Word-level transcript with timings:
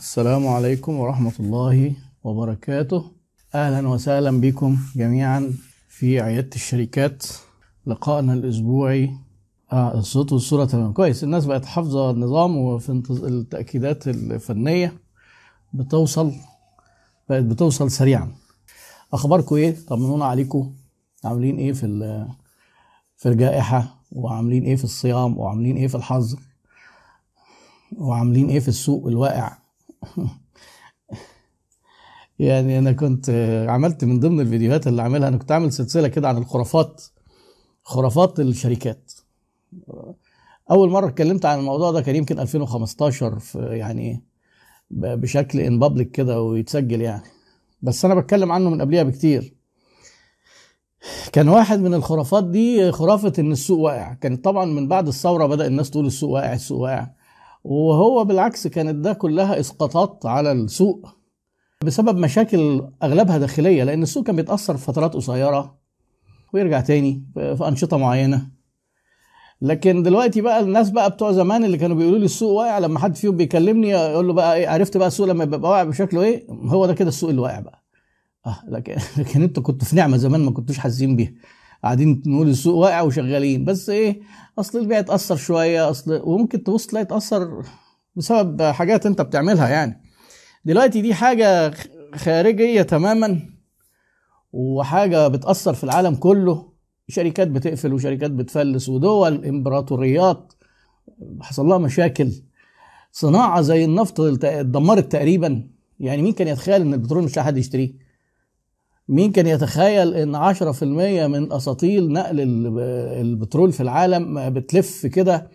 السلام 0.00 0.48
عليكم 0.48 0.96
ورحمة 0.96 1.32
الله 1.40 1.92
وبركاته. 2.24 3.10
أهلا 3.54 3.88
وسهلا 3.88 4.40
بكم 4.40 4.78
جميعا 4.96 5.52
في 5.88 6.20
عيادة 6.20 6.50
الشركات. 6.54 7.26
لقائنا 7.86 8.32
الأسبوعي. 8.32 9.10
آه 9.72 9.98
الصوت 9.98 10.32
والصورة 10.32 10.64
تمام. 10.64 10.92
كويس. 10.92 11.24
الناس 11.24 11.46
بقت 11.46 11.64
حافظة 11.64 12.10
النظام 12.10 12.56
وفي 12.56 13.02
التأكيدات 13.10 14.08
الفنية 14.08 14.92
بتوصل 15.72 16.32
بقت 17.28 17.44
بتوصل 17.44 17.90
سريعا. 17.90 18.32
أخباركم 19.12 19.56
إيه؟ 19.56 19.76
طمنونا 19.88 20.24
عليكم. 20.24 20.72
عاملين 21.24 21.56
إيه 21.56 21.72
في 21.72 22.26
في 23.16 23.28
الجائحة؟ 23.28 24.02
وعاملين 24.12 24.64
إيه 24.64 24.76
في 24.76 24.84
الصيام؟ 24.84 25.38
وعاملين 25.38 25.76
إيه 25.76 25.88
في 25.88 25.94
الحظر؟ 25.94 26.38
وعاملين 27.98 28.48
إيه 28.48 28.60
في 28.60 28.68
السوق 28.68 29.06
الواقع؟ 29.06 29.59
يعني 32.38 32.78
أنا 32.78 32.92
كنت 32.92 33.30
عملت 33.68 34.04
من 34.04 34.20
ضمن 34.20 34.40
الفيديوهات 34.40 34.86
اللي 34.86 35.02
عاملها 35.02 35.28
أنا 35.28 35.36
كنت 35.36 35.52
عامل 35.52 35.72
سلسلة 35.72 36.08
كده 36.08 36.28
عن 36.28 36.36
الخرافات 36.38 37.02
خرافات 37.82 38.40
الشركات. 38.40 39.12
أول 40.70 40.90
مرة 40.90 41.08
اتكلمت 41.08 41.44
عن 41.46 41.58
الموضوع 41.58 41.90
ده 41.90 42.00
كان 42.00 42.16
يمكن 42.16 42.38
2015 42.38 43.38
في 43.38 43.58
يعني 43.58 44.24
بشكل 44.90 45.60
ان 45.60 45.78
بابليك 45.78 46.10
كده 46.10 46.42
ويتسجل 46.42 47.00
يعني. 47.00 47.22
بس 47.82 48.04
أنا 48.04 48.14
بتكلم 48.14 48.52
عنه 48.52 48.70
من 48.70 48.80
قبلها 48.80 49.02
بكتير. 49.02 49.54
كان 51.32 51.48
واحد 51.48 51.78
من 51.80 51.94
الخرافات 51.94 52.44
دي 52.44 52.92
خرافة 52.92 53.32
إن 53.38 53.52
السوق 53.52 53.78
واقع. 53.80 54.14
كانت 54.14 54.44
طبعا 54.44 54.64
من 54.64 54.88
بعد 54.88 55.08
الثورة 55.08 55.46
بدأ 55.46 55.66
الناس 55.66 55.90
تقول 55.90 56.06
السوق 56.06 56.30
واقع 56.30 56.52
السوق 56.52 56.80
واقع. 56.80 57.08
وهو 57.64 58.24
بالعكس 58.24 58.66
كانت 58.66 58.94
ده 58.94 59.12
كلها 59.12 59.60
إسقاطات 59.60 60.26
على 60.26 60.52
السوق 60.52 61.08
بسبب 61.84 62.16
مشاكل 62.18 62.88
أغلبها 63.02 63.38
داخلية 63.38 63.84
لأن 63.84 64.02
السوق 64.02 64.26
كان 64.26 64.36
بيتأثر 64.36 64.76
في 64.76 64.84
فترات 64.84 65.14
قصيرة 65.14 65.78
ويرجع 66.52 66.80
تاني 66.80 67.24
في 67.34 67.68
أنشطة 67.68 67.96
معينة. 67.96 68.48
لكن 69.62 70.02
دلوقتي 70.02 70.40
بقى 70.40 70.60
الناس 70.60 70.90
بقى 70.90 71.10
بتوع 71.10 71.32
زمان 71.32 71.64
اللي 71.64 71.78
كانوا 71.78 71.96
بيقولوا 71.96 72.18
لي 72.18 72.24
السوق 72.24 72.52
واقع 72.52 72.78
لما 72.78 72.98
حد 72.98 73.16
فيهم 73.16 73.36
بيكلمني 73.36 73.88
يقول 73.90 74.26
له 74.26 74.32
بقى 74.32 74.56
إيه 74.56 74.68
عرفت 74.68 74.96
بقى 74.96 75.08
السوق 75.08 75.26
لما 75.26 75.44
يبقى 75.44 75.70
واقع 75.70 75.82
بشكله 75.82 76.22
إيه؟ 76.22 76.46
هو 76.50 76.86
ده 76.86 76.94
كده 76.94 77.08
السوق 77.08 77.30
اللي 77.30 77.40
واقع 77.40 77.60
بقى. 77.60 77.84
آه 78.46 78.58
لكن 78.68 78.96
لكن 79.22 79.42
أنتوا 79.42 79.62
كنتوا 79.62 79.88
في 79.88 79.96
نعمة 79.96 80.16
زمان 80.16 80.40
ما 80.40 80.50
كنتوش 80.50 80.78
حاسين 80.78 81.16
بيها. 81.16 81.32
قاعدين 81.82 82.22
نقول 82.26 82.48
السوق 82.48 82.74
واقع 82.74 83.00
وشغالين. 83.00 83.64
بس 83.64 83.90
إيه 83.90 84.20
أصل 84.58 84.78
البيع 84.78 84.98
اتأثر 84.98 85.36
شوية 85.36 85.90
أصل 85.90 86.22
وممكن 86.24 86.62
تبص 86.62 86.86
تلاقي 86.86 87.02
اتأثر 87.04 87.62
بسبب 88.16 88.62
حاجات 88.62 89.06
أنت 89.06 89.20
بتعملها 89.20 89.68
يعني. 89.68 90.02
دلوقتي 90.64 91.00
دي 91.00 91.14
حاجة 91.14 91.74
خارجية 92.14 92.82
تماما 92.82 93.40
وحاجة 94.52 95.28
بتأثر 95.28 95.74
في 95.74 95.84
العالم 95.84 96.14
كله. 96.14 96.70
شركات 97.08 97.48
بتقفل 97.48 97.92
وشركات 97.92 98.30
بتفلس 98.30 98.88
ودول 98.88 99.44
إمبراطوريات 99.44 100.52
حصل 101.40 101.66
لها 101.66 101.78
مشاكل. 101.78 102.32
صناعة 103.12 103.60
زي 103.60 103.84
النفط 103.84 104.20
اتدمرت 104.20 105.12
تقريبا. 105.12 105.68
يعني 106.00 106.22
مين 106.22 106.32
كان 106.32 106.48
يتخيل 106.48 106.80
إن 106.80 106.94
البترول 106.94 107.24
مش 107.24 107.38
حد 107.38 107.56
يشتريه؟ 107.56 108.09
مين 109.10 109.32
كان 109.32 109.46
يتخيل 109.46 110.14
إن 110.14 110.36
10% 110.54 110.82
من 111.26 111.52
أساطيل 111.52 112.12
نقل 112.12 112.40
ال- 112.40 112.78
البترول 113.20 113.72
في 113.72 113.82
العالم 113.82 114.50
بتلف 114.50 115.06
كده 115.06 115.48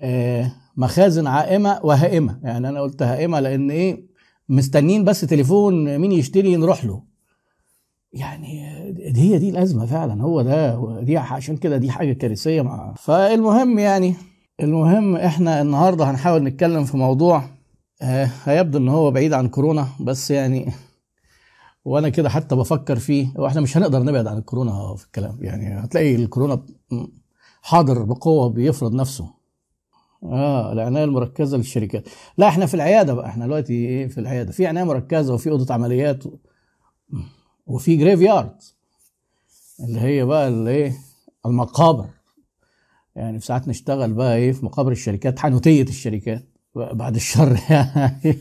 آه، 0.00 0.52
مخازن 0.76 1.26
عائمة 1.26 1.80
وهائمة. 1.82 2.38
يعني 2.42 2.68
أنا 2.68 2.80
قلت 2.80 3.02
هائمة 3.02 3.40
لأن 3.40 3.70
إيه؟ 3.70 4.08
مستنين 4.48 5.04
بس 5.04 5.20
تليفون 5.20 5.98
مين 5.98 6.12
يشتري 6.12 6.56
نروح 6.56 6.84
له. 6.84 7.02
يعني 8.12 8.62
هي 9.16 9.38
دي 9.38 9.48
الأزمة 9.50 9.86
فعلا. 9.86 10.22
هو 10.22 10.42
ده 10.42 10.80
دي 11.00 11.16
عشان 11.16 11.56
كده 11.56 11.76
دي 11.76 11.90
حاجة 11.90 12.12
كارثية. 12.12 12.62
مع 12.62 12.94
فالمهم 12.94 13.78
يعني 13.78 14.14
المهم 14.60 15.16
إحنا 15.16 15.62
النهارده 15.62 16.10
هنحاول 16.10 16.42
نتكلم 16.44 16.84
في 16.84 16.96
موضوع 16.96 17.44
آه 18.02 18.30
هيبدو 18.44 18.78
إن 18.78 18.88
هو 18.88 19.10
بعيد 19.10 19.32
عن 19.32 19.48
كورونا 19.48 19.88
بس 20.00 20.30
يعني 20.30 20.72
وأنا 21.88 22.08
كده 22.08 22.28
حتى 22.28 22.56
بفكر 22.56 22.98
فيه 22.98 23.32
وإحنا 23.36 23.60
مش 23.60 23.76
هنقدر 23.76 24.02
نبعد 24.02 24.26
عن 24.26 24.38
الكورونا 24.38 24.94
في 24.94 25.04
الكلام. 25.04 25.38
يعني 25.40 25.84
هتلاقي 25.84 26.14
الكورونا 26.14 26.62
حاضر 27.62 28.02
بقوة 28.02 28.48
بيفرض 28.48 28.94
نفسه. 28.94 29.30
آه 30.22 30.72
العناية 30.72 31.04
المركزة 31.04 31.56
للشركات. 31.56 32.08
لا 32.38 32.48
إحنا 32.48 32.66
في 32.66 32.74
العيادة 32.74 33.14
بقى. 33.14 33.26
إحنا 33.26 33.46
دلوقتي 33.46 33.72
إيه 33.72 34.06
في 34.08 34.18
العيادة. 34.18 34.52
في 34.52 34.66
عناية 34.66 34.84
مركزة 34.84 35.34
وفي 35.34 35.50
أوضة 35.50 35.74
عمليات 35.74 36.26
و... 36.26 36.30
وفي 37.66 37.96
جريف 37.96 38.20
يارد 38.20 38.56
اللي 39.80 40.00
هي 40.00 40.24
بقى 40.24 40.48
اللي 40.48 40.70
إيه 40.70 40.96
المقابر. 41.46 42.08
يعني 43.16 43.40
في 43.40 43.46
ساعات 43.46 43.68
نشتغل 43.68 44.12
بقى 44.12 44.36
إيه 44.36 44.52
في 44.52 44.64
مقابر 44.64 44.92
الشركات 44.92 45.38
حانوتيه 45.38 45.82
الشركات. 45.82 46.48
بعد 46.80 47.14
الشر 47.14 47.58
يعني. 47.70 48.38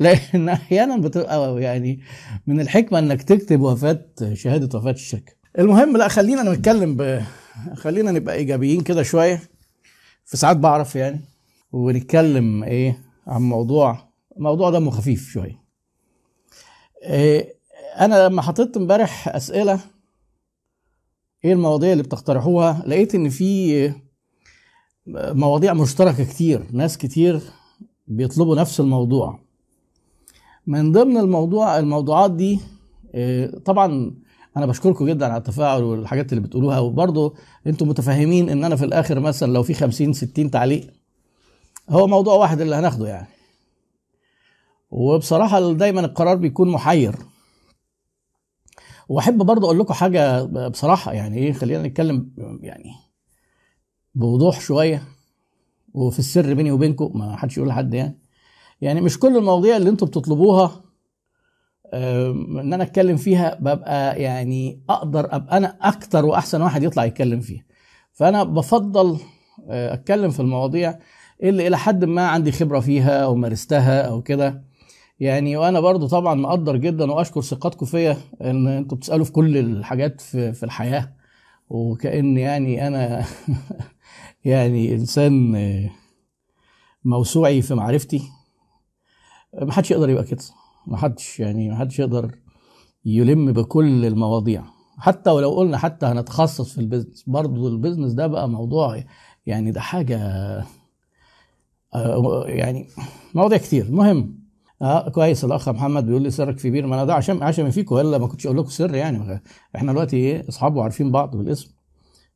لأن 0.00 0.48
أحيانا 0.48 0.96
بتبقى 0.96 1.62
يعني 1.62 2.00
من 2.46 2.60
الحكمة 2.60 2.98
إنك 2.98 3.22
تكتب 3.22 3.60
وفاة 3.60 4.04
شهادة 4.32 4.78
وفاة 4.78 4.90
الشركة 4.90 5.32
المهم 5.58 5.96
لا 5.96 6.08
خلينا 6.08 6.42
نتكلم 6.52 6.96
ب... 6.96 7.22
خلينا 7.74 8.10
نبقى 8.12 8.34
إيجابيين 8.34 8.80
كده 8.80 9.02
شوية. 9.02 9.40
في 10.24 10.36
ساعات 10.36 10.56
بعرف 10.56 10.96
يعني. 10.96 11.20
ونتكلم 11.72 12.64
إيه 12.64 12.98
عن 13.26 13.42
موضوع 13.42 14.08
موضوع 14.36 14.70
دمه 14.70 14.90
خفيف 14.90 15.28
شوية. 15.30 15.60
إيه 17.02 17.54
أنا 18.00 18.26
لما 18.28 18.42
حطيت 18.42 18.76
إمبارح 18.76 19.28
أسئلة 19.28 19.80
إيه 21.44 21.52
المواضيع 21.52 21.92
اللي 21.92 22.02
بتقترحوها؟ 22.02 22.82
لقيت 22.86 23.14
إن 23.14 23.28
في 23.28 23.92
مواضيع 25.14 25.74
مشتركة 25.74 26.24
كتير. 26.24 26.66
ناس 26.72 26.98
كتير 26.98 27.40
بيطلبوا 28.06 28.56
نفس 28.56 28.80
الموضوع. 28.80 29.38
من 30.66 30.92
ضمن 30.92 31.16
الموضوع 31.16 31.78
الموضوعات 31.78 32.30
دي 32.30 32.60
إيه، 33.14 33.58
طبعا 33.58 34.14
أنا 34.56 34.66
بشكركم 34.66 35.06
جدا 35.06 35.26
على 35.26 35.36
التفاعل 35.36 35.82
والحاجات 35.82 36.32
اللي 36.32 36.44
بتقولوها. 36.44 36.78
وبرضه 36.78 37.34
أنتم 37.66 37.88
متفاهمين 37.88 38.48
إن 38.48 38.64
أنا 38.64 38.76
في 38.76 38.84
الآخر 38.84 39.20
مثلا 39.20 39.52
لو 39.52 39.62
في 39.62 39.74
50 39.74 40.12
60 40.12 40.50
تعليق 40.50 40.90
هو 41.90 42.06
موضوع 42.06 42.34
واحد 42.34 42.60
اللي 42.60 42.74
هناخده 42.76 43.08
يعني. 43.08 43.28
وبصراحة 44.90 45.72
دايما 45.72 46.00
القرار 46.00 46.36
بيكون 46.36 46.68
محير. 46.68 47.16
وأحب 49.08 49.38
برضه 49.38 49.66
أقول 49.66 49.78
لكم 49.78 49.94
حاجة 49.94 50.42
بصراحة 50.68 51.12
يعني 51.12 51.38
إيه 51.38 51.52
خلينا 51.52 51.82
نتكلم 51.88 52.30
يعني 52.62 52.90
بوضوح 54.14 54.60
شوية 54.60 55.02
وفي 55.94 56.18
السر 56.18 56.54
بيني 56.54 56.72
وبينكم 56.72 57.18
ما 57.18 57.36
حدش 57.36 57.56
يقول 57.56 57.68
لحد 57.68 57.94
يعني. 57.94 58.18
يعني 58.80 59.00
مش 59.00 59.18
كل 59.18 59.36
المواضيع 59.36 59.76
اللي 59.76 59.90
أنتم 59.90 60.06
بتطلبوها 60.06 60.82
إن 61.94 62.72
أنا 62.72 62.82
أتكلم 62.82 63.16
فيها 63.16 63.54
ببقى 63.60 64.22
يعني 64.22 64.82
أقدر 64.90 65.34
أبقى 65.36 65.56
أنا 65.56 65.76
أكتر 65.80 66.24
وأحسن 66.24 66.62
واحد 66.62 66.82
يطلع 66.82 67.04
يتكلم 67.04 67.40
فيها. 67.40 67.64
فأنا 68.12 68.42
بفضل 68.42 69.18
آه، 69.68 69.94
أتكلم 69.94 70.30
في 70.30 70.40
المواضيع 70.40 70.98
اللي 71.42 71.66
إلى 71.66 71.78
حد 71.78 72.04
ما 72.04 72.28
عندي 72.28 72.52
خبرة 72.52 72.80
فيها 72.80 73.24
أو 73.24 73.34
مارستها 73.34 74.02
أو 74.02 74.22
كده. 74.22 74.64
يعني 75.20 75.56
وأنا 75.56 75.80
برضو 75.80 76.06
طبعا 76.06 76.34
مقدر 76.34 76.76
جدا 76.76 77.12
وأشكر 77.12 77.40
ثقتكم 77.40 77.86
فيا 77.86 78.16
إن 78.40 78.66
أنتوا 78.68 78.96
بتسألوا 78.96 79.24
في 79.24 79.32
كل 79.32 79.56
الحاجات 79.56 80.20
في, 80.20 80.62
الحياة. 80.62 81.12
وكأن 81.70 82.36
يعني 82.38 82.86
أنا 82.86 83.24
يعني 84.44 84.94
إنسان 84.94 85.54
آه، 85.56 85.90
موسوعي 87.04 87.62
في 87.62 87.74
معرفتي 87.74 88.22
ما 89.62 89.72
حدش 89.72 89.90
يقدر 89.90 90.08
يبقى 90.10 90.24
كده 90.24 90.42
ما 90.86 90.96
حدش 90.96 91.40
يعني 91.40 91.68
ما 91.70 91.76
حدش 91.76 91.98
يقدر 91.98 92.34
يلم 93.04 93.52
بكل 93.52 94.06
المواضيع. 94.06 94.64
حتى 94.98 95.30
ولو 95.30 95.50
قلنا 95.50 95.78
حتى 95.78 96.06
هنتخصص 96.06 96.72
في 96.72 96.78
ال 96.80 96.85
business 96.85 97.24
برضو 97.26 97.68
ال 97.68 97.73
business 97.73 98.12
ده 98.12 98.26
بقى 98.26 98.48
موضوع 98.48 99.04
يعني 99.46 99.70
ده 99.70 99.80
حاجة 99.80 100.18
آه، 101.94 102.44
يعني 102.46 102.88
مواضيع 103.34 103.58
كتير. 103.58 103.84
المهم 103.86 104.40
آه 104.82 105.08
كويس. 105.08 105.44
الأخ 105.44 105.68
محمد 105.68 106.06
بيقول 106.06 106.22
لي 106.22 106.30
سرك 106.30 106.58
في 106.58 106.70
بير 106.70 106.86
ما 106.86 106.94
أنا 106.94 107.04
ده 107.04 107.14
عشان 107.14 107.42
عشان 107.42 107.70
فيكم 107.70 107.96
الا 107.96 108.18
ما 108.18 108.26
كنتش 108.26 108.46
أقول 108.46 108.58
لكم 108.58 108.68
سر 108.68 108.94
يعني. 108.94 109.42
إحنا 109.76 109.92
دلوقتي 109.92 110.16
إيه 110.16 110.48
اصحاب 110.48 110.76
وعارفين 110.76 111.10
بعض 111.12 111.36
بالاسم. 111.36 111.70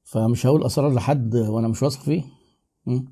فمش 0.05 0.47
هقول 0.47 0.65
أسرار 0.65 0.95
لحد 0.95 1.37
وأنا 1.37 1.69
مش 1.69 1.83
واثق 1.83 2.01
فيه. 2.01 2.23
م? 2.87 3.01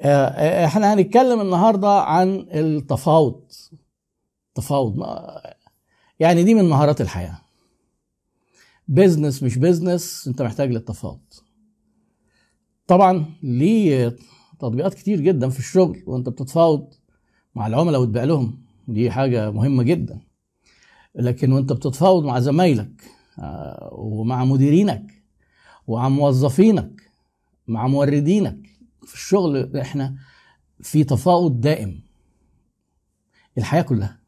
آه، 0.00 0.64
إحنا 0.66 0.94
هنتكلم 0.94 1.40
النهارده 1.40 2.00
عن 2.00 2.46
التفاوض. 2.50 3.42
تفاوض. 4.54 5.06
يعني 6.20 6.44
دي 6.44 6.54
من 6.54 6.64
مهارات 6.68 7.00
الحياة. 7.00 7.38
business 8.88 9.42
مش 9.42 9.58
business 9.58 10.28
أنت 10.28 10.42
محتاج 10.42 10.70
للتفاوض. 10.70 11.20
طبعا 12.86 13.24
ليه 13.42 14.16
تطبيقات 14.58 14.94
كتير 14.94 15.20
جدا 15.20 15.48
في 15.48 15.58
الشغل 15.58 16.02
وأنت 16.06 16.28
بتتفاوض 16.28 16.94
مع 17.54 17.66
العملاء 17.66 18.00
وتبيع 18.00 18.24
لهم. 18.24 18.62
دي 18.88 19.10
حاجة 19.10 19.50
مهمة 19.50 19.82
جدا. 19.82 20.20
لكن 21.14 21.52
وأنت 21.52 21.72
بتتفاوض 21.72 22.24
مع 22.24 22.40
زمايلك. 22.40 22.90
آه، 23.04 23.19
ومع 23.92 24.44
مديرينك 24.44 25.22
ومع 25.86 26.08
موظفينك 26.08 27.02
مع 27.68 27.86
موردينك. 27.86 28.66
في 29.06 29.14
الشغل 29.14 29.76
إحنا 29.76 30.16
في 30.80 31.04
تفاوض 31.04 31.60
دائم 31.60 32.00
الحياة 33.58 33.82
كلها. 33.82 34.20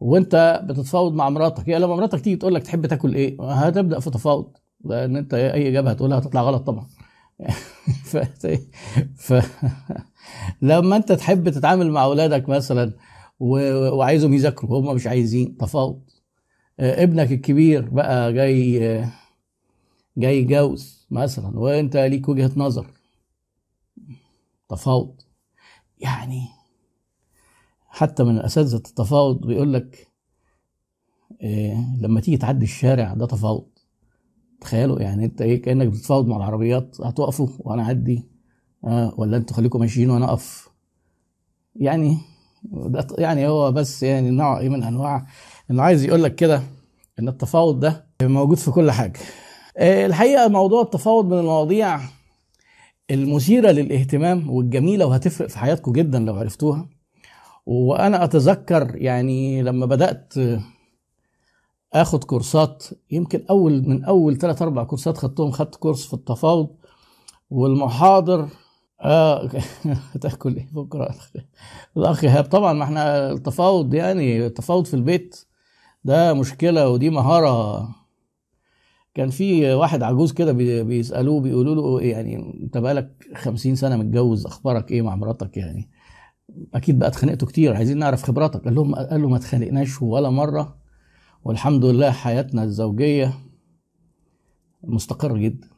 وأنت 0.00 0.62
بتتفاوض 0.68 1.12
مع 1.14 1.28
مراتك. 1.28 1.68
يعني 1.68 1.84
لما 1.84 1.96
مراتك 1.96 2.20
تيجي 2.20 2.36
تقول 2.36 2.54
لك 2.54 2.62
تحب 2.62 2.86
تاكل 2.86 3.14
إيه 3.14 3.52
هتبدأ 3.52 4.00
في 4.00 4.10
تفاوض 4.10 4.56
لأن 4.84 5.16
أنت 5.16 5.34
أي 5.34 5.68
إجابة 5.68 5.90
هتقولها 5.90 6.18
هتطلع 6.18 6.42
غلط 6.42 6.62
طبعا. 6.66 6.86
ف... 8.10 8.16
ف... 9.16 9.32
لما 10.62 10.96
أنت 10.96 11.12
تحب 11.12 11.48
تتعامل 11.48 11.90
مع 11.90 12.04
أولادك 12.04 12.48
مثلا 12.48 12.92
و... 13.40 13.58
وعايزهم 13.96 14.34
يذاكروا 14.34 14.80
هم 14.80 14.94
مش 14.94 15.06
عايزين 15.06 15.56
تفاوض. 15.56 16.02
ابنك 16.80 17.32
الكبير 17.32 17.88
بقى 17.90 18.32
جاي 18.32 18.78
جاي 20.16 20.38
يتجوز 20.38 21.06
مثلا 21.10 21.58
وانت 21.58 21.96
ليك 21.96 22.28
وجهة 22.28 22.50
نظر. 22.56 22.86
تفاوض. 24.68 25.14
يعني 25.98 26.48
حتى 27.88 28.24
من 28.24 28.38
أساتذة 28.38 28.76
التفاوض 28.76 29.46
بيقول 29.46 29.72
لك 29.72 30.08
إيه 31.42 31.76
لما 32.00 32.20
تيجي 32.20 32.36
تعدي 32.36 32.64
الشارع 32.64 33.14
ده 33.14 33.26
تفاوض. 33.26 33.66
تخيلوا 34.60 35.00
يعني 35.00 35.24
انت 35.24 35.42
إيه 35.42 35.62
كأنك 35.62 35.86
بتتفاوض 35.88 36.26
مع 36.26 36.36
العربيات 36.36 37.00
هتقفوا 37.00 37.48
وأنا 37.58 37.82
أعدي 37.82 38.26
آه 38.84 39.14
ولا 39.16 39.36
أنتوا 39.36 39.56
خليكم 39.56 39.80
ماشيين 39.80 40.10
وأنا 40.10 40.24
أقف؟ 40.24 40.68
يعني 41.76 42.18
ده 42.64 43.06
يعني 43.18 43.48
هو 43.48 43.72
بس 43.72 44.02
يعني 44.02 44.30
نوع 44.30 44.58
إيه 44.58 44.68
من 44.68 44.82
أنواع 44.82 45.26
انه 45.72 45.82
عايز 45.82 46.04
يقول 46.04 46.22
لك 46.22 46.34
كده 46.34 46.62
إن 47.18 47.28
التفاوض 47.28 47.80
ده 47.80 48.06
موجود 48.22 48.56
في 48.56 48.70
كل 48.70 48.90
حاجة. 48.90 49.20
آه 49.76 50.06
الحقيقة 50.06 50.48
موضوع 50.48 50.82
التفاوض 50.82 51.26
من 51.26 51.38
المواضيع 51.38 52.00
المثيرة 53.10 53.70
للاهتمام 53.70 54.50
والجميلة 54.50 55.06
وهتفرق 55.06 55.48
في 55.48 55.58
حياتكم 55.58 55.92
جدا 55.92 56.18
لو 56.18 56.34
عرفتوها. 56.34 56.88
وأنا 57.66 58.24
أتذكر 58.24 58.96
يعني 58.96 59.62
لما 59.62 59.86
بدأت 59.86 60.34
آخد 61.92 62.24
كورسات 62.24 62.84
يمكن 63.10 63.44
أول 63.50 63.88
من 63.88 64.04
أول 64.04 64.38
ثلاث 64.38 64.62
أربع 64.62 64.84
كورسات 64.84 65.18
خدتهم 65.18 65.50
خدت 65.50 65.74
كورس 65.76 66.06
في 66.06 66.14
التفاوض 66.14 66.68
والمحاضر. 67.50 68.48
آه 69.00 69.50
تاكل 70.20 70.56
إيه 70.56 70.68
بكرة؟ 70.72 71.14
الأخ 71.96 72.24
إيهاب. 72.24 72.44
طبعا 72.44 72.72
ما 72.72 72.84
إحنا 72.84 73.30
التفاوض 73.32 73.94
يعني 73.94 74.46
التفاوض 74.46 74.86
في 74.86 74.94
البيت 74.94 75.51
ده 76.04 76.34
مشكلة 76.34 76.88
ودي 76.88 77.10
مهارة. 77.10 77.88
كان 79.14 79.30
في 79.30 79.72
واحد 79.74 80.02
عجوز 80.02 80.32
كده 80.32 80.52
بيسألوه 80.82 81.40
بيقولوا 81.40 81.74
له 81.74 82.06
يعني 82.06 82.60
انت 82.62 82.78
بقالك 82.78 83.24
خمسين 83.34 83.74
سنة 83.76 83.96
متجوز 83.96 84.46
أخبارك 84.46 84.90
إيه 84.90 85.02
مع 85.02 85.16
مراتك 85.16 85.56
يعني؟ 85.56 85.90
أكيد 86.74 86.98
بقى 86.98 87.08
اتخانقتوا 87.08 87.48
كتير 87.48 87.74
عايزين 87.74 87.98
نعرف 87.98 88.22
خبراتك. 88.22 88.64
قال 88.64 88.74
لهم 88.74 88.94
قال 88.94 89.22
له 89.22 89.28
ما 89.28 89.36
اتخانقناش 89.36 90.02
ولا 90.02 90.30
مرة 90.30 90.78
والحمد 91.44 91.84
لله 91.84 92.10
حياتنا 92.10 92.64
الزوجية 92.64 93.34
مستقرة 94.84 95.38
جدا. 95.38 95.68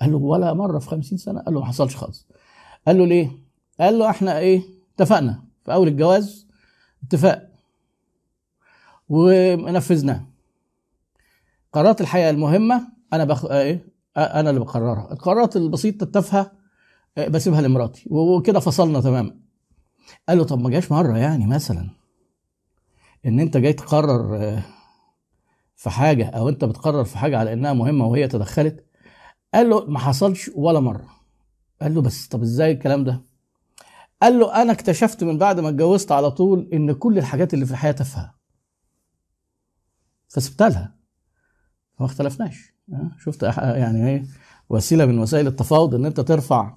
قال 0.00 0.12
له 0.12 0.16
ولا 0.18 0.52
مرة 0.54 0.78
في 0.78 0.88
خمسين 0.88 1.18
سنة؟ 1.18 1.40
قال 1.40 1.54
له 1.54 1.60
ما 1.60 1.66
حصلش 1.66 1.96
خالص. 1.96 2.28
قال 2.86 2.98
له 2.98 3.06
ليه؟ 3.06 3.30
قال 3.80 3.98
له 3.98 4.10
إحنا 4.10 4.38
إيه؟ 4.38 4.62
اتفقنا. 4.94 5.44
في 5.64 5.72
أول 5.72 5.88
الجواز 5.88 6.46
اتفاق. 7.04 7.45
ونفذناه 9.08 10.26
قرارات 11.72 12.00
الحياة 12.00 12.30
المهمة 12.30 12.88
أنا 13.12 13.24
بخ... 13.24 13.44
إيه؟ 13.44 13.86
أنا 14.16 14.50
اللي 14.50 14.60
بقررها. 14.60 15.12
القرارات 15.12 15.56
البسيطة 15.56 16.04
التافهة 16.04 16.52
بسيبها 17.28 17.60
لمراتي. 17.60 18.06
وكده 18.10 18.60
فصلنا 18.60 19.00
تماما. 19.00 19.36
قال 20.28 20.38
له 20.38 20.44
طب 20.44 20.60
ما 20.60 20.70
جاش 20.70 20.92
مرة 20.92 21.18
يعني 21.18 21.46
مثلا 21.46 21.88
إن 23.26 23.40
أنت 23.40 23.56
جاي 23.56 23.72
تقرر 23.72 24.38
في 25.76 25.90
حاجة 25.90 26.26
أو 26.26 26.48
أنت 26.48 26.64
بتقرر 26.64 27.04
في 27.04 27.18
حاجة 27.18 27.38
على 27.38 27.52
إنها 27.52 27.72
مهمة 27.72 28.06
وهي 28.06 28.28
تدخلت. 28.28 28.84
قال 29.54 29.70
له 29.70 29.84
ما 29.86 29.98
حصلش 29.98 30.50
ولا 30.54 30.80
مرة. 30.80 31.06
قال 31.82 31.94
له 31.94 32.02
بس 32.02 32.26
طب 32.26 32.42
إزاي 32.42 32.72
الكلام 32.72 33.04
ده؟ 33.04 33.22
قال 34.22 34.38
له 34.38 34.62
أنا 34.62 34.72
اكتشفت 34.72 35.24
من 35.24 35.38
بعد 35.38 35.60
ما 35.60 35.68
اتجوزت 35.68 36.12
على 36.12 36.30
طول 36.30 36.68
إن 36.72 36.92
كل 36.92 37.18
الحاجات 37.18 37.54
اللي 37.54 37.66
في 37.66 37.72
الحياة 37.72 37.92
تافهة. 37.92 38.35
فسبتها 40.28 40.68
لها 40.68 40.94
فما 41.98 42.06
اختلفناش. 42.06 42.74
شفت 43.24 43.42
يعني 43.42 44.08
إيه 44.08 44.24
وسيلة 44.68 45.06
من 45.06 45.18
وسائل 45.18 45.46
التفاوض 45.46 45.94
إن 45.94 46.04
أنت 46.04 46.20
ترفع 46.20 46.76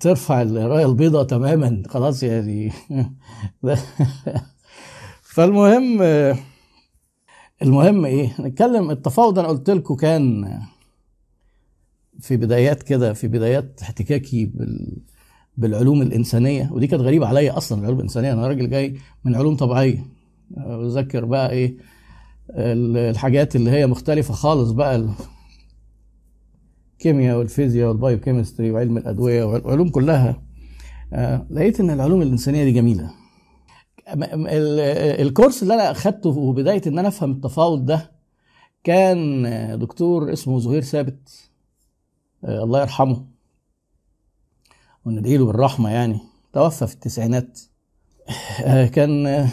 ترفع 0.00 0.42
الراية 0.42 0.86
البيضاء 0.86 1.24
تماما. 1.24 1.82
خلاص 1.88 2.22
يعني. 2.22 2.72
فالمهم 5.22 6.02
المهم 7.62 8.04
إيه 8.04 8.40
نتكلم. 8.40 8.90
التفاوض 8.90 9.38
أنا 9.38 9.48
قلت 9.48 9.70
لكم 9.70 9.94
كان 9.94 10.58
في 12.20 12.36
بدايات 12.36 12.82
كده 12.82 13.12
في 13.12 13.28
بدايات 13.28 13.80
احتكاكي 13.82 14.46
بال 14.46 14.96
بالعلوم 15.56 16.02
الإنسانية. 16.02 16.68
ودي 16.72 16.86
كانت 16.86 17.02
غريبة 17.02 17.26
عليا 17.26 17.56
أصلا 17.56 17.78
العلوم 17.78 17.98
الإنسانية. 17.98 18.32
أنا 18.32 18.48
راجل 18.48 18.70
جاي 18.70 18.98
من 19.24 19.34
علوم 19.34 19.56
طبيعية. 19.56 20.06
بذكر 20.50 21.24
بقى 21.24 21.50
إيه 21.50 21.76
الحاجات 22.54 23.56
اللي 23.56 23.70
هي 23.70 23.86
مختلفة 23.86 24.34
خالص 24.34 24.70
بقى. 24.70 25.08
الكيمياء 26.92 27.38
والفيزياء 27.38 27.88
وال 27.88 28.00
biochemistry 28.00 28.70
وعلم 28.70 28.96
الأدوية 28.96 29.44
والعلوم 29.44 29.88
كلها. 29.88 30.42
لقيت 31.50 31.80
إن 31.80 31.90
العلوم 31.90 32.22
الإنسانية 32.22 32.64
دي 32.64 32.72
جميلة. 32.72 33.10
ال 35.22 35.28
course 35.28 35.62
اللي 35.62 35.74
أنا 35.74 35.90
أخدته 35.90 36.30
وبداية 36.30 36.82
إن 36.86 36.98
أنا 36.98 37.08
أفهم 37.08 37.30
التفاوض 37.30 37.84
ده 37.84 38.10
كان 38.84 39.42
دكتور 39.78 40.32
اسمه 40.32 40.60
زهير 40.60 40.82
ثابت. 40.82 41.50
الله 42.44 42.80
يرحمه. 42.80 43.24
وندعي 45.04 45.36
له 45.36 45.46
بالرحمة 45.46 45.90
يعني. 45.90 46.18
توفى 46.52 46.86
في 46.86 46.94
التسعينات. 46.94 47.60
كان 48.92 49.48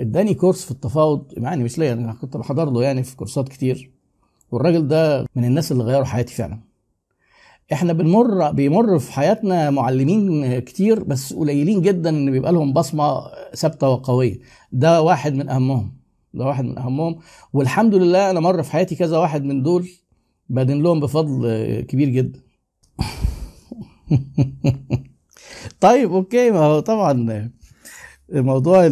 اداني 0.00 0.34
course 0.34 0.64
في 0.64 0.70
التفاوض 0.70 1.24
يعني 1.36 1.64
مش 1.64 1.78
ليا 1.78 1.92
أنا 1.92 2.12
كنت 2.12 2.36
بحضر 2.36 2.70
له 2.70 2.82
يعني 2.82 3.02
في 3.02 3.16
course 3.16 3.43
ات 3.43 3.48
كتير. 3.48 3.90
والراجل 4.52 4.88
ده 4.88 5.26
من 5.36 5.44
الناس 5.44 5.72
اللي 5.72 5.84
غيروا 5.84 6.04
حياتي 6.04 6.34
فعلا. 6.34 6.60
إحنا 7.72 7.92
بنمر 7.92 8.50
بيمر 8.50 8.98
في 8.98 9.12
حياتنا 9.12 9.70
معلمين 9.70 10.58
كتير 10.58 11.04
بس 11.04 11.32
قليلين 11.32 11.82
جدا 11.82 12.10
إن 12.10 12.30
بيبقى 12.30 12.52
لهم 12.52 12.72
بصمة 12.72 13.22
ثابتة 13.56 13.88
وقوية. 13.88 14.38
ده 14.72 15.02
واحد 15.02 15.34
من 15.34 15.48
أهمهم. 15.48 15.92
ده 16.34 16.44
واحد 16.44 16.64
من 16.64 16.78
أهمهم. 16.78 17.18
والحمد 17.52 17.94
لله 17.94 18.30
أنا 18.30 18.40
مر 18.40 18.62
في 18.62 18.72
حياتي 18.72 18.94
كذا 18.96 19.18
واحد 19.18 19.44
من 19.44 19.62
دول 19.62 19.88
بدين 20.48 20.82
لهم 20.82 21.00
بفضل 21.00 21.80
كبير 21.88 22.08
جدا. 22.08 22.40
طيب 25.80 26.12
أوكي 26.12 26.50
ما 26.50 26.58
هو 26.58 26.80
طبعا 26.80 27.52
موضوع 28.32 28.86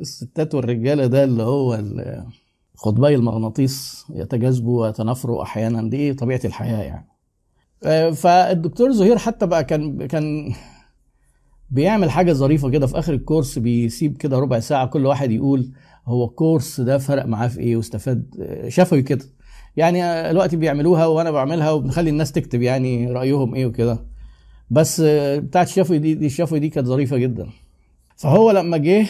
الستات 0.00 0.54
والرجاله 0.54 1.06
ده 1.06 1.24
اللي 1.24 1.42
هو 1.42 1.82
قطبي 2.78 3.14
المغناطيس 3.14 4.06
يتجاذبوا 4.14 4.86
ويتنافروا 4.86 5.42
أحيانا 5.42 5.90
دي 5.90 6.14
طبيعة 6.14 6.40
الحياة 6.44 6.82
يعني. 6.82 7.08
فالدكتور 8.14 8.92
زهير 8.92 9.18
حتى 9.18 9.46
بقى 9.46 9.64
كان 9.64 10.06
كان 10.06 10.52
بيعمل 11.70 12.10
حاجة 12.10 12.32
ظريفة 12.32 12.70
كده 12.70 12.86
في 12.86 12.98
آخر 12.98 13.12
الكورس 13.12 13.58
بيسيب 13.58 14.16
كده 14.16 14.38
ربع 14.38 14.60
ساعة 14.60 14.86
كل 14.86 15.06
واحد 15.06 15.30
يقول 15.30 15.72
هو 16.06 16.24
الكورس 16.24 16.80
ده 16.80 16.98
فرق 16.98 17.26
معاه 17.26 17.48
في 17.48 17.60
إيه 17.60 17.76
واستفاد 17.76 18.34
شفوي 18.68 19.02
كده. 19.02 19.24
يعني 19.76 20.28
دلوقتي 20.32 20.56
بيعملوها 20.56 21.06
وأنا 21.06 21.30
بعملها 21.30 21.70
وبنخلي 21.70 22.10
الناس 22.10 22.32
تكتب 22.32 22.62
يعني 22.62 23.12
رأيهم 23.12 23.54
إيه 23.54 23.66
وكده. 23.66 24.04
بس 24.70 25.00
بتاعت 25.36 25.66
الشفوي 25.66 25.98
دي 25.98 26.14
دي 26.14 26.26
الشفوي 26.26 26.58
دي 26.58 26.68
كانت 26.68 26.86
ظريفة 26.86 27.16
جدا. 27.16 27.46
فهو 28.22 28.50
لما 28.50 28.76
جه 28.76 29.06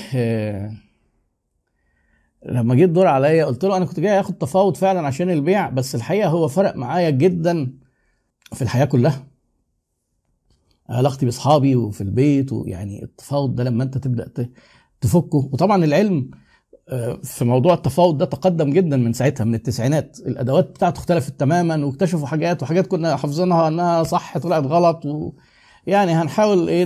لما 2.47 2.75
جه 2.75 2.85
الدور 2.85 3.07
عليا 3.07 3.45
قلت 3.45 3.65
له 3.65 3.77
أنا 3.77 3.85
كنت 3.85 4.01
جاي 4.01 4.21
آخد 4.21 4.39
تفاوض 4.39 4.77
فعلا 4.77 5.07
عشان 5.07 5.31
البيع 5.31 5.69
بس 5.71 5.95
الحقيقة 5.95 6.29
هو 6.29 6.49
فرق 6.49 6.77
معايا 6.77 7.11
جدا 7.11 7.73
في 8.53 8.63
الحياة 8.63 8.85
كلها. 8.85 9.27
علاقتي 10.89 11.27
بأصحابي 11.27 11.77
وفي 11.77 12.01
البيت 12.01 12.53
ويعني 12.53 13.03
التفاوض 13.03 13.55
ده 13.55 13.65
لما 13.65 13.85
أنت 13.85 13.99
تبدأ 13.99 14.51
تفكه. 15.01 15.49
وطبعا 15.53 15.85
العلم 15.85 16.31
في 17.23 17.45
موضوع 17.45 17.75
التفاوض 17.75 18.19
ده 18.19 18.25
تقدم 18.25 18.71
جدا 18.71 18.97
من 18.97 19.13
ساعتها 19.13 19.45
من 19.45 19.55
التسعينات. 19.55 20.19
الأدوات 20.27 20.69
بتاعته 20.71 20.99
اختلفت 20.99 21.41
تماما 21.41 21.85
واكتشفوا 21.85 22.27
حاجات 22.27 22.63
وحاجات 22.63 22.87
كنا 22.87 23.17
حافظينها 23.17 23.69
إنها 23.69 24.03
صح 24.03 24.39
طلعت 24.39 24.67
غلط 24.67 25.07
و 25.07 25.33
يعني 25.87 26.13
هنحاول 26.13 26.69
إيه 26.69 26.85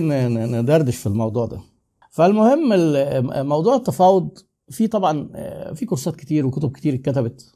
ندردش 0.61 0.95
في 0.97 1.07
الموضوع 1.07 1.45
ده. 1.45 1.76
فالمهم 2.17 2.69
موضوع 3.47 3.75
التفاوض 3.75 4.37
في 4.69 4.87
طبعا 4.87 5.29
في 5.73 5.85
كورسات 5.85 6.15
كتير 6.15 6.45
وكتب 6.45 6.71
كتير 6.71 6.93
اتكتبت. 6.93 7.51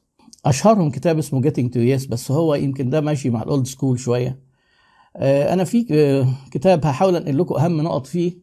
أشهرهم 0.46 0.90
كتاب 0.92 1.18
اسمه 1.18 1.42
Getting 1.42 1.70
to 1.74 1.76
Yes 1.76 2.10
بس 2.10 2.32
هو 2.32 2.56
يمكن 2.56 2.90
ده 2.90 3.02
ماشي 3.02 3.30
مع 3.30 3.44
الاولد 3.44 3.68
سكول 3.68 4.00
شوية. 4.00 4.40
أنا 5.18 5.64
في 5.64 5.86
كتاب 6.52 6.86
هحاول 6.86 7.16
أنقل 7.16 7.38
لكم 7.38 7.56
أهم 7.56 7.82
نقط 7.82 8.08
فيه. 8.08 8.34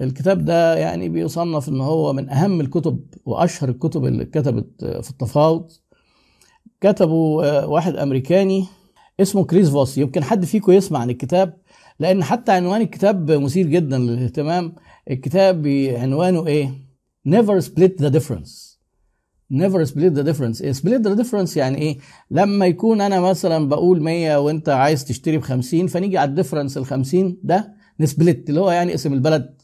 الكتاب 0.00 0.44
ده 0.44 0.76
يعني 0.76 1.08
بيصنف 1.08 1.68
إن 1.68 1.80
هو 1.80 2.12
من 2.12 2.30
أهم 2.30 2.60
الكتب 2.60 3.00
وأشهر 3.24 3.68
الكتب 3.68 4.04
اللي 4.04 4.22
اتكتبت 4.22 4.84
في 4.84 5.10
التفاوض. 5.10 5.70
كتبه 6.80 7.14
واحد 7.66 7.96
أمريكاني 7.96 8.64
اسمه 9.20 9.44
كريس 9.44 9.70
فوس. 9.70 9.98
يمكن 9.98 10.24
حد 10.24 10.44
فيكم 10.44 10.72
يسمع 10.72 10.98
عن 10.98 11.10
الكتاب 11.10 11.56
لأن 12.00 12.24
حتى 12.24 12.52
عنوان 12.52 12.80
الكتاب 12.80 13.30
مثير 13.30 13.66
جدا 13.66 13.98
للاهتمام. 13.98 14.74
الكتاب 15.10 15.66
عنوانه 15.96 16.46
إيه؟ 16.46 16.70
Never 17.28 17.60
split 17.64 18.02
the 18.04 18.10
difference. 18.10 18.78
Never 19.52 19.84
split 19.86 20.12
the 20.14 20.22
difference. 20.24 20.62
إيه 20.62 20.72
split 20.72 21.02
the 21.02 21.22
difference 21.22 21.56
يعني 21.56 21.78
إيه؟ 21.78 21.98
لما 22.30 22.66
يكون 22.66 23.00
أنا 23.00 23.20
مثلا 23.20 23.68
بقول 23.68 24.02
100 24.02 24.36
وأنت 24.40 24.68
عايز 24.68 25.04
تشتري 25.04 25.38
ب 25.38 25.40
50 25.40 25.86
فنيجي 25.86 26.18
على 26.18 26.30
ال 26.30 26.34
difference 26.34 26.78
ال 26.78 26.86
50 26.86 27.38
ده 27.42 27.74
ن 28.00 28.08
split 28.08 28.48
اللي 28.48 28.60
هو 28.60 28.70
يعني 28.70 28.94
اسم 28.94 29.12
البلد 29.12 29.62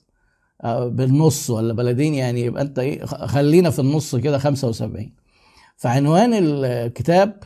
بالنص 0.86 1.50
ولا 1.50 1.72
بلدين 1.74 2.14
يعني 2.14 2.40
يبقى 2.40 2.62
أنت 2.62 2.78
إيه؟ 2.78 3.04
خلينا 3.04 3.70
في 3.70 3.78
النص 3.78 4.16
كده 4.16 4.38
75 4.38 5.12
فعنوان 5.76 6.30
الكتاب 6.34 7.40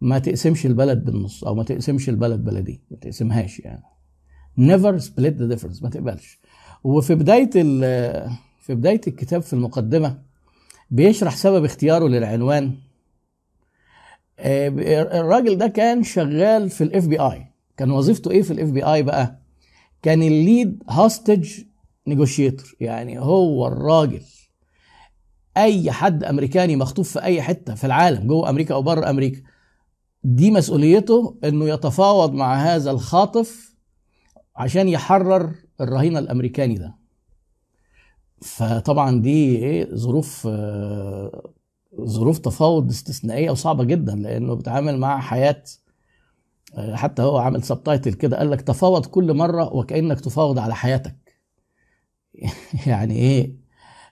ما 0.00 0.18
تقسمش 0.18 0.66
البلد 0.66 1.04
بالنص 1.04 1.44
أو 1.44 1.54
ما 1.54 1.62
تقسمش 1.64 2.08
البلد 2.08 2.44
بلدين 2.44 2.80
ما 2.90 2.96
تقسمهاش 2.96 3.60
يعني. 3.60 3.82
Never 4.60 5.00
split 5.02 5.34
the 5.40 5.54
difference 5.56 5.82
ما 5.82 5.90
تقبلش. 5.90 6.40
وفي 6.86 7.14
بداية 7.14 7.50
في 8.60 8.74
بداية 8.74 9.00
الكتاب 9.06 9.42
في 9.42 9.52
المقدمة 9.52 10.18
بيشرح 10.90 11.36
سبب 11.36 11.64
اختياره 11.64 12.08
للعنوان. 12.08 12.74
الراجل 14.40 15.58
ده 15.58 15.66
كان 15.66 16.02
شغال 16.02 16.70
في 16.70 16.84
ال 16.84 17.06
FBI 17.06 17.46
كان 17.76 17.90
وظيفته 17.90 18.30
إيه 18.30 18.42
في 18.42 18.50
ال 18.50 18.68
FBI 18.70 19.02
بقى؟ 19.02 19.38
كان 20.02 20.22
ال 20.22 20.34
lead 20.34 20.82
hostage 20.90 21.50
negotiator 22.06 22.74
يعني 22.80 23.18
هو 23.18 23.66
الراجل. 23.66 24.22
أي 25.56 25.90
حد 25.92 26.24
أمريكاني 26.24 26.76
مخطوف 26.76 27.12
في 27.12 27.22
أي 27.22 27.42
حتة 27.42 27.74
في 27.74 27.84
العالم 27.84 28.26
جوه 28.26 28.50
أمريكا 28.50 28.74
أو 28.74 28.82
بره 28.82 29.10
أمريكا 29.10 29.40
دي 30.24 30.50
مسؤوليته 30.50 31.36
إنه 31.44 31.68
يتفاوض 31.68 32.32
مع 32.32 32.54
هذا 32.54 32.90
الخاطف 32.90 33.74
عشان 34.56 34.88
يحرر 34.88 35.54
الرهين 35.80 36.16
الأمريكاني 36.16 36.74
ده. 36.74 36.94
فطبعا 38.42 39.20
دي 39.20 39.56
إيه 39.56 39.94
ظروف 39.94 40.48
ظروف 42.00 42.38
تفاوض 42.38 42.90
استثنائية 42.90 43.50
وصعبة 43.50 43.84
جدا 43.84 44.14
لأنه 44.14 44.54
بيتعامل 44.54 44.98
مع 44.98 45.20
حياة 45.20 45.62
حتى 46.92 47.22
هو 47.22 47.38
عامل 47.38 47.62
سبتايتل 47.62 48.12
كده 48.12 48.38
قال 48.38 48.50
لك 48.50 48.60
تفاوض 48.60 49.06
كل 49.06 49.34
مرة 49.34 49.74
وكأنك 49.74 50.20
تفاوض 50.20 50.58
على 50.58 50.74
حياتك. 50.74 51.16
يعني 52.86 53.14
إيه 53.14 53.56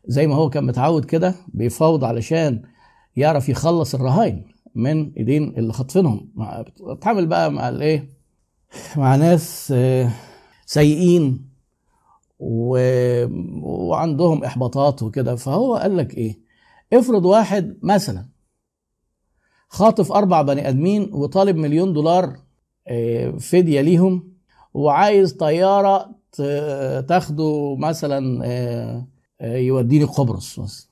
زي 0.06 0.26
ما 0.26 0.35
هو 0.35 0.50
كان 0.50 0.64
متعود 0.64 1.04
كده 1.04 1.35
بيفاوض 1.49 2.04
علشان 2.04 2.62
يعرف 3.16 3.49
يخلص 3.49 3.94
الرهاين 3.94 4.47
من 4.75 5.12
إيدين 5.12 5.54
اللي 5.59 5.73
خاطفينهم. 5.73 6.33
بتعامل 6.80 7.26
بقى 7.26 7.52
مع 7.52 7.68
الإيه 7.68 8.09
مع 8.97 9.16
ناس 9.16 9.75
سيئين. 10.66 11.54
و... 12.47 12.79
وعندهم 13.63 14.45
إحباطات 14.45 15.03
وكده. 15.03 15.37
فهو 15.37 15.77
قال 15.77 15.97
لك 15.97 16.15
إيه؟ 16.15 16.39
افرض 16.93 17.25
واحد 17.25 17.79
مثلا 17.83 18.27
خاطف 19.69 20.13
أربع 20.13 20.43
بني 20.43 20.69
آدمين 20.69 21.11
وطالب 21.13 21.57
مليون 21.57 21.93
دولار 21.93 22.37
فدية 23.39 23.81
ليهم 23.81 24.33
وعايز 24.75 25.33
طيارة 25.33 26.11
تاخده 27.09 27.77
مثلا 27.79 29.07
يوديني 29.41 30.05
قبرص 30.05 30.59
مثلا 30.59 30.87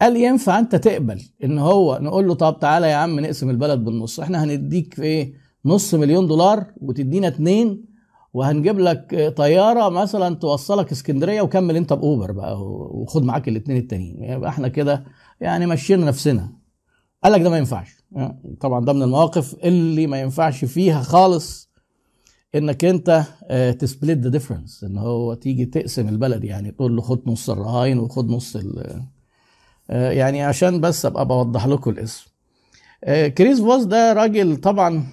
قال 0.00 0.16
ينفع 0.16 0.58
أنت 0.58 0.74
تقبل 0.76 1.22
إن 1.44 1.58
هو 1.58 1.98
نقول 2.02 2.28
له 2.28 2.34
طب 2.34 2.56
تعالى 2.60 2.90
يا 2.90 2.94
عم 2.94 3.20
نقسم 3.20 3.50
البلد 3.50 3.84
بالنص 3.84 4.20
إحنا 4.20 4.44
هنديك 4.44 5.00
إيه؟ 5.00 5.32
نص 5.64 5.94
مليون 5.94 6.26
دولار 6.26 6.66
وتدينا 6.80 7.28
اتنين 7.28 7.84
وهنجيب 8.34 8.78
لك 8.78 9.32
طيارة 9.36 9.88
مثلا 9.88 10.34
توصلك 10.34 10.92
اسكندرية 10.92 11.42
وكمل 11.42 11.76
أنت 11.76 11.92
بأوبر 11.92 12.32
بقى 12.32 12.62
وخد 12.62 13.22
معاك 13.24 13.48
الاثنين 13.48 13.76
التانيين. 13.76 14.22
يبقى 14.24 14.50
إحنا 14.50 14.68
كده 14.68 15.04
يعني 15.40 15.66
مشينا 15.66 16.06
نفسنا. 16.06 16.52
قال 17.24 17.32
لك 17.32 17.40
ده 17.40 17.50
ما 17.50 17.58
ينفعش. 17.58 18.04
طبعا 18.60 18.84
ده 18.84 18.92
من 18.92 19.02
المواقف 19.02 19.54
اللي 19.64 20.06
ما 20.06 20.20
ينفعش 20.20 20.64
فيها 20.64 21.02
خالص 21.02 21.70
إنك 22.54 22.84
أنت 22.84 23.24
ت 23.78 23.85
split 23.85 24.18
the 24.18 24.28
difference 24.28 24.84
إن 24.84 24.98
هو 24.98 25.34
تيجي 25.34 25.64
تقسم 25.64 26.08
البلد 26.08 26.44
يعني 26.44 26.70
تقول 26.70 26.96
له 26.96 27.02
خد 27.02 27.22
نص 27.28 27.50
الرهاين 27.50 27.98
وخد 27.98 28.30
نص 28.30 28.58
يعني 29.88 30.42
عشان 30.42 30.80
بس 30.80 31.06
أبقى 31.06 31.26
بوضح 31.28 31.66
لكم 31.66 31.90
الاسم. 31.90 32.26
كريس 33.38 33.60
فوس 33.60 33.84
ده 33.84 34.12
راجل 34.12 34.56
طبعا 34.56 35.04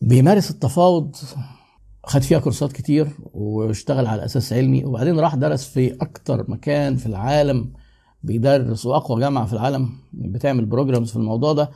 بيمارس 0.00 0.50
التفاوض 0.50 1.16
خد 2.04 2.22
فيها 2.22 2.38
كورسات 2.38 2.72
كتير 2.72 3.08
واشتغل 3.32 4.06
على 4.06 4.24
أساس 4.24 4.52
علمي 4.52 4.84
وبعدين 4.84 5.20
راح 5.20 5.34
درس 5.34 5.64
في 5.68 5.94
أكتر 6.00 6.50
مكان 6.50 6.96
في 6.96 7.06
العالم 7.06 7.72
بيدرس 8.22 8.86
وأقوى 8.86 9.20
جامعة 9.20 9.46
في 9.46 9.52
العالم 9.52 9.88
بتعمل 10.12 10.64
programs 10.66 11.10
في 11.10 11.16
الموضوع 11.16 11.52
ده 11.52 11.70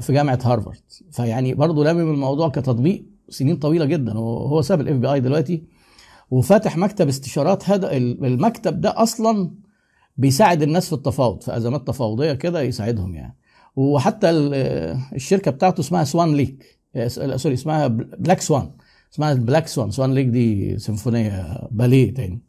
في 0.00 0.12
جامعة 0.12 0.38
هارفارد. 0.42 0.80
فيعني 1.10 1.54
برضه 1.54 1.84
لامم 1.84 2.10
الموضوع 2.10 2.48
كتطبيق 2.48 3.06
سنين 3.28 3.56
طويلة 3.56 3.84
جدا 3.84 4.18
وهو 4.18 4.62
ساب 4.62 4.80
ال 4.80 4.96
FBI 4.96 5.20
دلوقتي 5.20 5.64
وفاتح 6.30 6.76
مكتب 6.76 7.08
استشارات 7.08 7.70
هذا 7.70 7.96
المكتب 7.96 8.80
ده 8.80 9.02
أصلا 9.02 9.50
بيساعد 10.16 10.62
الناس 10.62 10.86
في 10.86 10.92
التفاوض 10.92 11.42
في 11.42 11.56
أزمات 11.56 11.86
تفاوضية 11.86 12.32
كده 12.32 12.62
يساعدهم 12.62 13.14
يعني. 13.14 13.36
وحتى 13.76 14.30
الشركة 15.14 15.50
بتاعته 15.50 15.80
اسمها 15.80 16.04
سوان 16.04 16.34
ليك 16.34 16.81
sorry 17.36 17.54
اسمها 17.54 17.86
بلاك 17.88 18.40
سوان 18.40 18.70
اسمها 19.14 19.34
بلاك 19.34 19.66
سوان 19.66 19.90
سوان 19.90 20.14
ليك 20.14 20.26
دي 20.26 20.78
سيمفونية 20.78 21.58
باليه 21.70 22.14
تاني. 22.14 22.40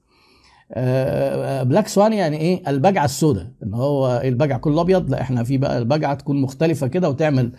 بلاك 1.66 1.88
سوان 1.88 2.14
يعني 2.14 2.38
إيه؟ 2.38 2.70
البجعة 2.70 3.06
السوداء 3.06 3.48
إن 3.64 3.74
هو 3.74 4.22
البجع 4.24 4.58
كله 4.58 4.82
أبيض 4.82 5.10
لا 5.10 5.22
إحنا 5.22 5.44
في 5.44 5.58
بقى 5.58 5.78
البجعة 5.78 6.14
تكون 6.14 6.42
مختلفة 6.42 6.88
كده 6.88 7.10
وتعمل 7.10 7.52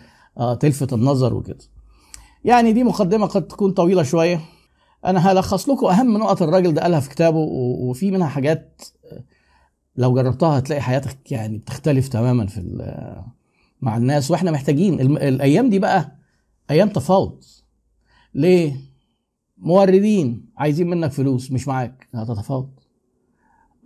تلفت 0.59 0.93
النظر 0.93 1.33
وكده. 1.33 1.57
يعني 2.45 2.73
دي 2.73 2.83
مقدمة 2.83 3.25
قد 3.25 3.47
تكون 3.47 3.71
طويلة 3.71 4.03
شوية. 4.03 4.41
أنا 5.05 5.31
هلخص 5.31 5.69
لكم 5.69 5.85
أهم 5.85 6.17
نقط 6.17 6.41
الراجل 6.41 6.73
ده 6.73 6.81
قالها 6.81 6.99
في 6.99 7.09
كتابه 7.09 7.37
وفي 7.37 8.11
منها 8.11 8.27
حاجات 8.27 8.81
لو 9.97 10.13
جربتها 10.13 10.57
هتلاقي 10.59 10.81
حياتك 10.81 11.31
يعني 11.31 11.57
بتختلف 11.57 12.07
تماما 12.07 12.45
في 12.45 12.61
مع 13.81 13.97
الناس 13.97 14.31
وإحنا 14.31 14.51
محتاجين 14.51 15.01
الأيام 15.17 15.69
دي 15.69 15.79
بقى 15.79 16.15
أيام 16.71 16.89
تفاوض. 16.89 17.43
ليه؟ 18.33 18.75
موردين 19.57 20.45
عايزين 20.57 20.89
منك 20.89 21.11
فلوس 21.11 21.51
مش 21.51 21.67
معاك. 21.67 22.07
هتتفاوض. 22.13 22.69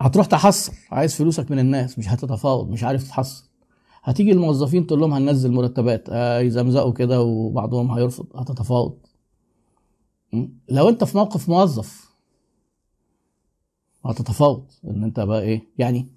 هتروح 0.02 0.26
تحصل 0.26 0.74
عايز 0.92 1.16
فلوسك 1.16 1.52
من 1.52 1.60
الناس 1.60 2.00
مش 2.00 2.10
هتتفاوض 2.10 2.70
مش 2.70 2.84
عارف 2.84 3.08
تحصل 3.08 3.46
هتيجي 4.04 4.32
الموظفين 4.32 4.88
تقول 4.88 5.00
لهم 5.00 5.14
هننزل 5.14 5.52
مرتبات. 5.52 6.10
آه 6.10 6.40
يزمزقوا 6.40 6.94
كده 6.94 7.22
وبعضهم 7.22 7.92
هيرفض. 7.92 8.28
هتتفاوض. 8.36 8.98
لو 10.70 10.90
انت 10.90 11.04
في 11.04 11.18
موقف 11.18 11.50
موظف 11.50 12.10
هتتفاوض. 14.06 14.66
ان 14.86 15.04
انت 15.04 15.20
بقى 15.20 15.42
إيه؟ 15.42 15.62
يعني 15.78 16.08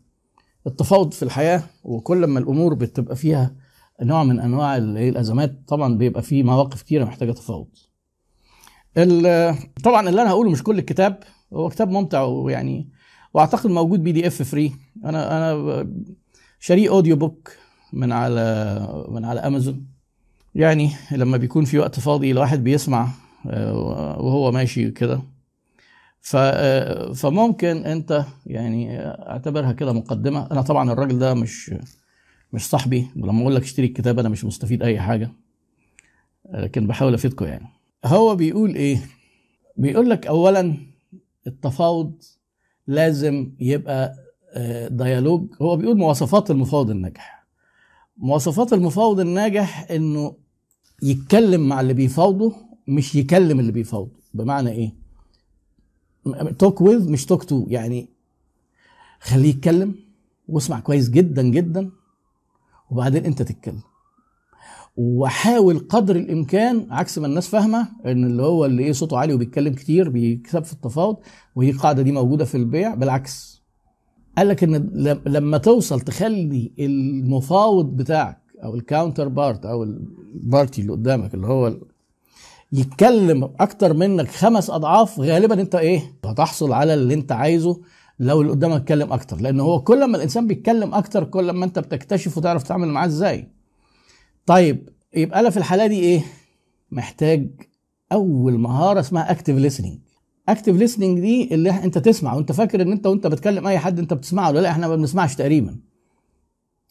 التفاوض 0.67 1.13
في 1.13 1.23
الحياة 1.23 1.63
وكل 1.85 2.25
ما 2.25 2.39
الأمور 2.39 2.75
بتبقى 2.75 3.17
فيها 3.17 3.57
نوع 4.03 4.25
من 4.25 4.41
أنواع 4.41 4.77
الأزمات. 4.77 5.69
طبعا 5.69 5.95
بيبقى 5.95 6.23
فيه 6.23 6.43
مواقف 6.43 6.83
كتيره 6.83 7.05
محتاجة 7.05 7.33
تفاوض. 7.33 7.69
طبعا 9.85 10.09
اللي 10.09 10.23
أنا 10.23 10.31
هقوله 10.31 10.51
مش 10.51 10.63
كل 10.63 10.79
الكتاب. 10.79 11.21
هو 11.53 11.69
كتاب 11.69 11.91
ممتع 11.91 12.23
ويعني 12.23 12.89
وأعتقد 13.35 13.71
موجود 13.71 14.03
PDF 14.03 14.43
free. 14.43 14.73
أنا 15.05 15.37
أنا 15.53 15.89
شاريه 16.61 16.91
audio 16.91 17.17
book 17.17 17.53
من 17.93 18.13
على 18.13 19.05
من 19.09 19.25
على 19.25 19.41
أمازون. 19.41 19.87
يعني 20.55 20.91
لما 21.13 21.37
بيكون 21.37 21.65
في 21.65 21.79
وقت 21.79 22.01
فاضي 22.01 22.31
الواحد 22.31 22.65
بيسمع 22.65 23.09
وهو 23.45 24.53
ماشي 24.53 24.91
كده. 24.91 25.23
ف 26.21 26.37
فممكن 27.15 27.87
أنت 27.87 28.25
يعني 28.47 29.01
أعتبرها 29.01 29.73
كده 29.73 29.93
مقدمة. 29.93 30.49
أنا 30.53 30.63
طبعا 30.63 30.93
الراجل 30.93 31.19
ده 31.19 31.35
مش 31.35 31.75
مش 32.53 32.69
صاحبي 32.69 33.07
ولما 33.17 33.43
أقول 33.43 33.55
لك 33.55 33.63
اشتري 33.63 33.87
الكتاب 33.87 34.19
أنا 34.19 34.29
مش 34.29 34.45
مستفيد 34.45 34.83
أي 34.83 35.01
حاجة. 35.01 35.33
لكن 36.55 36.87
بحاول 36.87 37.15
أفيدكم 37.15 37.45
يعني. 37.45 37.67
هو 38.05 38.37
بيقول 38.37 38.75
إيه؟ 38.75 39.01
بيقول 39.77 40.11
لك 40.11 40.27
اولا 40.27 40.75
التفاوض 41.47 42.23
لازم 42.87 43.53
يبقى 43.61 44.15
آه، 44.55 44.89
dialogue 44.89 45.47
هو 45.63 45.77
بيقول 45.77 45.97
مواصفات 45.99 46.51
المفاوض 46.51 46.91
الناجح. 46.91 47.47
مواصفات 48.17 48.73
المفاوض 48.73 49.21
الناجح 49.21 49.91
إنه 49.91 50.37
يتكلم 51.03 51.69
مع 51.69 51.81
اللي 51.81 51.95
بيفاوضه 51.95 52.55
مش 52.89 53.15
يكلم 53.15 53.61
اللي 53.61 53.73
بيفاوضه. 53.73 54.13
بمعنى 54.35 54.71
إيه؟ 54.71 54.93
talk 56.59 56.81
with 56.81 57.09
مش 57.09 57.27
talk 57.27 57.45
to 57.45 57.67
يعني 57.69 58.09
خليه 59.21 59.49
يتكلم 59.51 59.95
واسمع 60.49 60.81
كويس 60.81 61.11
جدا 61.11 61.43
جدا. 61.43 61.91
وبعدين 62.93 63.25
انت 63.25 63.43
تتكلم. 63.43 63.81
وحاول 64.97 65.79
قدر 65.79 66.17
الامكان 66.17 66.87
عكس 66.91 67.19
ما 67.19 67.27
الناس 67.27 67.49
فاهمة 67.49 67.89
ان 68.07 68.25
اللي 68.25 68.43
هو 68.43 68.65
اللي 68.65 68.85
إيه 68.85 68.93
صوته 68.93 69.19
عالي 69.19 69.35
وبيتكلم 69.35 69.75
كتير 69.75 70.09
بيكسب 70.09 70.65
في 70.65 70.73
التفاوض 70.73 71.17
وهي 71.57 71.71
القاعدة 71.71 72.03
دي 72.03 72.13
موجودة 72.13 72.45
في 72.45 72.55
البيع 72.57 72.95
بالعكس. 72.95 73.63
قال 74.39 74.49
لك 74.49 74.65
إن 74.65 74.75
لما 75.27 75.59
توصل 75.59 76.01
تخلي 76.01 76.73
المفاوض 76.79 77.97
بتاعك 77.97 78.39
أو 78.65 78.75
ال 78.75 79.29
counterpart 79.29 79.67
أو 79.67 79.83
ال 79.83 79.99
party 79.99 80.81
اللي 80.83 80.93
قدامك 80.93 81.35
اللي 81.35 81.47
هو 81.47 81.77
يتكلم 82.73 83.51
أكتر 83.61 83.95
منك 83.95 84.29
خمس 84.29 84.71
أضعاف 84.71 85.21
غالبا 85.21 85.61
أنت 85.61 85.75
إيه؟ 85.75 86.03
هتحصل 86.25 86.73
على 86.73 86.95
اللي 86.95 87.15
أنت 87.15 87.33
عايزه. 87.33 87.81
لو 88.23 88.41
اللي 88.41 88.53
قدامك 88.53 88.81
اتكلم 88.81 89.13
أكتر 89.13 89.41
لأن 89.41 89.61
هو 89.61 89.81
كل 89.81 90.05
ما 90.05 90.17
الإنسان 90.17 90.47
بيتكلم 90.47 90.95
أكتر 90.95 91.25
كل 91.25 91.51
ما 91.51 91.65
أنت 91.65 91.79
بتكتشف 91.79 92.39
وتعرف 92.39 92.63
تتعامل 92.63 92.89
معاه 92.89 93.07
إزاي. 93.07 93.49
طيب 94.47 94.89
يبقى 95.15 95.41
أنا 95.41 95.51
في 95.51 95.57
الحالة 95.57 95.87
دي 95.87 96.01
إيه؟ 96.01 96.23
محتاج 96.91 97.51
أول 98.13 98.59
مهارة 98.59 99.01
اسمها 99.01 99.31
active 99.31 99.55
listening 99.55 99.99
active 100.49 100.75
listening 100.77 101.21
دي 101.21 101.55
اللي 101.55 101.71
أنت 101.71 101.99
تسمع 101.99 102.35
وانت 102.35 102.53
فاكر 102.53 102.83
إن 102.83 102.93
أنت 102.93 103.07
وأنت 103.07 103.27
بتكلم 103.27 103.67
أي 103.67 103.79
حد 103.79 103.99
أنت 103.99 104.15
بتسمعه 104.15 104.49
ولا 104.51 104.61
لأ؟ 104.61 104.71
إحنا 104.71 104.89
ما 104.89 104.97
بنسمعش 104.97 105.35
تقريبا. 105.35 105.77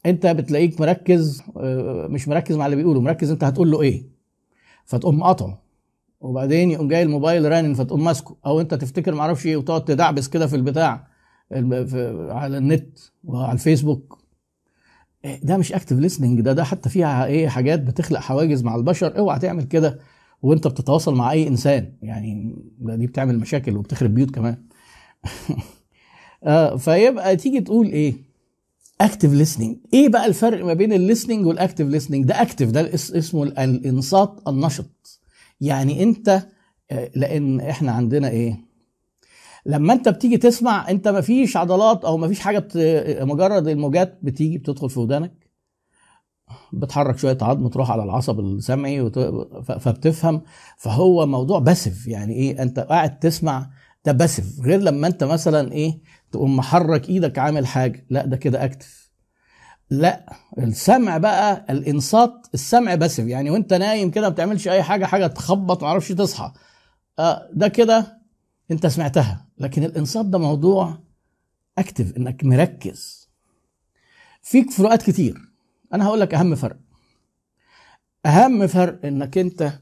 أنت 0.06 0.28
بتلاقيك 0.28 0.82
مركز 0.82 1.44
آه، 1.58 2.08
مش 2.08 2.28
مركز 2.28 2.56
مع 2.56 2.66
اللي 2.66 2.76
بيقوله 2.76 3.02
مركز 3.02 3.32
أنت 3.32 3.44
هتقول 3.44 3.72
له 3.72 3.82
إيه. 3.82 4.04
فتقوم 4.86 5.20
مقاطعه 5.20 5.62
وبعدين 6.22 6.72
يقوم 6.72 6.88
جاي 6.88 7.04
الموبايل 7.04 7.52
رانن 7.52 7.74
فتقوم 7.74 8.04
ماسكه. 8.04 8.36
أو 8.46 8.60
أنت 8.62 8.74
تفتكر 8.74 9.16
معرفش 9.16 9.46
إيه 9.46 9.58
وتقعد 9.58 9.86
تدعبس 9.86 10.28
كده 10.28 10.48
في 10.48 10.56
البتاع. 10.56 11.11
على 12.32 12.58
النت 12.58 13.00
وعلى 13.24 13.54
الفيسبوك. 13.54 14.22
ده 15.44 15.58
مش 15.58 15.74
active 15.74 15.98
listening 15.98 16.42
ده 16.42 16.54
ده 16.54 16.64
حتى 16.64 16.90
فيها 16.90 17.26
إيه 17.26 17.48
حاجات 17.48 17.80
بتخلق 17.82 18.20
حواجز 18.20 18.64
مع 18.64 18.76
البشر. 18.76 19.18
اوعى 19.18 19.40
تعمل 19.40 19.64
كده 19.64 20.00
وانت 20.42 20.68
بتتواصل 20.68 21.16
مع 21.16 21.32
أي 21.32 21.48
إنسان. 21.48 21.94
يعني 22.02 22.56
دي 22.80 23.08
بتعمل 23.08 23.40
مشاكل 23.40 23.78
وبتخرب 23.78 24.14
بيوت 24.14 24.32
كمان. 24.32 24.58
آه 26.44 26.76
فيبقى 26.78 27.36
تيجي 27.36 27.62
تقول 27.62 27.88
إيه؟ 27.88 28.14
active 29.02 29.34
listening 29.34 29.78
إيه 29.94 30.10
بقى 30.10 30.26
الفرق 30.26 30.66
ما 30.66 30.74
بين 30.74 30.94
ال 30.94 30.99
listening 30.99 31.46
وال 31.46 31.56
active 31.56 31.86
listening 31.86 32.26
ده 32.26 32.42
active 32.42 32.70
ده 32.70 32.94
اسمه 32.94 33.44
الإنصات 33.44 34.42
النشط. 34.48 35.22
يعني 35.62 36.04
أنت 36.04 36.44
آه، 36.92 37.12
لأن 37.16 37.60
إحنا 37.62 37.92
عندنا 37.92 38.30
إيه؟ 38.30 38.71
لما 39.66 39.94
انت 39.94 40.10
بتيجي 40.10 40.38
تسمع 40.38 40.90
انت 40.90 41.08
مفيش 41.08 41.58
عضلات 41.58 42.06
أو 42.06 42.18
مفيش 42.18 42.40
حاجة 42.40 42.60
بت... 42.60 42.78
مجرد 43.22 43.68
الموجات 43.68 44.20
بتيجي 44.22 44.58
بتدخل 44.58 44.90
في 44.90 45.00
ودانك. 45.00 45.50
بتحرك 46.74 47.18
شوية 47.18 47.38
عظم 47.42 47.68
تروح 47.68 47.92
على 47.92 48.04
العصب 48.04 48.40
السمعي 48.40 49.02
وت... 49.02 49.20
فبتفهم. 49.80 50.42
فهو 50.78 51.26
موضوع 51.26 51.60
باسف. 51.60 52.08
يعني 52.08 52.34
إيه؟ 52.34 52.62
انت 52.62 52.80
قاعد 52.80 53.20
تسمع 53.20 53.70
ده 54.06 54.12
باسف. 54.12 54.62
غير 54.66 54.80
لما 54.80 55.08
انت 55.08 55.24
مثلا 55.24 55.72
إيه 55.72 56.00
تقوم 56.32 56.56
محرك 56.58 57.10
إيدك 57.10 57.40
عامل 57.40 57.68
حاجة. 57.68 58.06
لا 58.10 58.26
ده 58.26 58.38
كده 58.38 58.66
اكتف. 58.66 59.12
لا 59.90 60.26
السمع 60.58 61.18
بقى 61.18 61.66
الانصات 61.70 62.48
السمع 62.54 62.96
باسف. 62.96 63.28
يعني 63.28 63.50
وانت 63.50 63.74
نايم 63.74 64.12
كده 64.12 64.28
ما 64.28 64.34
بتعملش 64.34 64.68
أي 64.68 64.84
حاجة 64.84 65.06
حاجة 65.06 65.28
تخبط 65.28 65.84
ما 65.84 65.90
أعرفش 65.90 66.10
تصحى. 66.12 66.52
آه 67.20 67.50
ده 67.54 67.68
كده 67.68 68.22
انت 68.72 68.88
سمعتها. 68.88 69.48
لكن 69.62 69.84
الانصات 69.84 70.26
ده 70.26 70.38
موضوع 70.38 70.98
active 71.78 72.18
إنك 72.18 72.44
مركز. 72.44 73.30
فيك 74.42 74.72
فروقات 74.72 75.02
كتير. 75.04 75.38
أنا 75.94 76.06
هقول 76.06 76.20
لك 76.20 76.34
أهم 76.34 76.56
فرق. 76.56 76.78
أهم 78.26 78.68
فرق 78.68 79.06
إنك 79.06 79.38
أنت 79.38 79.80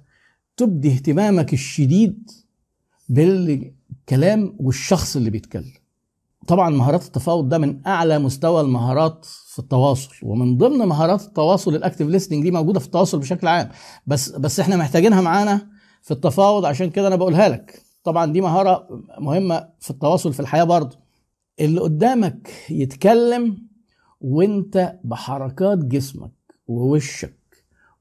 تبدي 0.58 0.92
اهتمامك 0.94 1.54
الشديد 1.54 2.32
بالكلام 3.10 4.56
والشخص 4.60 5.16
اللي 5.16 5.30
بيتكلم. 5.30 5.74
طبعا 6.48 6.70
مهارات 6.70 7.06
التفاوض 7.06 7.50
ده 7.50 7.58
من 7.58 7.88
أعلى 7.88 8.20
مستوى 8.20 8.62
المهارات 8.62 9.26
في 9.26 9.60
التواصل 9.60 10.16
ومن 10.24 10.58
ضمن 10.58 10.78
مهارات 10.78 11.22
التواصل 11.22 11.76
ال 11.76 11.80
active 11.80 12.06
listening 12.06 12.44
دي 12.44 12.52
موجودة 12.52 12.80
في 12.80 12.86
التواصل 12.86 13.20
بشكل 13.20 13.48
عام. 13.48 13.70
بس 14.08 14.30
بس 14.30 14.60
إحنا 14.60 14.76
محتاجينها 14.78 15.22
معانا 15.22 15.68
في 16.02 16.12
التفاوض 16.12 16.66
عشان 16.66 16.90
كده 16.90 17.08
أنا 17.08 17.16
بقولها 17.16 17.50
لك. 17.50 17.89
طبعا 18.04 18.32
دي 18.32 18.42
مهارة 18.42 19.04
مهمة 19.20 19.70
في 19.80 19.90
التواصل 19.92 20.34
في 20.34 20.40
الحياة 20.40 20.64
برضه. 20.64 20.98
اللي 21.60 21.82
قدامك 21.82 22.50
يتكلم 22.70 23.58
وانت 24.22 25.00
بحركات 25.04 25.78
جسمك 25.78 26.32
ووشك 26.68 27.36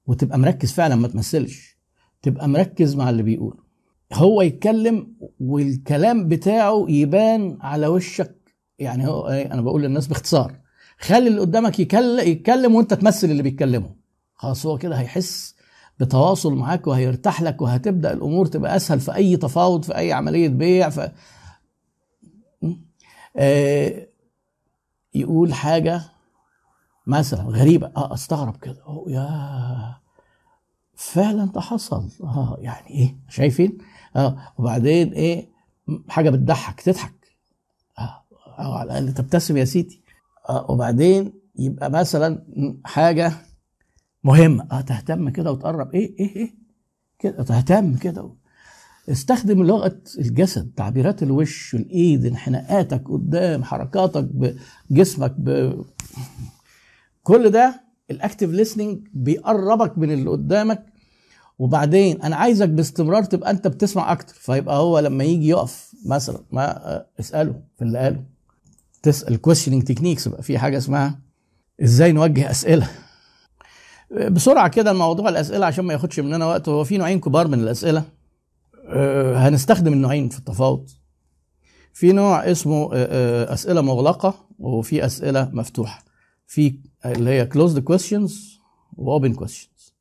وتبقى 0.06 0.38
مركز 0.38 0.72
فعلا 0.72 0.94
ما 0.94 1.08
تمثلش. 1.08 1.78
تبقى 2.22 2.48
مركز 2.48 2.94
مع 2.96 3.10
اللي 3.10 3.22
بيقوله 3.22 3.68
هو 4.12 4.42
يتكلم 4.42 5.14
والكلام 5.40 6.28
بتاعه 6.28 6.86
يبان 6.88 7.58
على 7.60 7.86
وشك. 7.86 8.34
يعني 8.78 9.08
هو 9.08 9.28
إيه 9.28 9.52
أنا 9.52 9.62
بقول 9.62 9.82
للناس 9.82 10.06
باختصار. 10.06 10.54
خلي 10.98 11.28
اللي 11.28 11.40
قدامك 11.40 11.80
يتكلم 11.80 12.74
وانت 12.74 12.94
تمثل 12.94 13.30
اللي 13.30 13.42
بيتكلمه. 13.42 13.94
خلاص 14.34 14.66
هو 14.66 14.78
كده 14.78 14.94
هيحس 14.96 15.54
بتواصل 16.00 16.54
معاك 16.54 16.86
وهيرتاح 16.86 17.42
لك 17.42 17.62
وهتبدأ 17.62 18.12
الأمور 18.12 18.46
تبقى 18.46 18.76
أسهل 18.76 19.00
في 19.00 19.14
أي 19.14 19.36
تفاوض 19.36 19.84
في 19.84 19.96
أي 19.96 20.12
عملية 20.12 20.48
بيع 20.48 20.88
ف... 20.88 21.10
آه 23.36 24.06
يقول 25.14 25.54
حاجة 25.54 26.02
مثلا 27.06 27.42
غريبة. 27.42 27.92
آه 27.96 28.14
أستغرب 28.14 28.56
كده. 28.56 28.82
يا 29.06 29.96
فعلا 30.94 31.44
ده 31.44 31.60
حصل. 31.60 32.08
آه 32.22 32.56
يعني 32.60 32.90
إيه؟ 32.90 33.16
شايفين؟ 33.28 33.78
آه 34.16 34.38
وبعدين 34.58 35.12
إيه؟ 35.12 35.48
حاجة 36.08 36.30
بتضحك 36.30 36.80
تضحك. 36.80 37.14
آه 37.98 38.24
أو 38.58 38.72
على 38.72 38.86
الأقل 38.98 39.14
تبتسم 39.14 39.56
يا 39.56 39.64
سيدي. 39.64 40.02
آه 40.48 40.70
وبعدين 40.70 41.32
يبقى 41.58 41.90
مثلا 41.90 42.44
حاجة 42.84 43.32
مهمه 44.24 44.66
آه 44.72 44.80
تهتم 44.80 45.28
كده 45.28 45.52
وتقرب. 45.52 45.94
إيه 45.94 46.14
إيه 46.20 46.36
إيه؟ 46.36 46.54
كده 47.18 47.42
تهتم 47.42 47.96
كده. 47.96 48.30
استخدم 49.08 49.62
لغة 49.62 50.00
الجسد 50.18 50.70
تعبيرات 50.76 51.22
الوش 51.22 51.74
الإيد 51.74 52.26
انحناءاتك 52.26 53.08
قدام 53.10 53.64
حركاتك 53.64 54.28
بجسمك 54.90 55.34
ب... 55.38 55.74
كل 57.22 57.50
ده 57.50 57.80
الاكتف 58.10 58.48
ليسننج 58.48 59.08
بيقربك 59.14 59.98
من 59.98 60.10
اللي 60.12 60.30
قدامك. 60.30 60.86
وبعدين 61.58 62.22
أنا 62.22 62.36
عايزك 62.36 62.68
باستمرار 62.68 63.24
تبقى 63.24 63.50
أنت 63.50 63.66
بتسمع 63.68 64.12
أكتر. 64.12 64.34
فيبقى 64.34 64.78
هو 64.78 64.98
لما 64.98 65.24
يجي 65.24 65.48
يقف 65.48 65.94
مثلا 66.06 66.38
ما 66.52 67.04
اسأله 67.20 67.60
في 67.76 67.82
اللي 67.84 67.98
قاله. 67.98 68.24
تسأل 69.02 69.36
questioning 69.40 69.82
techniques 69.82 70.28
بقى 70.28 70.42
في 70.42 70.58
حاجة 70.58 70.78
اسمها 70.78 71.18
إزاي 71.82 72.12
نوجه 72.12 72.50
أسئلة. 72.50 72.88
بسرعة 74.10 74.68
كده 74.68 74.90
الموضوع 74.90 75.28
الأسئلة 75.28 75.66
عشان 75.66 75.84
ما 75.84 75.92
ياخدش 75.92 76.20
مننا 76.20 76.46
وقت. 76.46 76.68
هو 76.68 76.84
في 76.84 76.98
نوعين 76.98 77.20
كبار 77.20 77.48
من 77.48 77.60
الأسئلة. 77.60 78.04
أه، 78.88 79.36
هنستخدم 79.36 79.92
النوعين 79.92 80.28
في 80.28 80.38
التفاوض. 80.38 80.88
في 81.92 82.12
نوع 82.12 82.50
اسمه 82.50 82.84
أه، 82.84 82.88
أه، 82.94 83.52
أسئلة 83.54 83.80
مغلقة 83.80 84.34
وفي 84.58 85.06
أسئلة 85.06 85.50
مفتوحة. 85.52 86.04
في 86.46 86.74
اللي 87.06 87.30
هي 87.30 87.48
closed 87.54 87.78
questions 87.92 88.32
و 88.96 89.20
open 89.20 89.32
questions. 89.32 89.92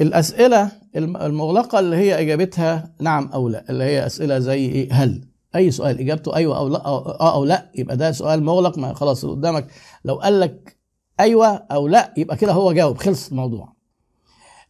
الأسئلة 0.00 0.72
المغلقة 0.96 1.78
اللي 1.78 1.96
هي 1.96 2.20
إجابتها 2.20 2.92
نعم 3.00 3.30
أو 3.34 3.48
لا 3.48 3.64
اللي 3.70 3.84
هي 3.84 4.06
أسئلة 4.06 4.38
زي 4.38 4.66
إيه؟ 4.66 4.92
هل. 4.92 5.28
أي 5.56 5.70
سؤال 5.70 6.00
إجابته 6.00 6.36
أيوه 6.36 6.58
أو 6.58 6.68
لا 6.68 6.78
أو, 6.86 6.96
آه 6.98 7.34
أو 7.34 7.44
لا 7.44 7.70
يبقى 7.74 7.96
ده 7.96 8.12
سؤال 8.12 8.42
مغلق 8.44 8.78
ما 8.78 8.94
خلاص 8.94 9.24
قدامك. 9.24 9.66
لو 10.04 10.14
قال 10.14 10.40
لك 10.40 10.75
أيوه 11.20 11.46
أو 11.56 11.88
لا 11.88 12.14
يبقى 12.16 12.36
كده 12.36 12.52
هو 12.52 12.72
جاوب 12.72 12.96
خلص 12.98 13.28
الموضوع. 13.28 13.72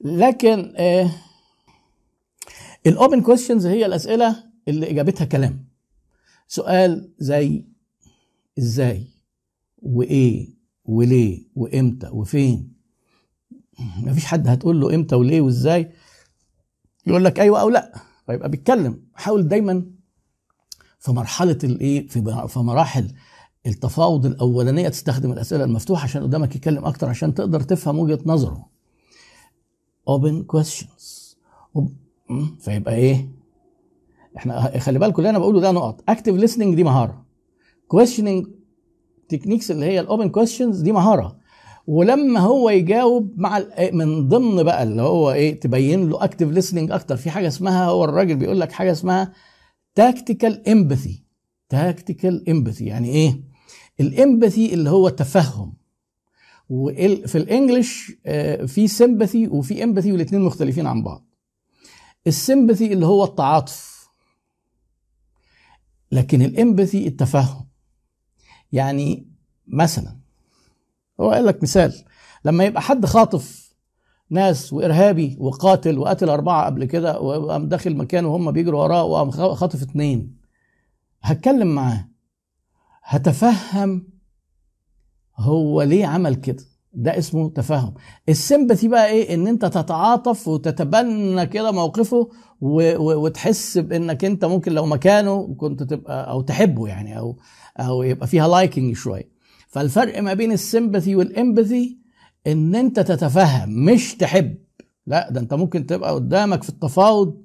لكن 0.01 0.73
آه 0.77 1.11
ال 2.87 2.94
open 2.94 3.23
questions 3.23 3.67
هي 3.67 3.87
الأسئلة 3.87 4.45
اللي 4.69 4.91
إجابتها 4.91 5.25
كلام. 5.25 5.67
سؤال 6.49 7.13
زي 7.19 7.65
إزاي 8.59 9.07
وإيه 9.79 10.55
وليه 10.85 11.45
وإمتى 11.55 12.09
وفين؟ 12.09 12.73
مفيش 13.99 14.25
حد 14.25 14.49
هتقول 14.49 14.81
له 14.81 14.95
إمتى 14.95 15.15
وليه 15.15 15.41
وإزاي. 15.41 15.93
يقول 17.07 17.25
لك 17.25 17.41
أيوه 17.41 17.61
أو 17.61 17.69
لا 17.71 17.93
فيبقى 18.27 18.49
بيتكلم. 18.49 19.03
حاول 19.15 19.49
دايما 19.49 19.87
في 20.99 21.13
مرحلة 21.13 21.59
الايه 21.65 22.09
في 22.09 22.59
مراحل 22.59 23.15
التفاوض 23.67 24.27
الأولانية 24.27 24.89
تستخدم 24.89 25.33
الأسئلة 25.33 25.65
المفتوحة 25.65 26.05
عشان 26.05 26.23
قدامك 26.23 26.57
يتكلم 26.57 26.85
أكتر 26.85 27.09
عشان 27.09 27.35
تقدر 27.35 27.61
تفهم 27.61 27.99
وجهة 27.99 28.19
نظره. 28.27 28.67
Open 30.11 30.57
questions. 30.57 31.37
فيبقى 32.59 32.95
إيه؟ 32.95 33.29
إحنا 34.37 34.79
خلي 34.79 34.99
بالكم 34.99 35.17
اللي 35.19 35.31
أنا 35.31 35.39
بقوله 35.39 35.61
ده 35.61 35.71
نقط. 35.73 36.11
Active 36.11 36.41
listening 36.49 36.75
دي 36.75 36.85
مهارة. 36.85 37.25
Questioning 37.97 38.47
techniques 39.29 39.71
اللي 39.71 39.87
هي 39.87 40.01
ال 40.01 40.06
open 40.06 40.29
questions 40.29 40.81
دي 40.81 40.93
مهارة. 40.93 41.37
ولما 41.87 42.41
هو 42.41 42.71
يجاوب 42.71 43.33
مع 43.37 43.63
من 43.93 44.29
ضمن 44.29 44.63
بقى 44.63 44.83
اللي 44.83 45.03
هو 45.03 45.33
إيه 45.33 45.61
تبين 45.61 46.09
له 46.11 46.25
active 46.25 46.55
listening 46.71 46.93
أكتر. 46.93 47.17
في 47.17 47.31
حاجة 47.31 47.49
اسمها 47.49 47.87
هو 47.87 48.05
الراجل 48.05 48.37
بيقول 48.37 48.61
لك 48.61 48.73
حاجة 48.73 48.93
اسمها 48.93 49.33
tactical 49.95 50.69
empathy 50.69 51.23
tactical 51.69 52.49
empathy 52.51 52.85
يعني 52.85 53.09
إيه؟ 53.09 53.41
ال 54.01 54.10
empathy 54.10 54.75
اللي 54.75 54.91
هو 54.91 55.09
التفهم 55.09 55.75
وفي 56.69 57.39
ال 57.39 57.48
English 57.48 58.13
في 58.67 58.89
sympathy 58.89 59.49
وفي 59.49 59.85
empathy 59.85 60.13
والاثنين 60.13 60.43
مختلفين 60.43 60.87
عن 60.87 61.03
بعض. 61.03 61.27
ال 62.27 62.34
sympathy 62.34 62.93
اللي 62.93 63.07
هو 63.07 63.25
التعاطف. 63.25 64.09
لكن 66.13 66.43
ال 66.43 66.51
empathy 66.51 67.07
التفهم. 67.07 67.67
يعني 68.73 69.27
مثلا 69.67 70.17
هو 71.21 71.31
قال 71.31 71.47
لك 71.47 71.63
مثال. 71.63 72.05
لما 72.45 72.65
يبقى 72.65 72.83
حد 72.83 73.07
خاطف 73.07 73.75
ناس 74.31 74.73
وإرهابي 74.73 75.37
وقاتل 75.41 75.99
وقتل 75.99 76.29
أربعة 76.29 76.67
قبل 76.67 76.85
كده 76.85 77.21
وقام 77.21 77.69
داخل 77.69 77.97
مكان 77.97 78.25
وهم 78.25 78.51
بيجروا 78.53 78.83
وراه 78.83 79.05
وقام 79.05 79.31
خاطف 79.31 79.83
اتنين. 79.83 80.37
هتكلم 81.23 81.75
معاه. 81.75 82.09
هتفهم 83.09 84.09
هو 85.37 85.83
ليه 85.83 86.07
عمل 86.07 86.35
كده. 86.35 86.65
ده 86.93 87.19
اسمه 87.19 87.51
تفهم. 87.51 87.95
السمبثي 88.29 88.89
بقى 88.89 89.07
إيه؟ 89.11 89.35
إن 89.35 89.47
أنت 89.47 89.65
تتعاطف 89.65 90.49
وتتبنى 90.49 91.47
كده 91.47 91.73
موقفه 91.73 92.29
و... 92.61 92.97
و... 92.97 93.25
وتحس 93.25 93.79
بإنك 93.79 94.25
أنت 94.25 94.45
ممكن 94.45 94.73
لو 94.73 94.87
مكانه 94.87 95.55
كنت 95.55 95.83
تبقى 95.83 96.31
أو 96.31 96.41
تحبه 96.41 96.89
يعني 96.89 97.19
أو 97.19 97.37
أو 97.81 98.03
يبقى 98.03 98.27
فيها 98.27 98.49
لايكنج 98.49 98.95
شوية. 98.97 99.31
فالفرق 99.69 100.23
ما 100.23 100.35
بين 100.35 100.53
السمبثي 100.53 101.17
والإمباثي 101.17 101.99
إن 102.47 102.75
أنت 102.75 103.01
تتفهم 103.01 103.85
مش 103.85 104.15
تحب. 104.15 104.57
لا 105.07 105.31
ده 105.31 105.41
أنت 105.41 105.55
ممكن 105.55 105.87
تبقى 105.87 106.13
قدامك 106.15 106.63
في 106.63 106.69
التفاوض 106.69 107.43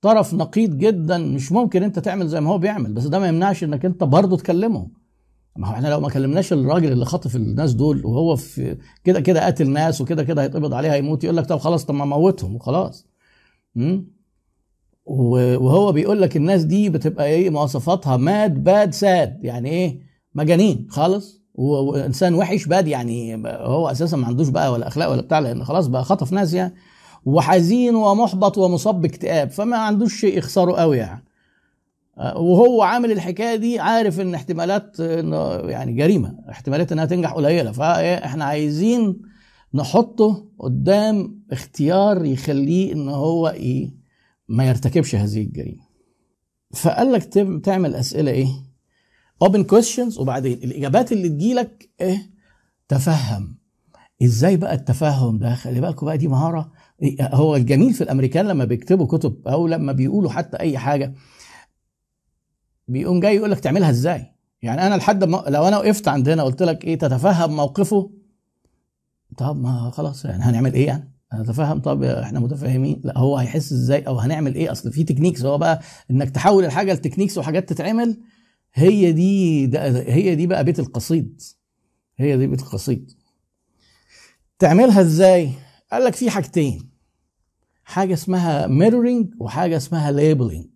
طرف 0.00 0.34
نقيض 0.34 0.78
جدا 0.78 1.18
مش 1.18 1.52
ممكن 1.52 1.82
أنت 1.82 1.98
تعمل 1.98 2.28
زي 2.28 2.40
ما 2.40 2.50
هو 2.50 2.58
بيعمل. 2.58 2.92
بس 2.92 3.04
ده 3.06 3.18
ما 3.18 3.28
يمنعش 3.28 3.64
إنك 3.64 3.84
أنت 3.84 4.04
برضه 4.04 4.36
تكلمه 4.36 4.88
ما 5.56 5.68
هو 5.68 5.72
إحنا 5.72 5.88
لو 5.88 6.00
ما 6.00 6.08
كلمناش 6.10 6.52
الراجل 6.52 6.92
اللي 6.92 7.04
خطف 7.04 7.36
الناس 7.36 7.72
دول 7.72 8.06
وهو 8.06 8.36
في 8.36 8.76
كده 9.04 9.20
كده 9.20 9.46
قتل 9.46 9.70
ناس 9.70 10.00
وكده 10.00 10.24
كده 10.24 10.42
هيتقبض 10.42 10.74
عليه 10.74 10.92
هيموت 10.92 11.24
يقول 11.24 11.36
لك 11.36 11.46
طب 11.46 11.58
خلاص 11.58 11.84
طب 11.84 11.94
ما 11.94 12.04
موتهم 12.04 12.54
وخلاص. 12.54 13.06
وهو 15.06 15.92
بيقول 15.92 16.22
لك 16.22 16.36
الناس 16.36 16.64
دي 16.64 16.88
بتبقى 16.90 17.26
إيه 17.26 17.50
مواصفاتها 17.50 18.16
ماد 18.16 18.64
باد 18.64 18.94
ساد. 18.94 19.44
يعني 19.44 19.70
إيه؟ 19.70 20.00
مجانين 20.34 20.86
خالص. 20.90 21.42
وإنسان 21.54 22.34
وحش 22.34 22.66
باد 22.66 22.88
يعني 22.88 23.42
هو 23.46 23.88
أساسا 23.88 24.16
ما 24.16 24.26
عندوش 24.26 24.48
بقى 24.48 24.72
ولا 24.72 24.88
أخلاق 24.88 25.10
ولا 25.10 25.22
بتاع 25.22 25.38
لأن 25.38 25.64
خلاص 25.64 25.86
بقى 25.86 26.04
خطف 26.04 26.32
ناس 26.32 26.54
يعني. 26.54 26.74
وحزين 27.26 27.94
ومحبط 27.94 28.58
ومصاب 28.58 29.00
باكتئاب 29.00 29.50
فما 29.50 29.76
عندوش 29.76 30.20
شيء 30.20 30.38
يخسره 30.38 30.72
قوي 30.72 30.98
يعني. 30.98 31.24
وهو 32.36 32.82
عامل 32.82 33.12
الحكاية 33.12 33.56
دي 33.56 33.78
عارف 33.80 34.20
إن 34.20 34.34
احتمالات 34.34 35.00
يعني 35.64 35.92
جريمة 35.92 36.38
احتمالات 36.50 36.92
إنها 36.92 37.04
تنجح 37.04 37.32
قليلة. 37.32 37.72
فاحنا 37.72 38.44
عايزين 38.44 39.22
نحطه 39.74 40.46
قدام 40.58 41.42
اختيار 41.52 42.24
يخليه 42.24 42.92
إن 42.92 43.08
هو 43.08 43.48
إيه 43.48 43.94
ما 44.48 44.68
يرتكبش 44.68 45.14
هذه 45.14 45.42
الجريمة. 45.42 45.86
فقال 46.74 47.12
لك 47.12 47.24
تعمل 47.64 47.94
أسئلة 47.94 48.30
إيه؟ 48.30 48.48
open 49.44 49.60
questions 49.74 50.18
وبعدين 50.18 50.52
الإجابات 50.52 51.12
اللي 51.12 51.28
تجيلك 51.28 51.90
إيه؟ 52.00 52.30
تفهم. 52.88 53.56
إزاي 54.22 54.56
بقى 54.56 54.74
التفهم 54.74 55.38
ده؟ 55.38 55.54
خلي 55.54 55.80
بالكم 55.80 56.06
بقى 56.06 56.18
دي 56.18 56.28
مهارة 56.28 56.72
هو 57.20 57.56
الجميل 57.56 57.92
في 57.94 58.00
الأمريكان 58.00 58.46
لما 58.46 58.64
بيكتبوا 58.64 59.06
كتب 59.06 59.48
أو 59.48 59.66
لما 59.66 59.92
بيقولوا 59.92 60.30
حتى 60.30 60.60
أي 60.60 60.78
حاجة 60.78 61.14
بيقوم 62.88 63.20
جاي 63.20 63.36
يقول 63.36 63.50
لك 63.50 63.60
تعملها 63.60 63.90
إزاي؟ 63.90 64.26
يعني 64.62 64.86
أنا 64.86 64.94
لحد 64.94 65.24
ما 65.24 65.44
لو 65.48 65.68
أنا 65.68 65.78
وقفت 65.78 66.08
عندنا 66.08 66.42
قلت 66.42 66.62
لك 66.62 66.84
إيه 66.84 66.98
تتفهم 66.98 67.56
موقفه؟ 67.56 68.10
طب 69.38 69.56
ما 69.60 69.90
خلاص 69.90 70.24
يعني 70.24 70.42
هنعمل 70.42 70.74
إيه 70.74 70.86
يعني؟ 70.86 71.12
هنتفهم 71.32 71.80
طب 71.80 72.02
إحنا 72.02 72.40
متفاهمين. 72.40 73.00
لا 73.04 73.18
هو 73.18 73.36
هيحس 73.36 73.72
إزاي 73.72 74.02
أو 74.02 74.18
هنعمل 74.18 74.54
إيه؟ 74.54 74.72
أصل 74.72 74.92
في 74.92 75.04
تكنيكس 75.04 75.44
هو 75.44 75.58
بقى 75.58 75.80
إنك 76.10 76.30
تحول 76.30 76.64
الحاجة 76.64 76.92
ل 76.92 76.96
techniques 76.96 77.38
وحاجات 77.38 77.68
تتعمل 77.68 78.20
هي 78.74 79.12
دي 79.12 79.62
هي 80.12 80.34
دي 80.34 80.46
بقى 80.46 80.64
بيت 80.64 80.78
القصيد. 80.78 81.42
هي 82.16 82.36
دي 82.36 82.46
بيت 82.46 82.60
القصيد. 82.60 83.10
تعملها 84.58 85.00
إزاي؟ 85.00 85.50
قال 85.92 86.04
لك 86.04 86.14
في 86.14 86.30
حاجتين. 86.30 86.90
حاجة 87.84 88.14
اسمها 88.14 88.66
mirroring 88.66 89.34
وحاجة 89.40 89.76
اسمها 89.76 90.10
labeling 90.10 90.66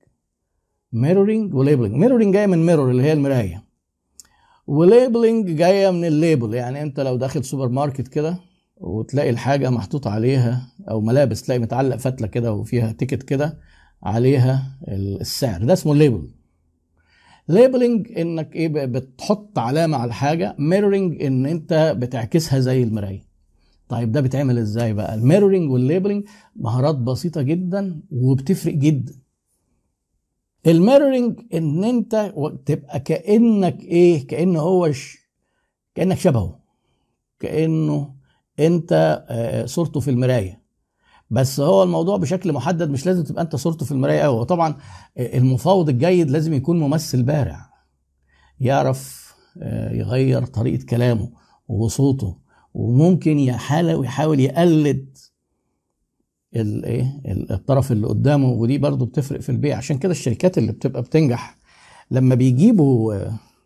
mirroring 0.92 1.54
و 1.54 1.58
labeling 1.58 1.94
mirroring 1.94 2.34
جاية 2.34 2.46
من 2.46 2.66
mirror 2.66 2.90
اللي 2.90 3.02
هي 3.02 3.12
المراية. 3.12 3.64
و 4.66 4.75
labeling 4.75 5.50
جاية 5.50 5.90
من 5.90 6.04
ال 6.04 6.11
label. 6.11 6.54
يعني 6.54 6.82
أنت 6.82 7.00
لو 7.00 7.16
داخل 7.16 7.44
سوبر 7.44 7.68
ماركت 7.68 8.08
كده 8.08 8.40
وتلاقي 8.76 9.30
الحاجة 9.30 9.70
محطوط 9.70 10.06
عليها 10.06 10.72
أو 10.90 11.00
ملابس 11.00 11.42
تلاقي 11.42 11.58
متعلق 11.58 11.96
فتلة 11.96 12.26
كده 12.26 12.52
وفيها 12.52 12.92
ticket 12.92 13.22
كده 13.22 13.58
عليها 14.02 14.78
السعر. 14.88 15.64
ده 15.64 15.72
اسمه 15.72 15.94
label 15.94 16.30
labeling 17.48 18.18
إنك 18.18 18.54
إيه 18.56 18.68
بتحط 18.68 19.58
علامة 19.58 19.96
على 19.96 20.08
الحاجة 20.08 20.56
mirroring 20.58 21.22
إن 21.22 21.46
أنت 21.46 21.94
بتعكسها 21.98 22.58
زي 22.60 22.82
المراية. 22.82 23.29
طيب 23.90 24.12
ده 24.12 24.20
بيتعمل 24.20 24.58
إزاي 24.58 24.92
بقى؟ 24.92 25.14
ال 25.14 25.20
mirroring 25.20 25.70
وال 25.70 25.81
labeling 25.81 26.24
مهارات 26.56 26.94
بسيطة 26.94 27.42
جدا 27.42 28.02
وبتفرق 28.10 28.74
جدا. 28.74 29.14
ال 30.66 30.73
mirroring 30.73 31.40
إن 31.54 31.84
أنت 31.84 32.32
تبقى 32.66 33.00
كأنك 33.00 33.80
إيه؟ 33.84 34.26
كان 34.26 34.56
هو 34.56 34.92
ش... 34.92 35.18
كأنك 35.94 36.18
شبهه. 36.18 36.58
كأنه 37.40 38.14
أنت 38.60 39.22
صورته 39.66 40.00
في 40.00 40.10
المراية. 40.10 40.60
بس 41.30 41.60
هو 41.60 41.82
الموضوع 41.82 42.16
بشكل 42.16 42.52
محدد 42.52 42.90
مش 42.90 43.06
لازم 43.06 43.24
تبقى 43.24 43.42
أنت 43.42 43.56
صورته 43.56 43.84
في 43.86 43.92
المراية 43.92 44.20
قوي 44.20 44.38
وطبعا 44.40 44.76
المفاوض 45.18 45.88
الجيد 45.88 46.30
لازم 46.30 46.52
يكون 46.52 46.80
ممثل 46.80 47.22
بارع. 47.22 47.70
يعرف 48.60 49.34
يغير 49.92 50.44
طريقة 50.46 50.84
كلامه 50.86 51.30
وصوته. 51.68 52.39
وممكن 52.74 53.38
يحاول 53.38 54.40
يقلد 54.40 55.18
الايه 56.56 57.20
الطرف 57.50 57.92
اللي 57.92 58.06
قدامه 58.06 58.48
ودي 58.48 58.78
برضه 58.78 59.06
بتفرق 59.06 59.40
في 59.40 59.48
البيع. 59.48 59.76
عشان 59.76 59.98
كده 59.98 60.12
الشركات 60.12 60.58
اللي 60.58 60.72
بتبقى 60.72 61.02
بتنجح 61.02 61.58
لما 62.10 62.34
بيجيبوا 62.34 63.14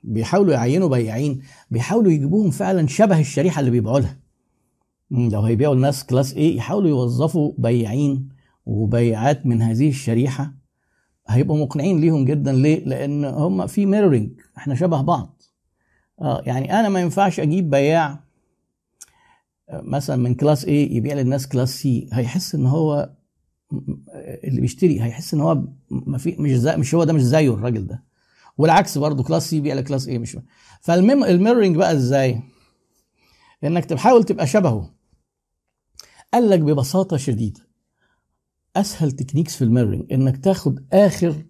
بيحاولوا 0.04 0.54
يعينوا 0.54 0.88
بياعين 0.88 1.42
بيحاولوا 1.70 2.12
يجيبوهم 2.12 2.50
فعلا 2.50 2.86
شبه 2.86 3.20
الشريحة 3.20 3.60
اللي 3.60 3.70
بيبيعوا 3.70 4.00
لها. 4.00 4.16
لو 5.10 5.40
هيبيعوا 5.40 5.74
الناس 5.74 6.04
class 6.04 6.34
A 6.34 6.56
يحاولوا 6.56 6.88
يوظفوا 6.88 7.52
بياعين 7.58 8.28
وبيعات 8.66 9.46
من 9.46 9.62
هذه 9.62 9.88
الشريحة 9.88 10.54
هيبقوا 11.28 11.58
مقنعين 11.58 12.00
ليهم 12.00 12.24
جدا. 12.24 12.52
ليه؟ 12.52 12.84
لأن 12.84 13.24
هم 13.24 13.66
في 13.66 13.86
mirroring 13.86 14.30
إحنا 14.56 14.74
شبه 14.74 15.00
بعض. 15.02 15.42
آه 16.20 16.42
يعني 16.46 16.80
أنا 16.80 16.88
ما 16.88 17.00
ينفعش 17.00 17.40
أجيب 17.40 17.70
بياع 17.70 18.23
مثلا 19.72 20.16
من 20.16 20.34
class 20.34 20.64
A 20.64 20.96
يبيع 20.96 21.14
للناس 21.14 21.48
class 21.48 21.80
C 21.80 22.08
هيحس 22.12 22.54
إن 22.54 22.66
هو 22.66 23.10
اللي 24.44 24.60
بيشتري 24.60 25.02
هيحس 25.02 25.34
إن 25.34 25.40
هو 25.40 25.62
ما 25.90 26.18
في 26.18 26.36
مش 26.38 26.50
زي 26.50 26.76
مش 26.76 26.94
هو 26.94 27.04
ده 27.04 27.12
مش 27.12 27.22
زيه 27.22 27.54
الراجل 27.54 27.86
ده. 27.86 28.04
والعكس 28.58 28.98
برضه 28.98 29.22
class 29.22 29.50
C 29.50 29.56
يبيع 29.56 29.74
ل 29.74 29.80
class 29.80 30.08
A 30.08 30.18
مش 30.18 30.38
فالميم 30.80 31.24
ال 31.24 31.30
mirroring 31.30 31.76
بقى 31.76 31.92
إزاي؟ 31.92 32.40
إنك 33.64 33.84
تحاول 33.84 34.24
تبقى 34.24 34.46
شبهه. 34.46 34.94
قال 36.34 36.50
لك 36.50 36.60
ببساطة 36.60 37.16
شديدة. 37.16 37.60
أسهل 38.76 39.12
techniques 39.12 39.56
في 39.56 39.64
ال 39.64 39.69
mirroring 39.69 40.12
إنك 40.12 40.44
تاخد 40.44 40.84
آخر 40.92 41.44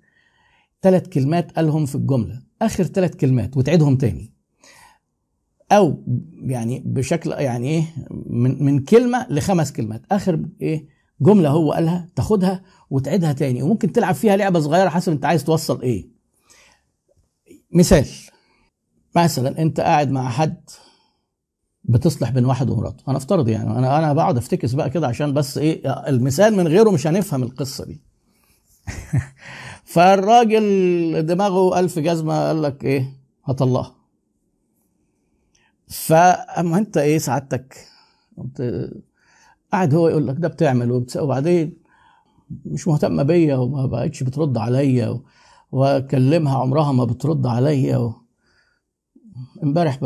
ثلاث 0.82 1.08
كلمات 1.08 1.52
قالهم 1.52 1.86
في 1.86 1.94
الجملة. 1.94 2.42
آخر 2.62 2.84
ثلاث 2.84 3.16
كلمات 3.16 3.56
وتعيدهم 3.56 3.96
تاني. 3.96 4.33
أو 5.72 6.04
يعني 6.42 6.82
بشكل 6.86 7.30
يعني 7.30 7.68
إيه 7.68 7.84
من 8.26 8.64
من 8.64 8.78
كلمة 8.84 9.26
لخمس 9.30 9.72
كلمات. 9.72 10.02
آخر 10.12 10.44
إيه 10.62 10.86
جملة 11.20 11.48
هو 11.48 11.72
قالها 11.72 12.08
تاخدها 12.16 12.62
وتعيدها 12.90 13.32
تاني 13.32 13.62
وممكن 13.62 13.92
تلعب 13.92 14.14
فيها 14.14 14.36
لعبة 14.36 14.60
صغيرة 14.60 14.88
حسب 14.88 15.12
أنت 15.12 15.24
عايز 15.24 15.44
توصل 15.44 15.82
إيه. 15.82 16.08
مثال 17.72 18.06
مثلا 19.16 19.58
أنت 19.62 19.80
قاعد 19.80 20.10
مع 20.10 20.28
حد 20.30 20.70
بتصلح 21.84 22.30
بين 22.30 22.44
واحد 22.44 22.70
ومراته. 22.70 23.04
هنفترض 23.08 23.48
يعني 23.48 23.70
أنا 23.70 23.98
أنا 23.98 24.12
بقعد 24.12 24.36
أفتكس 24.36 24.72
بقى 24.72 24.90
كده 24.90 25.06
عشان 25.06 25.34
بس 25.34 25.58
إيه 25.58 25.90
المثال 26.08 26.56
من 26.56 26.68
غيره 26.68 26.90
مش 26.90 27.06
هنفهم 27.06 27.42
القصة 27.42 27.84
دي. 27.84 28.00
فالراجل 29.84 31.26
دماغه 31.26 31.80
ألف 31.80 31.98
جزمة 31.98 32.46
قال 32.48 32.62
لك 32.62 32.84
إيه 32.84 33.12
هطلقها. 33.44 34.03
فأما 35.94 36.78
أنت 36.78 36.96
إيه 36.96 37.18
سعادتك؟ 37.18 37.86
أنت 38.38 38.88
قاعد 39.72 39.94
هو 39.94 40.08
يقول 40.08 40.26
لك 40.26 40.36
ده 40.38 40.48
بتعمل 40.48 41.06
وبعدين 41.16 41.76
مش 42.64 42.88
مهتمة 42.88 43.22
بيا 43.22 43.56
وما 43.56 43.86
بقتش 43.86 44.22
بترد 44.22 44.58
عليا 44.58 45.20
وأكلمها 45.72 46.58
عمرها 46.58 46.92
ما 46.92 47.04
بترد 47.04 47.46
عليا 47.46 48.12
امبارح 49.62 49.98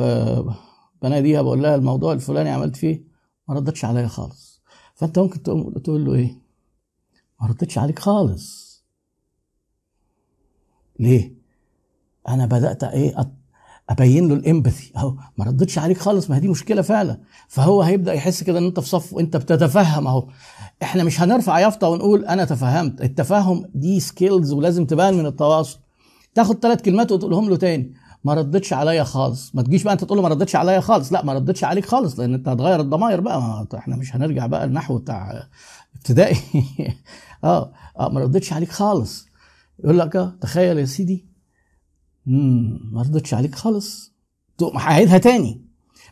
بناديها 1.03 1.43
بقول 1.43 1.63
لها 1.63 1.75
الموضوع 1.75 2.13
الفلاني 2.13 2.51
عملت 2.51 2.77
فيه 2.77 3.05
ما 3.49 3.55
ردتش 3.55 3.85
عليا 3.85 4.07
خالص. 4.07 4.63
فأنت 4.95 5.19
ممكن 5.19 5.43
تقول 5.83 6.05
له 6.05 6.15
إيه؟ 6.15 6.39
ما 7.41 7.47
ردتش 7.47 7.79
عليك 7.79 7.99
خالص. 7.99 8.69
ليه؟ 11.01 11.35
أنا 12.29 12.47
بدأت 12.47 12.85
إيه 12.85 13.21
أبين 13.89 14.29
له 14.29 14.35
ال 14.35 14.41
empathy. 14.41 14.93
أهو 14.97 15.15
ما 15.39 15.45
ردتش 15.45 15.79
عليك 15.79 15.99
خالص 15.99 16.31
ما 16.31 16.39
دي 16.39 16.49
مشكلة 16.49 16.83
فعلا. 16.83 17.21
فهو 17.49 17.83
هيبدأ 17.83 18.13
يحس 18.13 18.43
كده 18.43 18.59
إن 18.59 18.67
أنت 18.67 18.81
في 18.81 18.89
صف 18.89 19.13
وانت 19.13 19.37
بتتفهم 19.37 20.07
أهو. 20.07 20.29
إحنا 20.83 21.05
مش 21.05 21.21
هنرفع 21.21 21.59
يافطة 21.59 21.89
ونقول 21.89 22.25
أنا 22.25 22.45
تفهمت. 22.45 23.01
التفاهم 23.01 23.65
دي 23.75 24.01
skills 24.01 24.53
ولازم 24.53 24.85
تبان 24.87 25.15
من 25.15 25.27
التواصل. 25.27 25.79
تاخد 26.35 26.59
ثلاث 26.59 26.83
كلمات 26.83 27.13
وتقولهم 27.13 27.49
له 27.49 27.57
تاني. 27.57 27.95
ما 28.25 28.35
ردتش 28.35 28.73
عليا 28.73 29.05
خالص. 29.05 29.55
ما 29.55 29.63
تجيش 29.63 29.83
بقى 29.83 29.93
أنت 29.93 30.05
تقول 30.05 30.19
له 30.19 30.23
ما 30.23 30.29
ردتش 30.29 30.57
عليا 30.57 30.81
خالص. 30.81 31.13
لا 31.13 31.25
ما 31.25 31.33
ردتش 31.33 31.65
عليك 31.65 31.87
خالص 31.87 32.21
لأن 32.21 32.35
أنت 32.35 32.49
هتغير 32.49 32.81
الضماير 32.81 33.21
بقى. 33.21 33.41
ما 33.41 33.67
إحنا 33.79 33.97
مش 33.97 34.17
هنرجع 34.17 34.47
بقى 34.47 34.65
النحو 34.65 34.99
بتاع 34.99 35.49
ابتدائي. 35.97 36.37
آه 37.45 37.73
آه 37.99 38.09
ما 38.09 38.21
ردتش 38.21 38.53
عليك 38.53 38.71
خالص. 38.71 39.27
يقول 39.85 39.99
لك 39.99 40.17
آه 40.17 40.33
تخيل 40.41 40.79
يا 40.79 40.85
سيدي 40.85 41.28
امم 42.29 42.81
ما 42.93 43.03
ردتش 43.03 43.35
عليك 43.35 43.55
خالص. 43.55 44.13
تقوم 44.59 44.77
هعيدها 44.77 45.19
تاني. 45.19 45.65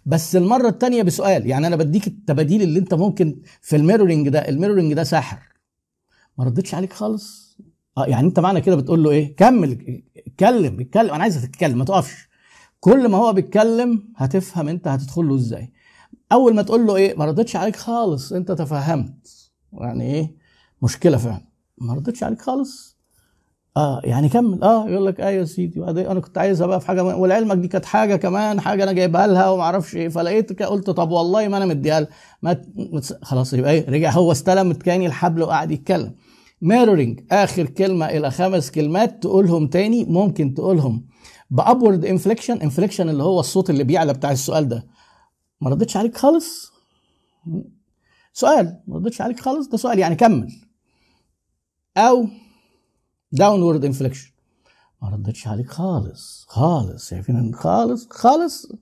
بس 0.07 0.37
المرة 0.37 0.69
التانية 0.69 1.03
بسؤال 1.03 1.47
يعني 1.47 1.67
أنا 1.67 1.77
بديك 1.77 2.07
التباديل 2.07 2.63
اللي 2.63 2.79
أنت 2.79 2.95
ممكن 2.95 3.43
في 3.63 3.77
ال 3.77 3.82
mirroring 3.82 4.29
ده 4.29 4.49
ال 4.49 4.53
mirroring 4.53 4.93
ده 4.95 5.05
ساحر. 5.05 5.39
ما 6.39 6.45
ردتش 6.45 6.75
عليك 6.75 6.93
خالص. 6.93 7.59
آه 7.99 8.07
يعني 8.07 8.27
أنت 8.27 8.41
معنى 8.41 8.61
كده 8.61 8.77
بتقول 8.77 9.03
له 9.03 9.11
إيه؟ 9.11 9.37
كمل 9.37 10.03
اتكلم 10.27 10.81
اتكلم. 10.81 11.11
أنا 11.15 11.23
عايزك 11.23 11.51
تتكلم 11.51 11.79
ما 11.79 11.85
تقفش. 11.85 12.29
كل 12.81 13.09
ما 13.09 13.19
هو 13.19 13.33
بيتكلم 13.33 14.13
هتفهم 14.17 14.69
أنت 14.69 14.89
هتدخل 14.89 15.29
له 15.29 15.35
إزاي. 15.35 15.73
أول 16.33 16.55
ما 16.55 16.63
تقول 16.63 16.87
له 16.87 16.97
إيه؟ 16.97 17.17
ما 17.17 17.25
ردتش 17.25 17.57
عليك 17.57 17.77
خالص 17.77 18.33
أنت 18.33 18.53
تفهمت. 18.53 19.51
يعني 19.73 20.15
إيه؟ 20.15 20.37
مشكلة 20.83 21.17
فعلا. 21.17 21.47
ما 21.79 21.95
ردتش 21.95 22.23
عليك 22.23 22.43
خالص. 22.43 22.96
آه 23.77 24.01
يعني 24.05 24.29
كمل. 24.29 24.62
آه 24.62 24.89
يقول 24.89 25.07
لك 25.07 25.21
أيوه 25.21 25.41
يا 25.41 25.45
سيدي. 25.45 25.85
أنا 25.85 26.21
كنت 26.21 26.39
عايزها 26.39 26.67
بقى 26.67 26.81
في 26.81 26.87
حاجة 26.87 27.03
ولعلمك 27.17 27.57
دي 27.57 27.69
كانت 27.69 27.85
حاجة 27.85 28.17
كمان 28.17 28.61
حاجة 28.61 28.83
أنا 28.85 28.93
جايبها 28.93 29.27
لها 29.27 29.51
وما 29.51 29.62
أعرفش 29.62 29.97
إيه. 29.97 30.09
فلقيت 30.09 30.62
قلت 30.62 30.91
طب 30.91 31.11
والله 31.11 31.49
ما 31.49 31.57
أنا 31.57 31.67
مديها 31.67 32.01
لها. 32.01 32.61
خلاص 33.23 33.53
يبقى 33.53 33.71
إيه 33.71 33.91
رجع 33.91 34.11
هو 34.11 34.33
استلم 34.33 34.73
تاني 34.73 35.07
الحبل 35.07 35.43
وقعد 35.43 35.71
يتكلم. 35.71 36.15
mirroring 36.62 37.21
آخر 37.33 37.67
كلمة 37.67 38.07
إلى 38.07 38.31
خمس 38.31 38.71
كلمات 38.71 39.23
تقولهم 39.23 39.67
تاني 39.67 40.05
ممكن 40.05 40.55
تقولهم 40.55 41.07
ب 41.51 41.58
upward 41.58 42.05
inflection 42.05 42.57
inflection 42.57 43.09
اللي 43.09 43.23
هو 43.23 43.41
الصوت 43.41 43.71
اللي 43.71 43.85
بيعلى 43.85 44.12
بتاع 44.12 44.33
السؤال 44.33 44.69
ده. 44.69 44.87
ما 45.61 45.71
ردتش 45.71 45.97
عليك 45.97 46.17
خالص؟ 46.17 46.73
سؤال. 48.33 48.81
ما 48.87 48.97
ردتش 48.97 49.21
عليك 49.21 49.41
خالص؟ 49.41 49.69
ده 49.69 49.77
سؤال. 49.79 49.99
يعني 49.99 50.15
كمل. 50.15 50.49
أو 51.97 52.27
downward 53.39 53.85
inflection 53.85 54.31
ما 55.03 55.09
ردتش 55.09 55.49
عليك 55.49 55.70
خالص 55.70 56.46
خالص. 56.49 57.09
شايفين 57.11 57.55
خالص 57.55 58.07
خالص. 58.11 58.72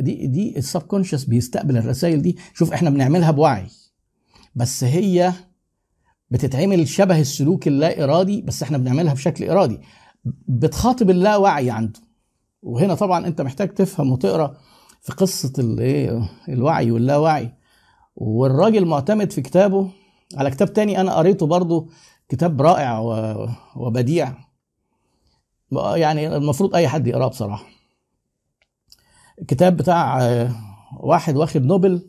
دي 0.00 0.26
دي 0.26 0.58
ال 0.58 0.63
subconscious 0.63 1.24
بيستقبل 1.24 1.76
الرسائل 1.76 2.22
دي. 2.22 2.36
شوف 2.54 2.72
إحنا 2.72 2.90
بنعملها 2.90 3.30
بوعي. 3.30 3.66
بس 4.54 4.84
هي 4.84 5.32
بتتعمل 6.30 6.88
شبه 6.88 7.20
السلوك 7.20 7.68
اللا 7.68 8.04
ارادي 8.04 8.42
بس 8.42 8.62
إحنا 8.62 8.78
بنعملها 8.78 9.14
بشكل 9.14 9.50
إرادي. 9.50 9.80
بتخاطب 10.48 11.10
اللاوعي 11.10 11.70
عنده. 11.70 12.00
وهنا 12.62 12.94
طبعا 12.94 13.26
أنت 13.26 13.40
محتاج 13.40 13.74
تفهم 13.74 14.12
وتقرأ 14.12 14.56
في 15.00 15.12
قصة 15.12 15.52
الايه 15.58 16.30
الوعي 16.48 16.90
واللاوعي. 16.90 17.54
والراجل 18.16 18.84
معتمد 18.84 19.32
في 19.32 19.42
كتابه. 19.42 19.90
على 20.36 20.50
كتاب 20.50 20.72
تاني 20.72 21.00
أنا 21.00 21.14
قريته 21.14 21.46
برضه 21.46 21.88
كتاب 22.28 22.62
رائع 22.62 22.98
وبديع. 23.76 24.32
يعني 25.94 26.36
المفروض 26.36 26.74
أي 26.74 26.88
حد 26.88 27.06
يقرأه 27.06 27.28
بصراحة. 27.28 27.66
الكتاب 29.40 29.76
بتاع 29.76 30.18
واحد 31.00 31.36
واخد 31.36 31.62
نوبل 31.62 32.08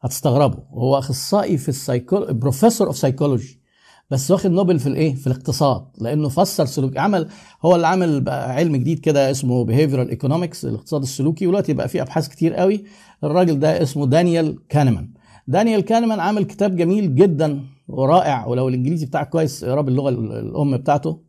هتستغربوا 0.00 0.60
هو 0.70 0.98
أخصائي 0.98 1.58
في 1.58 1.68
ال 1.68 1.76
psychol 1.76 2.34
professor 2.34 2.86
of 2.86 2.96
psychology 2.96 3.60
بس 4.10 4.30
واخد 4.30 4.50
نوبل 4.50 4.78
في 4.78 4.86
الإيه؟ 4.86 5.14
في 5.14 5.26
الاقتصاد. 5.26 5.86
لأنه 6.00 6.28
فسر 6.28 6.64
سلوك 6.66 6.96
عمل 6.96 7.28
هو 7.64 7.76
اللي 7.76 7.86
عمل 7.86 8.28
علم 8.28 8.76
جديد 8.76 8.98
كده 8.98 9.30
اسمه 9.30 9.66
behavioral 9.66 10.10
economics 10.10 10.64
الاقتصاد 10.64 11.02
السلوكي 11.02 11.46
ودلوقتي 11.46 11.72
بقى 11.72 11.88
فيه 11.88 12.02
أبحاث 12.02 12.28
كتير 12.28 12.54
قوي. 12.54 12.84
الراجل 13.24 13.58
ده 13.58 13.82
اسمه 13.82 14.06
دانيال 14.06 14.58
كانمان 14.68 15.12
دانيال 15.48 15.80
كانمان 15.80 16.20
عامل 16.20 16.44
كتاب 16.44 16.76
جميل 16.76 17.14
جدا. 17.14 17.64
ورائع 17.88 18.46
ولو 18.46 18.68
الإنجليزي 18.68 19.06
بتاعك 19.06 19.28
كويس 19.28 19.64
اقراه 19.64 19.80
باللغة 19.80 20.08
الأم 20.08 20.76
بتاعته. 20.76 21.20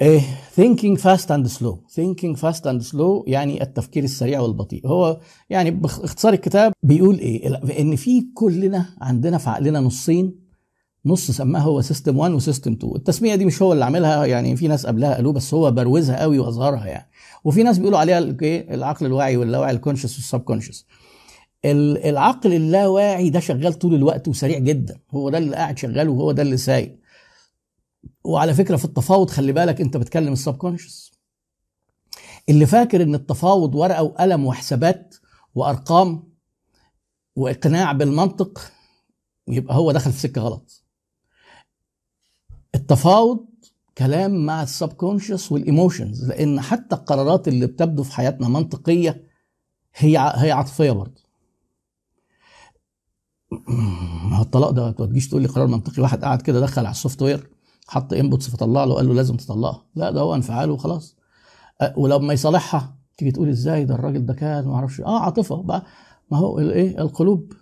إيه 0.00 0.20
thinking 0.60 0.98
fast 0.98 1.26
and 1.30 1.46
slow. 1.58 1.76
Thinking 1.98 2.36
fast 2.36 2.62
and 2.64 2.92
slow 2.92 3.24
يعني 3.26 3.62
التفكير 3.62 4.04
السريع 4.04 4.40
والبطيء. 4.40 4.86
هو 4.86 5.20
يعني 5.50 5.70
باختصار 5.70 6.32
الكتاب 6.32 6.72
بيقول 6.82 7.18
إيه؟ 7.18 7.56
ان 7.80 7.96
في 7.96 8.26
كلنا 8.34 8.86
عندنا 9.00 9.38
في 9.38 9.50
عقلنا 9.50 9.80
نصين. 9.80 10.48
نص 11.06 11.30
سماه 11.30 11.60
هو 11.60 11.80
system 11.80 12.18
1 12.18 12.32
و 12.32 12.38
system 12.38 12.72
2 12.72 12.96
التسمية 12.96 13.34
دي 13.34 13.44
مش 13.44 13.62
هو 13.62 13.72
اللي 13.72 13.84
عاملها 13.84 14.26
يعني 14.26 14.56
في 14.56 14.68
ناس 14.68 14.86
قبلها 14.86 15.14
قالوه 15.14 15.32
بس 15.32 15.54
هو 15.54 15.70
بروزها 15.70 16.20
قوي 16.20 16.38
وأظهرها 16.38 16.86
يعني. 16.86 17.10
وفي 17.44 17.62
ناس 17.62 17.78
بيقولوا 17.78 17.98
عليها 17.98 18.18
الايه 18.18 18.74
العقل 18.74 19.06
الواعي 19.06 19.36
واللاواعي 19.36 19.70
ال 19.70 19.74
conscious 19.74 20.08
وال 20.08 20.16
subconscious 20.16 20.86
العقل 21.64 22.54
اللاواعي 22.54 23.30
ده 23.30 23.40
شغال 23.40 23.72
طول 23.74 23.94
الوقت 23.94 24.28
وسريع 24.28 24.58
جدا. 24.58 25.00
هو 25.10 25.30
ده 25.30 25.38
اللي 25.38 25.56
قاعد 25.56 25.78
شغال 25.78 26.08
وهو 26.08 26.32
ده 26.32 26.42
اللي 26.42 26.56
سايق. 26.56 26.98
وعلى 28.24 28.54
فكرة 28.54 28.76
في 28.76 28.84
التفاوض 28.84 29.30
خلي 29.30 29.52
بالك 29.52 29.80
انت 29.80 29.96
بتكلم 29.96 30.32
ال 30.32 30.56
subconscious 30.56 31.12
اللي 32.48 32.66
فاكر 32.66 33.02
ان 33.02 33.14
التفاوض 33.14 33.74
ورقة 33.74 34.02
وقلم 34.02 34.46
وحسابات 34.46 35.14
وأرقام 35.54 36.32
وإقناع 37.36 37.92
بالمنطق 37.92 38.60
يبقى 39.48 39.74
هو 39.76 39.92
دخل 39.92 40.12
في 40.12 40.18
سكة 40.20 40.40
غلط. 40.40 40.84
التفاوض 42.74 43.46
كلام 43.98 44.46
مع 44.46 44.62
ال 44.62 44.92
subconscious 44.92 45.52
وال 45.52 45.66
emotions 45.66 46.24
لأن 46.28 46.60
حتى 46.60 46.94
القرارات 46.96 47.48
اللي 47.48 47.66
بتبدو 47.66 48.02
في 48.02 48.12
حياتنا 48.12 48.48
منطقية 48.48 49.24
هي 49.96 50.32
هي 50.36 50.52
عاطفية 50.52 50.90
برضه. 50.90 51.27
ما 53.50 54.36
هو 54.36 54.42
الطلاق 54.42 54.70
ده 54.70 54.94
ما 54.98 55.06
تجيش 55.06 55.28
تقول 55.28 55.42
لي 55.42 55.48
قرار 55.48 55.66
منطقي. 55.66 56.02
واحد 56.02 56.24
قعد 56.24 56.42
كده 56.42 56.60
دخل 56.60 56.86
على 56.86 56.90
ال 56.92 57.22
software 57.22 57.50
حط 57.88 58.12
inputs 58.12 58.50
فطلع 58.50 58.84
له 58.84 58.94
قال 58.94 59.08
له 59.08 59.14
لازم 59.14 59.36
تطلقها 59.36 59.84
لا 59.94 60.10
ده 60.10 60.20
هو 60.20 60.34
انفعاله 60.34 60.72
وخلاص. 60.72 61.16
ولما 61.96 62.32
يصالحها 62.32 62.96
تيجي 63.18 63.30
تقول 63.30 63.48
إزاي 63.48 63.84
ده 63.84 63.94
الراجل 63.94 64.26
ده 64.26 64.34
كان 64.34 64.64
ما 64.64 64.74
أعرفش. 64.74 65.00
آه 65.00 65.20
عاطفة 65.20 65.62
بقى. 65.62 65.82
ما 66.30 66.38
هو 66.38 66.58
الايه 66.58 66.98
القلوب. 67.02 67.52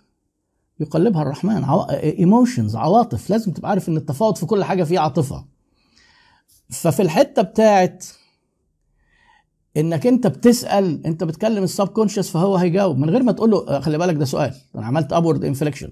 يقلبها 0.79 1.21
الرحمن. 1.21 1.63
emotions 1.89 2.75
عواطف. 2.75 3.29
لازم 3.29 3.51
تبقى 3.51 3.69
عارف 3.69 3.89
إن 3.89 3.97
التفاوض 3.97 4.35
في 4.35 4.45
كل 4.45 4.63
حاجة 4.63 4.83
فيه 4.83 4.99
عاطفة. 4.99 5.45
ففي 6.69 7.01
الحتة 7.01 7.41
بتاعت 7.41 8.05
إنك 9.77 10.07
أنت 10.07 10.27
بتسأل 10.27 11.05
أنت 11.05 11.23
بتكلم 11.23 11.63
ال 11.63 11.87
subconscious 11.87 12.29
فهو 12.29 12.55
هيجاوب. 12.55 12.97
من 12.97 13.09
غير 13.09 13.23
ما 13.23 13.31
تقول 13.31 13.51
له 13.51 13.79
خلي 13.79 13.97
بالك 13.97 14.15
ده 14.15 14.25
سؤال. 14.25 14.53
أنا 14.75 14.85
عملت 14.85 15.13
upward 15.13 15.45
inflection 15.45 15.91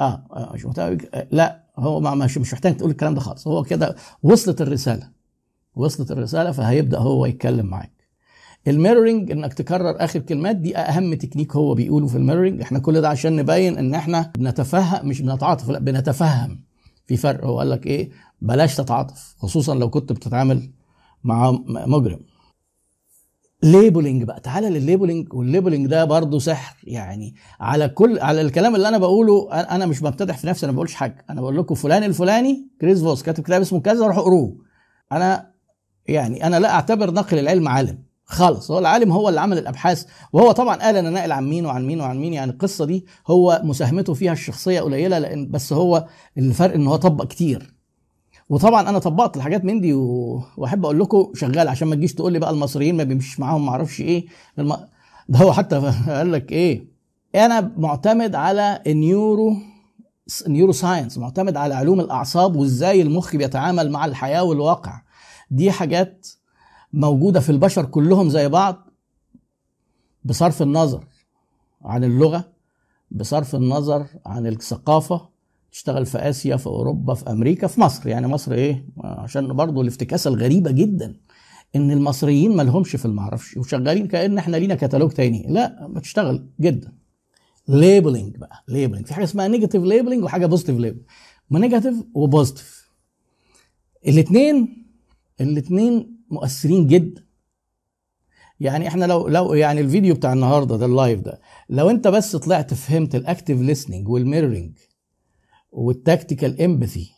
آه, 0.00 0.24
آه 0.32 0.52
مش 0.54 0.66
متابع 0.66 1.04
لا 1.30 1.64
هو 1.78 2.00
مش 2.00 2.38
مش 2.38 2.52
محتاج 2.52 2.76
تقول 2.76 2.90
الكلام 2.90 3.14
ده 3.14 3.20
خالص. 3.20 3.48
هو 3.48 3.62
كده 3.62 3.96
وصلت 4.22 4.60
الرسالة. 4.60 5.08
وصلت 5.76 6.10
الرسالة 6.10 6.50
فهيبدأ 6.50 6.98
هو 6.98 7.26
يتكلم 7.26 7.66
معاك. 7.66 8.00
ال 8.68 8.74
mirroring 8.74 9.30
إنك 9.30 9.54
تكرر 9.54 10.04
آخر 10.04 10.20
كلمات 10.20 10.56
دي 10.56 10.76
أهم 10.76 11.14
تكنيك 11.14 11.56
هو 11.56 11.74
بيقوله 11.74 12.06
في 12.06 12.16
ال 12.16 12.20
mirroring 12.20 12.60
إحنا 12.60 12.78
كل 12.78 13.00
ده 13.00 13.08
عشان 13.08 13.36
نبين 13.36 13.78
إن 13.78 13.94
إحنا 13.94 14.32
بنتفهم 14.38 15.08
مش 15.08 15.22
بنتعاطف 15.22 15.70
لا 15.70 15.78
بنتفهم. 15.78 16.60
في 17.06 17.16
فرق 17.16 17.44
هو 17.44 17.58
قال 17.58 17.70
لك 17.70 17.86
إيه؟ 17.86 18.10
بلاش 18.40 18.76
تتعاطف 18.76 19.34
خصوصا 19.38 19.74
لو 19.74 19.90
كنت 19.90 20.12
بتتعامل 20.12 20.70
مع 21.24 21.50
مجرم. 21.66 22.20
labeling 23.62 24.22
بقى. 24.22 24.40
تعالى 24.40 24.68
للليبلنج 24.70 25.34
والليبلنج 25.34 25.86
ده 25.86 26.04
برضه 26.04 26.38
سحر 26.38 26.76
يعني. 26.84 27.34
على 27.60 27.88
كل 27.88 28.18
على 28.18 28.40
الكلام 28.40 28.74
اللي 28.74 28.88
أنا 28.88 28.98
بقوله 28.98 29.52
أنا 29.52 29.86
مش 29.86 30.00
بمتدح 30.00 30.38
في 30.38 30.46
نفسي 30.46 30.66
أنا 30.66 30.72
ما 30.72 30.76
بقولش 30.76 30.94
حاجة. 30.94 31.24
أنا 31.30 31.40
بقول 31.40 31.56
لكم 31.56 31.74
فلان 31.74 32.04
الفلاني 32.04 32.68
كريس 32.80 33.00
فوس 33.00 33.22
كاتب 33.22 33.44
كتاب 33.44 33.60
اسمه 33.60 33.80
كذا 33.80 34.06
روحوا 34.06 34.22
اقروه. 34.22 34.56
أنا 35.12 35.50
يعني 36.06 36.46
أنا 36.46 36.60
لا 36.60 36.74
أعتبر 36.74 37.10
نقل 37.10 37.38
العلم 37.38 37.68
عالم. 37.68 37.98
خالص. 38.24 38.70
هو 38.70 38.78
العالم 38.78 39.12
هو 39.12 39.28
اللي 39.28 39.40
عمل 39.40 39.58
الأبحاث. 39.58 40.04
وهو 40.32 40.52
طبعا 40.52 40.76
قال 40.76 40.96
أنا 40.96 41.10
ناقل 41.10 41.32
عن 41.32 41.48
مين 41.48 41.66
وعن 41.66 41.86
مين 41.86 42.00
وعن 42.00 42.18
مين. 42.18 42.32
يعني 42.32 42.50
القصة 42.50 42.84
دي 42.84 43.06
هو 43.26 43.60
مساهمته 43.64 44.14
فيها 44.14 44.32
الشخصية 44.32 44.80
قليلة 44.80 45.18
لأن 45.18 45.50
بس 45.50 45.72
هو 45.72 46.06
الفرق 46.38 46.74
إن 46.74 46.86
هو 46.86 46.96
طبق 46.96 47.26
كتير. 47.26 47.74
وطبعا 48.50 48.88
أنا 48.88 48.98
طبقت 48.98 49.36
الحاجات 49.36 49.64
من 49.64 49.80
دي 49.80 49.92
وأحب 49.92 50.84
أقول 50.84 51.00
لكم 51.00 51.32
شغال 51.34 51.68
عشان 51.68 51.88
ما 51.88 51.94
تجيش 51.94 52.14
تقول 52.14 52.32
لي 52.32 52.38
بقى 52.38 52.50
المصريين 52.50 52.96
ما 52.96 53.04
بيمشيش 53.04 53.40
معاهم 53.40 53.66
ما 53.66 53.72
أعرفش 53.72 54.00
إيه. 54.00 54.26
الم... 54.58 54.76
ده 55.28 55.38
هو 55.38 55.52
حتى 55.52 55.76
قال 56.08 56.32
لك 56.32 56.52
إيه. 56.52 56.84
أنا 57.34 57.72
معتمد 57.76 58.34
على 58.34 58.82
النيورو 58.86 59.56
neuroscience 60.48 61.18
معتمد 61.18 61.56
على 61.56 61.74
علوم 61.74 62.00
الأعصاب 62.00 62.56
وإزاي 62.56 63.02
المخ 63.02 63.36
بيتعامل 63.36 63.90
مع 63.90 64.04
الحياة 64.04 64.42
والواقع. 64.44 65.02
دي 65.50 65.70
حاجات 65.70 66.26
موجودة 66.92 67.40
في 67.40 67.50
البشر 67.50 67.84
كلهم 67.84 68.28
زي 68.28 68.48
بعض 68.48 68.88
بصرف 70.24 70.62
النظر 70.62 71.04
عن 71.84 72.04
اللغة 72.04 72.44
بصرف 73.10 73.54
النظر 73.54 74.06
عن 74.26 74.46
الثقافة 74.46 75.28
تشتغل 75.72 76.06
في 76.06 76.18
آسيا 76.18 76.56
في 76.56 76.66
أوروبا 76.66 77.14
في 77.14 77.30
أمريكا 77.30 77.66
في 77.66 77.80
مصر. 77.80 78.08
يعني 78.08 78.26
مصر 78.26 78.52
إيه؟ 78.52 78.86
عشان 79.04 79.52
برضو 79.56 79.82
الافتكاسة 79.82 80.28
الغريبة 80.30 80.70
جدا 80.70 81.16
إن 81.76 81.90
المصريين 81.90 82.56
ما 82.56 82.62
لهمش 82.62 82.96
في 82.96 83.04
المعرفش 83.04 83.56
وشغالين 83.56 84.06
كأن 84.06 84.38
إحنا 84.38 84.56
لينا 84.56 84.74
كتالوج 84.74 85.10
تاني. 85.10 85.46
لا 85.48 85.86
بتشتغل 85.88 86.46
جدا. 86.60 86.92
labeling 87.68 88.36
بقى 88.36 88.64
labeling 88.68 89.06
في 89.06 89.14
حاجة 89.14 89.24
اسمها 89.24 89.48
negative 89.48 89.82
labeling 89.82 90.24
وحاجة 90.24 90.46
positive 90.46 90.76
labeling 90.78 91.02
ما 91.50 91.58
negative 91.58 91.94
و 92.14 92.22
positive 92.22 92.90
الاثنين 94.06 94.86
الاثنين 95.40 96.16
مؤثرين 96.30 96.86
جدا. 96.86 97.24
يعني 98.60 98.88
إحنا 98.88 99.04
لو 99.04 99.28
لو 99.28 99.54
يعني 99.54 99.80
الفيديو 99.80 100.14
بتاع 100.14 100.32
النهارده 100.32 100.76
ده 100.76 100.86
ال 100.86 100.93
live 100.93 101.20
ده 101.20 101.40
لو 101.68 101.90
أنت 101.90 102.08
بس 102.08 102.36
طلعت 102.36 102.74
فهمت 102.74 103.14
الاكتيف 103.14 103.60
ليسننج 103.60 104.08
والميرورنج 104.08 104.78
والتكتيكال 105.72 106.62
امباثي 106.62 107.10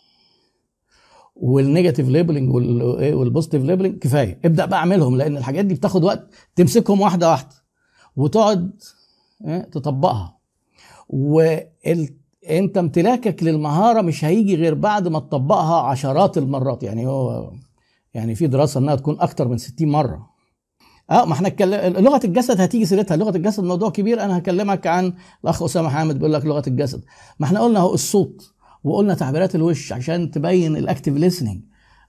والنيجاتيف 1.37 2.09
ليبلنج 2.09 2.55
والبوزيتيف 2.55 3.65
ليبلنج 3.65 3.99
كفاية. 3.99 4.41
ابدأ 4.45 4.65
بقى 4.67 4.79
اعملهم 4.79 5.17
لأن 5.17 5.37
الحاجات 5.37 5.65
دي 5.65 5.75
بتاخد 5.75 6.05
وقت. 6.05 6.29
تمسكهم 6.57 7.01
واحدة 7.01 7.31
واحدة 7.31 7.55
وتقعد 8.17 8.71
تطبقها. 9.73 10.39
وانت 11.09 12.79
امتلاكك 12.79 13.43
للمهارة 13.43 14.01
مش 14.01 14.25
هيجي 14.25 14.57
غير 14.57 14.75
بعد 14.75 15.09
ما 15.09 15.19
تطبقها 15.19 15.81
عشرات 15.83 16.39
المرات. 16.39 16.83
يعني 16.83 17.07
هو 17.07 17.53
يعني 18.15 18.35
في 18.35 18.47
دراسة 18.47 18.81
إنها 18.81 18.95
تكون 18.95 19.21
أكتر 19.21 19.49
من 19.49 19.59
60 19.59 19.89
مرة. 19.89 20.32
آه 21.13 21.25
ما 21.25 21.33
إحنا 21.33 21.49
لغة 22.01 22.21
الجسد 22.25 22.61
هتيجي 22.61 22.87
سيرتها. 22.87 23.17
لغة 23.17 23.37
الجسد 23.37 23.65
موضوع 23.65 23.91
كبير. 23.91 24.25
أنا 24.25 24.39
هكلمك 24.39 24.87
عن 24.87 25.13
الأخ 25.45 25.63
أسامة 25.63 25.89
حامد 25.89 26.19
بيقول 26.19 26.33
لك 26.33 26.45
لغة 26.47 26.63
الجسد. 26.67 27.03
ما 27.39 27.47
إحنا 27.47 27.61
قلنا 27.61 27.79
أهو 27.79 27.95
الصوت 27.95 28.53
وقلنا 28.85 29.15
تعبيرات 29.15 29.55
الوش 29.55 29.93
عشان 29.93 30.31
تبين 30.31 30.77
ال 30.77 30.82
active 30.82 31.17
listening 31.17 31.61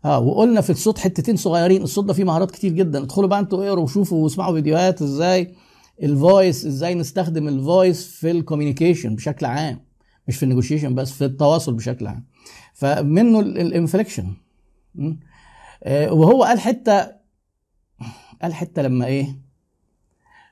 آه 0.05 0.19
وقلنا 0.19 0.61
في 0.61 0.69
الصوت 0.69 0.99
حتتين 0.99 1.35
صغيرين. 1.35 1.81
الصوت 1.81 2.05
ده 2.05 2.13
فيه 2.13 2.23
مهارات 2.23 2.51
كتير 2.51 2.71
جدا. 2.71 3.03
ادخلوا 3.03 3.29
بقى 3.29 3.39
أنتوا 3.39 3.67
اقروا 3.67 3.83
وشوفوا 3.83 4.23
واسمعوا 4.23 4.53
فيديوهات 4.53 5.01
إزاي 5.01 5.55
ال 6.03 6.13
voice 6.13 6.65
إزاي 6.65 6.95
نستخدم 6.95 7.47
ال 7.47 7.57
voice 7.57 8.07
في 8.07 8.31
ال 8.31 8.37
communication 8.37 9.15
بشكل 9.15 9.45
عام. 9.45 9.79
مش 10.27 10.37
في 10.37 10.43
النيجوشيشن 10.43 10.95
بس 10.95 11.11
في 11.11 11.25
التواصل 11.25 11.73
بشكل 11.73 12.07
عام. 12.07 12.25
فمنه 12.73 13.39
ال 13.39 13.48
inflection 13.48 14.33
وهو 15.87 16.43
قال 16.43 16.59
حتة 16.59 17.22
قال 18.43 18.53
حتة 18.53 18.81
لما 18.81 19.05
إيه 19.05 19.39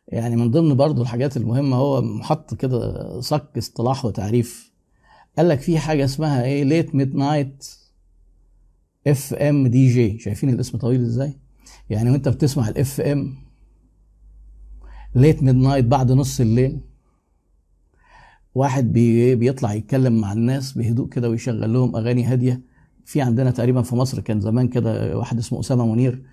يعني 0.07 0.35
من 0.35 0.51
ضمن 0.51 0.75
برضو 0.75 1.01
الحاجات 1.01 1.37
المهمة 1.37 1.75
هو 1.77 2.01
محط 2.01 2.53
كده 2.53 3.19
صك 3.19 3.57
اصطلاح 3.57 4.05
وتعريف. 4.05 4.71
قال 5.37 5.49
لك 5.49 5.59
في 5.59 5.79
حاجة 5.79 6.05
اسمها 6.05 6.43
إيه 6.43 6.63
late 6.63 6.95
midnight 6.95 7.65
FM 9.07 9.67
DJ 9.67 10.19
شايفين 10.19 10.49
الاسم 10.49 10.77
طويل 10.77 11.01
إزاي؟ 11.01 11.37
يعني 11.89 12.11
وأنت 12.11 12.29
بتسمع 12.29 12.69
ال 12.69 13.01
FM 13.01 13.35
late 15.15 15.43
midnight 15.43 15.85
بعد 15.85 16.11
نص 16.11 16.39
الليل. 16.39 16.79
واحد 18.55 18.93
بي 18.93 19.35
بيطلع 19.35 19.73
يتكلم 19.73 20.21
مع 20.21 20.33
الناس 20.33 20.73
بهدوء 20.73 21.09
كده 21.09 21.29
ويشغل 21.29 21.73
لهم 21.73 21.95
أغاني 21.95 22.23
هادية. 22.25 22.61
في 23.05 23.21
عندنا 23.21 23.51
تقريبا 23.51 23.81
في 23.81 23.95
مصر 23.95 24.19
كان 24.21 24.41
زمان 24.41 24.67
كده 24.67 25.17
واحد 25.17 25.37
اسمه 25.37 25.59
أسامة 25.59 25.85
منير 25.85 26.23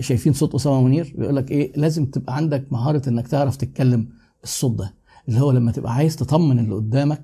شايفين 0.00 0.32
صوت 0.32 0.54
أسامة 0.54 0.82
منير؟ 0.82 1.14
بيقول 1.18 1.36
لك 1.36 1.50
إيه 1.50 1.72
لازم 1.76 2.06
تبقى 2.06 2.36
عندك 2.36 2.72
مهارة 2.72 3.08
إنك 3.08 3.28
تعرف 3.28 3.56
تتكلم 3.56 4.08
الصوت 4.44 4.78
ده 4.78 4.94
اللي 5.28 5.40
هو 5.40 5.50
لما 5.50 5.72
تبقى 5.72 5.94
عايز 5.94 6.16
تطمن 6.16 6.58
اللي 6.58 6.74
قدامك 6.74 7.22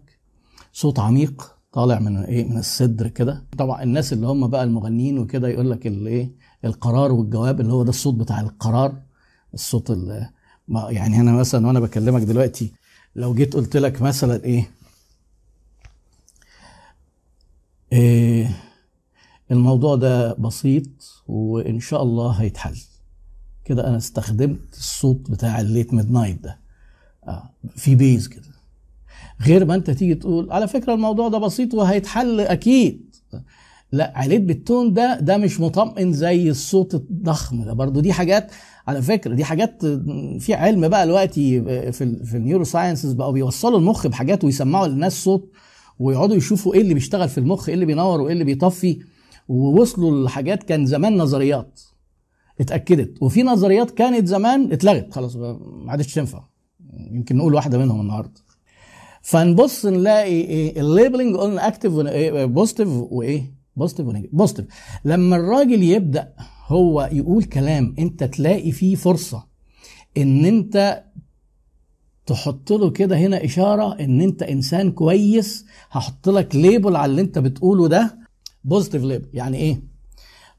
صوت 0.73 0.99
عميق 0.99 1.55
طالع 1.73 1.99
من 1.99 2.17
إيه 2.17 2.45
من 2.49 2.59
الصدر 2.59 3.09
كده. 3.09 3.45
طبعا 3.59 3.83
الناس 3.83 4.13
اللي 4.13 4.27
هم 4.27 4.47
بقى 4.47 4.65
المغنيين 4.65 5.19
وكده 5.19 5.49
يقول 5.49 5.71
لك 5.71 5.87
الايه 5.87 6.31
القرار 6.65 7.13
والجواب 7.13 7.61
اللي 7.61 7.73
هو 7.73 7.83
ده 7.83 7.89
الصوت 7.91 8.15
بتاع 8.15 8.41
القرار 8.41 9.03
الصوت 9.55 9.93
يعني 10.69 11.21
أنا 11.21 11.33
مثلا 11.33 11.67
وأنا 11.67 11.81
بكلمك 11.81 12.23
دلوقتي 12.23 12.73
لو 13.17 13.35
جيت 13.35 13.55
قلت 13.55 13.77
لك 13.77 14.03
مثلا 14.03 14.45
إيه, 14.45 14.71
إيه 17.93 18.51
الموضوع 19.51 19.97
ده 19.97 20.35
بسيط 20.35 20.87
وإن 21.29 21.81
شاء 21.81 22.03
الله 22.03 22.31
هيتحل. 22.31 22.77
كده 23.65 23.89
أنا 23.89 23.97
استخدمت 23.97 24.59
الصوت 24.77 25.31
بتاع 25.31 25.61
ال 25.61 25.95
late 25.95 26.11
midnight 26.11 26.43
ده. 26.43 26.59
آه 27.29 27.51
في 27.77 27.95
bass 27.95 28.29
كده. 28.29 28.43
غير 29.47 29.65
ما 29.65 29.75
أنت 29.75 29.91
تيجي 29.91 30.15
تقول 30.15 30.53
على 30.53 30.69
فكرة 30.69 30.95
الموضوع 30.95 31.29
ده 31.29 31.39
بسيط 31.39 31.75
وهيتحل 31.75 32.41
أكيد. 32.41 33.15
لا 33.93 34.13
عليت 34.17 34.43
بال 34.43 34.59
tone 34.59 34.93
ده 34.93 35.21
ده 35.21 35.37
مش 35.37 35.61
مطمئن 35.61 36.13
زي 36.13 36.51
الصوت 36.51 36.95
الضخم 36.95 37.65
ده. 37.65 37.73
برضو 37.73 38.01
دي 38.01 38.13
حاجات 38.13 38.51
على 38.87 39.03
فكرة 39.03 39.35
دي 39.35 39.45
حاجات 39.45 39.87
في 40.41 40.55
علم 40.55 40.89
بقى 40.89 41.07
دلوقتي 41.07 41.63
في 41.93 42.25
في 42.25 42.37
ال 42.37 42.65
neurosciences 42.65 43.13
بقوا 43.13 43.33
بيوصلوا 43.33 43.79
المخ 43.79 44.07
بحاجات 44.07 44.45
ويسمعوا 44.45 44.87
للناس 44.87 45.25
صوت 45.25 45.51
ويقعدوا 45.99 46.37
يشوفوا 46.37 46.75
إيه 46.75 46.81
اللي 46.81 46.95
بيشتغل 46.95 47.29
في 47.29 47.39
المخ 47.39 47.69
إيه 47.69 47.75
اللي 47.75 47.87
بينور 47.87 48.21
وإيه 48.21 48.33
اللي 48.33 48.45
بيطفي. 48.45 48.99
ووصلوا 49.49 50.25
لحاجات 50.25 50.63
كان 50.63 50.87
زمان 50.87 51.17
نظريات 51.17 51.81
اتأكدت. 52.61 53.23
وفي 53.23 53.43
نظريات 53.43 53.91
كانت 53.91 54.27
زمان 54.27 54.73
اتلغت. 54.73 55.15
خلاص 55.15 55.37
ما 55.37 55.87
عادش 55.89 56.15
تنفع. 56.15 56.45
يمكن 57.11 57.37
نقول 57.37 57.55
واحدة 57.55 57.79
منهم 57.79 58.01
النهارده. 58.01 58.41
فنبص 59.23 59.87
نلاقي 59.87 60.31
إيه؟ 60.41 60.81
ال 60.81 60.87
labeling 60.87 61.37
قلنا 61.37 61.69
active 61.69 61.91
positive 62.47 62.89
وإيه؟ 62.89 63.55
positive 63.77 64.07
و 64.07 64.10
negative 64.10 64.35
positive 64.35 64.67
لما 65.05 65.37
الراجل 65.37 65.83
يبدأ 65.83 66.33
هو 66.67 67.09
يقول 67.13 67.45
كلام 67.45 67.95
أنت 67.99 68.25
تلاقي 68.25 68.73
فيه 68.73 68.95
فرصة 68.95 69.47
إن 70.17 70.45
أنت 70.45 71.05
تحط 72.27 72.73
له 72.73 72.91
كده 72.91 73.17
هنا 73.19 73.45
إشارة 73.45 73.95
إن 74.01 74.21
أنت 74.21 74.43
إنسان 74.43 74.93
كويس 74.93 75.67
هحط 75.91 76.29
لك 76.29 76.57
label 76.57 76.97
على 76.97 77.11
اللي 77.11 77.23
أنت 77.23 77.39
بتقوله 77.39 77.89
ده 77.89 78.19
positive 78.65 79.03
label 79.03 79.29
يعني 79.35 79.57
إيه؟ 79.57 79.81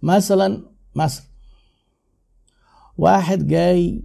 مثلا 0.03 0.61
مثلا 0.95 1.25
واحد 2.97 3.47
جاي 3.47 4.03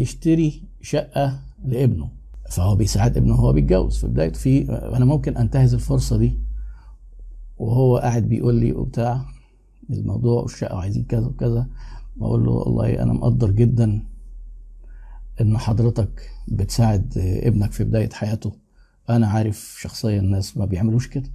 يشتري 0.00 0.62
شقة 0.82 1.40
لابنه 1.64 2.10
فهو 2.50 2.76
بيساعد 2.76 3.16
ابنه 3.16 3.34
وهو 3.34 3.52
بيتجوز. 3.52 3.98
في 3.98 4.06
بدايته 4.06 4.38
في 4.38 4.70
أنا 4.72 5.04
ممكن 5.04 5.36
أنتهز 5.36 5.74
الفرصة 5.74 6.16
دي 6.16 6.38
وهو 7.58 7.98
قاعد 7.98 8.22
بيقول 8.22 8.54
لي 8.54 8.72
وبتاع 8.72 9.24
الموضوع 9.90 10.42
والشقة 10.42 10.74
وعايزين 10.74 11.04
كذا 11.04 11.26
وكذا. 11.26 11.66
بقول 12.16 12.44
له 12.44 12.50
والله 12.50 13.02
أنا 13.02 13.12
مقدر 13.12 13.50
جدا 13.50 14.02
إن 15.40 15.58
حضرتك 15.58 16.30
بتساعد 16.48 17.12
ابنك 17.18 17.72
في 17.72 17.84
بداية 17.84 18.10
حياته. 18.10 18.52
أنا 19.10 19.26
عارف 19.26 19.76
شخصيا 19.80 20.20
الناس 20.20 20.56
ما 20.56 20.64
بيعملوش 20.64 21.08
كده. 21.08 21.30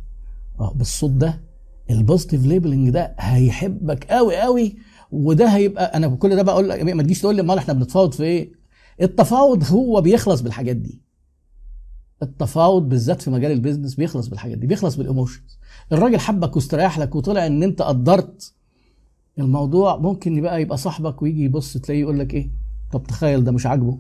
آه 0.60 0.74
بالصوت 0.74 1.12
ده 1.12 1.42
ال 1.92 1.98
positive 1.98 2.46
labeling 2.46 2.90
ده 2.90 3.16
هيحبك 3.20 4.04
قوي 4.04 4.38
قوي 4.38 4.76
وده 5.12 5.48
هيبقى 5.48 5.84
أنا 5.98 6.08
كل 6.08 6.36
ده 6.36 6.42
بقول 6.42 6.70
لك 6.70 6.82
ما 6.82 7.04
تجيش 7.04 7.22
تقول 7.22 7.36
لي 7.36 7.42
أمال 7.42 7.58
إحنا 7.58 7.74
بنتفاوض 7.74 8.14
في 8.14 8.24
إيه؟ 8.24 8.52
التفاوض 9.02 9.64
هو 9.64 10.02
بيخلص 10.02 10.42
بالحاجات 10.42 10.76
دي. 10.76 11.02
التفاوض 12.24 12.90
بالذات 12.90 13.22
في 13.22 13.30
مجال 13.30 13.52
ال 13.52 13.57
business 13.57 13.96
بيخلص 13.96 14.28
بالحاجات 14.28 14.58
دي 14.58 14.68
بيخلص 14.68 14.96
بال 14.96 15.09
emotions 15.09 15.60
الراجل 15.92 16.20
حبك 16.20 16.56
واستريح 16.56 17.00
لك 17.00 17.16
وطلع 17.16 17.46
إن 17.46 17.64
أنت 17.64 17.82
قدرت. 17.82 18.54
الموضوع 19.40 19.98
ممكن 19.98 20.38
يبقى 20.38 20.62
يبقى 20.62 20.78
صاحبك 20.78 21.22
ويجي 21.22 21.44
يبص 21.44 21.74
تلاقيه 21.78 22.02
يقول 22.02 22.20
لك 22.20 22.34
إيه؟ 22.34 22.52
طب 22.92 23.04
تخيل 23.04 23.44
ده 23.44 23.52
مش 23.52 23.66
عاجبه. 23.66 24.00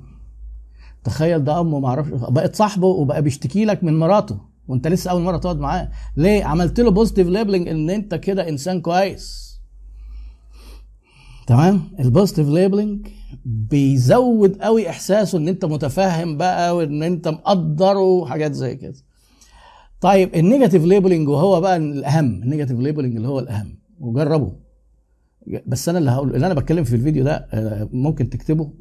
تخيل 1.04 1.44
ده 1.44 1.60
أمه 1.62 1.80
ما 1.80 1.88
أعرفش 1.88 2.10
بقت 2.12 2.56
صاحبه 2.56 2.88
وبقى 2.88 3.22
بيشتكي 3.22 3.66
لك 3.66 3.84
من 3.84 4.00
مراته. 4.00 4.51
وانت 4.68 4.88
لسه 4.88 5.12
اول 5.12 5.22
مرة 5.22 5.38
تقعد 5.38 5.59
معاه. 5.59 5.91
ليه؟ 6.18 6.43
عملت 6.43 6.80
له 6.80 6.91
positive 6.91 7.28
labeling 7.28 7.68
ان 7.68 7.89
انت 7.89 8.16
كده 8.16 8.49
انسان 8.49 8.82
كويس. 8.82 9.51
تمام؟ 11.47 11.82
ال 11.99 12.05
positive 12.05 12.49
labeling 12.49 13.07
بيزود 13.45 14.62
قوي 14.62 14.89
احساسه 14.89 15.38
ان 15.38 15.47
انت 15.47 15.66
متفهم 15.66 16.38
بقى 16.38 16.76
وان 16.76 17.03
انت 17.03 17.28
مقدر 17.28 17.97
وحاجات 17.97 18.53
زي 18.53 18.76
كده. 18.76 18.93
طيب 20.01 20.36
ال 20.36 20.41
negative 20.41 20.86
labeling 20.86 21.30
وهو 21.30 21.62
بقى 21.62 21.78
الاهم. 21.78 22.26
ال 22.43 22.47
negative 22.47 22.80
labeling 22.80 23.16
اللي 23.16 23.28
هو 23.28 23.39
الاهم. 23.39 23.80
وجربه. 23.99 24.55
بس 25.68 25.89
أنا 25.89 25.97
اللي 25.99 26.12
هقول 26.12 26.36
اللي 26.36 26.45
أنا 26.45 26.53
بتكلم 26.53 26.84
في 26.84 26.95
الفيديو 26.95 27.24
ده 27.24 27.47
آه، 27.53 27.89
ممكن 27.91 28.30
تكتبه 28.30 28.72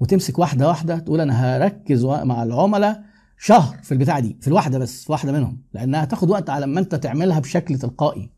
وتمسك 0.00 0.38
واحدة 0.38 0.68
واحدة 0.68 0.98
تقول 0.98 1.20
أنا 1.20 1.56
هركز 1.56 2.04
مع 2.04 2.42
العملاء 2.42 3.07
شهر 3.38 3.76
في 3.82 3.92
البتاعة 3.92 4.20
دي 4.20 4.36
في 4.40 4.48
الواحدة 4.48 4.78
بس 4.78 5.04
في 5.04 5.12
واحدة 5.12 5.32
منهم 5.32 5.62
لأنها 5.72 6.04
هتاخد 6.04 6.30
وقت 6.30 6.50
على 6.50 6.66
ما 6.66 6.80
أنت 6.80 6.94
تعملها 6.94 7.40
بشكل 7.40 7.78
تلقائي. 7.78 8.30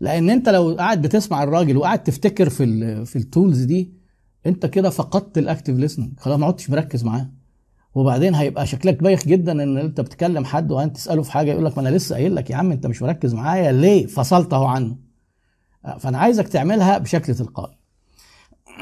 لأن 0.00 0.30
أنت 0.30 0.48
لو 0.48 0.76
قاعد 0.78 1.02
بتسمع 1.02 1.42
الراجل 1.42 1.76
وقاعد 1.76 2.02
تفتكر 2.02 2.48
في 2.48 3.04
في 3.04 3.16
ال 3.16 3.24
tools 3.24 3.62
دي 3.62 3.92
أنت 4.46 4.66
كده 4.66 4.90
فقدت 4.90 5.38
ال 5.38 5.43
active 5.43 5.76
listening 5.78 6.20
خلاص 6.20 6.38
ما 6.38 6.46
عدتش 6.46 6.70
مركز 6.70 7.04
معاه. 7.04 7.30
وبعدين 7.94 8.34
هيبقى 8.34 8.66
شكلك 8.66 9.02
بايخ 9.02 9.24
جدا 9.26 9.52
إن 9.52 9.78
أنت 9.78 10.00
بتكلم 10.00 10.44
حد 10.44 10.72
وانت 10.72 10.96
تسأله 10.96 11.22
في 11.22 11.32
حاجة 11.32 11.50
يقول 11.50 11.64
لك 11.64 11.78
ما 11.78 11.88
أنا 11.88 11.96
لسه 11.96 12.14
قايل 12.14 12.34
لك 12.34 12.50
يا 12.50 12.56
عم 12.56 12.72
أنت 12.72 12.86
مش 12.86 13.02
مركز 13.02 13.34
معايا 13.34 13.72
ليه؟ 13.72 14.06
فصلت 14.06 14.52
أهو 14.52 14.64
عنه. 14.64 14.96
فأنا 15.98 16.18
عايزك 16.18 16.48
تعملها 16.48 16.98
بشكل 16.98 17.34
تلقائي. 17.34 17.78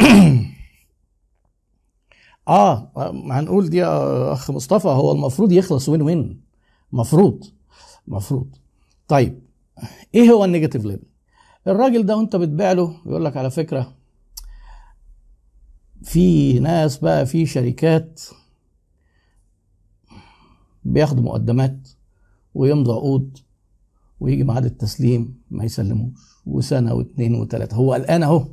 آه 2.56 2.92
هنقول 3.30 3.70
دي 3.70 3.76
يا 3.76 4.32
أخ 4.32 4.50
مصطفى 4.50 4.88
هو 4.88 5.12
المفروض 5.12 5.52
يخلص 5.52 5.88
وين 5.88 6.02
وين 6.02 6.40
مفروض 6.92 7.44
مفروض. 8.08 8.46
طيب 9.08 9.38
إيه 10.14 10.30
هو 10.30 10.44
ال 10.44 10.49
negative 10.49 10.84
label 10.84 11.02
الراجل 11.66 12.06
ده 12.06 12.16
وأنت 12.16 12.36
بتبيع 12.36 12.72
له 12.72 12.96
يقول 13.06 13.24
لك 13.24 13.36
على 13.36 13.50
فكرة 13.50 13.92
في 16.02 16.58
ناس 16.58 16.98
بقى 16.98 17.26
في 17.26 17.46
شركات 17.46 18.20
بياخدوا 20.84 21.22
مقدمات 21.24 21.88
ويمضوا 22.54 22.94
عقود 22.94 23.38
ويجي 24.20 24.44
ميعاد 24.44 24.64
التسليم 24.64 25.40
ما 25.50 25.64
يسلموش 25.64 26.12
وسنة 26.46 26.94
واثنين 26.94 27.34
وثلاثه 27.34 27.76
هو 27.76 27.92
قلقان 27.92 28.22
أهو. 28.22 28.48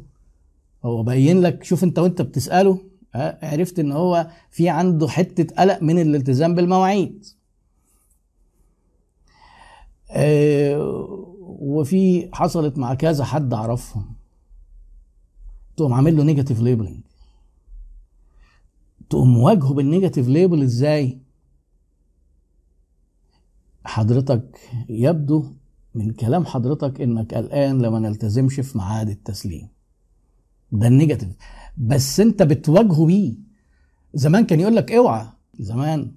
هو 0.85 1.03
باين 1.03 1.41
لك 1.41 1.63
شوف 1.63 1.83
أنت 1.83 1.99
وأنت 1.99 2.21
بتسأله 2.21 2.81
عرفت 3.15 3.79
إن 3.79 3.91
هو 3.91 4.27
في 4.51 4.69
عنده 4.69 5.07
حتة 5.07 5.55
قلق 5.55 5.83
من 5.83 5.99
الالتزام 6.01 6.55
بالمواعيد. 6.55 7.25
آه 10.11 10.79
وفي 11.41 12.29
حصلت 12.33 12.77
مع 12.77 12.93
كذا 12.93 13.23
حد 13.25 13.53
أعرفهم. 13.53 14.15
تقوم 15.77 15.93
عامل 15.93 16.17
له 16.17 16.23
negative 16.23 16.61
labeling 16.61 16.99
تقوم 19.09 19.33
مواجهه 19.33 19.73
بال 19.73 19.84
negative 19.84 20.27
label 20.27 20.61
إزاي؟ 20.61 21.19
حضرتك 23.85 24.59
يبدو 24.89 25.45
من 25.95 26.11
كلام 26.11 26.45
حضرتك 26.45 27.01
إنك 27.01 27.33
قلقان 27.33 27.81
لما 27.81 27.99
نلتزمش 27.99 28.59
في 28.59 28.77
ميعاد 28.77 29.09
التسليم. 29.09 29.67
ده 30.71 30.87
ال 30.87 30.92
negative 30.92 31.29
بس 31.79 32.19
انت 32.19 32.43
بتواجهه 32.43 33.05
بيه 33.05 33.33
زمان 34.13 34.45
كان 34.45 34.59
يقول 34.59 34.75
لك 34.75 34.91
اوعى 34.91 35.25
زمان 35.59 36.11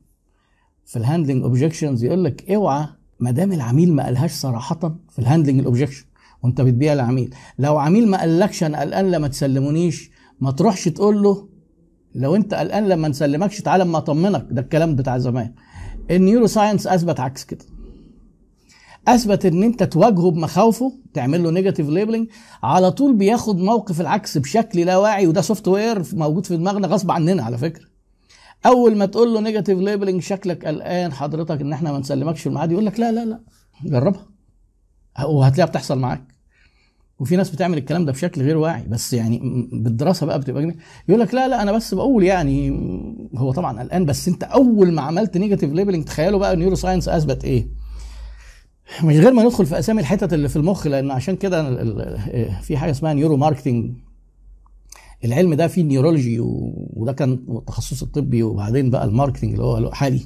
في 0.86 0.96
ال 0.96 1.01
handling 1.01 1.42
objections 1.42 2.04
يقول 2.04 2.24
لك 2.24 2.50
اوعى 2.50 2.86
ما 3.20 3.30
دام 3.30 3.52
العميل 3.52 3.92
ما 3.92 4.04
قالهاش 4.04 4.32
صراحة 4.32 4.98
في 5.10 5.18
ال 5.18 5.23
handling 5.23 5.58
ال 5.60 5.65
objection 5.65 6.04
وانت 6.42 6.60
بتبيع 6.60 6.94
لعميل. 6.94 7.34
لو 7.58 7.78
عميل 7.78 8.08
ما 8.08 8.20
قالكش 8.20 8.64
أنا 8.64 8.80
قلقان 8.80 9.10
لما 9.10 9.28
تسلمونيش 9.28 10.10
ما 10.40 10.50
تروحش 10.50 10.84
تقول 10.84 11.22
له 11.22 11.48
لو 12.14 12.36
انت 12.36 12.54
قلقان 12.54 12.88
لما 12.88 13.08
نسلمكش 13.08 13.60
تعالى 13.60 13.82
اما 13.82 13.98
اطمنك. 13.98 14.46
ده 14.50 14.60
الكلام 14.60 14.96
بتاع 14.96 15.18
زمان. 15.18 15.54
ال 16.10 16.46
neuroscience 16.46 16.86
اثبت 16.86 17.20
عكس 17.20 17.44
كده. 17.44 17.64
اثبت 19.08 19.46
إن 19.46 19.62
أنت 19.62 19.82
تواجهه 19.82 20.30
بمخاوفه 20.30 20.92
تعمل 21.14 21.42
له 21.42 21.50
negative 21.50 21.88
labeling 21.88 22.28
على 22.62 22.90
طول 22.90 23.14
بياخد 23.16 23.58
موقف 23.58 24.00
العكس 24.00 24.38
بشكل 24.38 24.80
لا 24.80 24.96
واعي 24.96 25.26
وده 25.26 25.40
software 25.40 26.02
موجود 26.12 26.46
في 26.46 26.56
دماغنا 26.56 26.88
غصب 26.88 27.10
عننا 27.10 27.42
على 27.42 27.58
فكرة. 27.58 27.84
أول 28.66 28.96
ما 28.96 29.06
تقول 29.06 29.34
له 29.34 29.40
negative 29.40 29.78
labeling 29.78 30.22
شكلك 30.22 30.66
قلقان 30.66 31.12
حضرتك 31.12 31.60
إن 31.60 31.72
إحنا 31.72 31.92
ما 31.92 31.98
نسلمكش 31.98 32.46
الميعاد 32.46 32.72
يقول 32.72 32.86
لك 32.86 33.00
لا 33.00 33.12
لا 33.12 33.24
لا 33.24 33.40
جربها. 33.84 34.26
وهتلاقيها 35.24 35.70
بتحصل 35.70 35.98
معاك. 35.98 36.24
وفي 37.18 37.36
ناس 37.36 37.50
بتعمل 37.50 37.78
الكلام 37.78 38.04
ده 38.04 38.12
بشكل 38.12 38.42
غير 38.42 38.56
واعي 38.56 38.82
بس 38.88 39.12
يعني 39.12 39.68
بالدراسة 39.72 40.26
بقى 40.26 40.38
بتبقى 40.40 40.62
جميل. 40.62 40.76
يقول 41.08 41.20
لك 41.20 41.34
لا 41.34 41.48
لا 41.48 41.62
أنا 41.62 41.72
بس 41.72 41.94
بقول 41.94 42.24
يعني 42.24 42.70
هو 43.36 43.52
طبعا 43.52 43.80
قلقان 43.80 44.04
بس 44.06 44.28
أنت 44.28 44.44
أول 44.44 44.92
ما 44.92 45.02
عملت 45.02 45.36
negative 45.36 45.72
labeling 45.72 46.04
تخيلوا 46.04 46.38
بقى 46.38 46.52
ال 46.52 46.74
neuroscience 46.74 47.08
أثبت 47.08 47.44
إيه؟ 47.44 47.81
مش 49.04 49.16
غير 49.16 49.32
ما 49.32 49.42
ندخل 49.42 49.66
في 49.66 49.78
أسامي 49.78 50.00
الحتت 50.00 50.32
اللي 50.32 50.48
في 50.48 50.56
المخ 50.56 50.86
لأن 50.86 51.10
عشان 51.10 51.36
كده 51.36 51.84
في 52.60 52.76
حاجة 52.76 52.90
اسمها 52.90 53.14
neuromarketing 53.14 53.92
العلم 55.24 55.54
ده 55.54 55.66
فيه 55.68 55.82
neurology 55.82 56.36
وده 56.40 57.12
كان 57.12 57.32
التخصص 57.48 58.02
الطبي 58.02 58.42
وبعدين 58.42 58.90
بقى 58.90 59.04
ال 59.04 59.09
marketing 59.09 59.52
اللي 59.52 59.64
هو 59.64 59.92
حالي. 59.92 60.20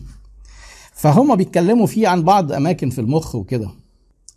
فهم 0.92 1.36
بيتكلموا 1.36 1.86
فيه 1.86 2.08
عن 2.08 2.22
بعض 2.22 2.52
أماكن 2.52 2.90
في 2.90 3.00
المخ 3.00 3.34
وكده. 3.34 3.70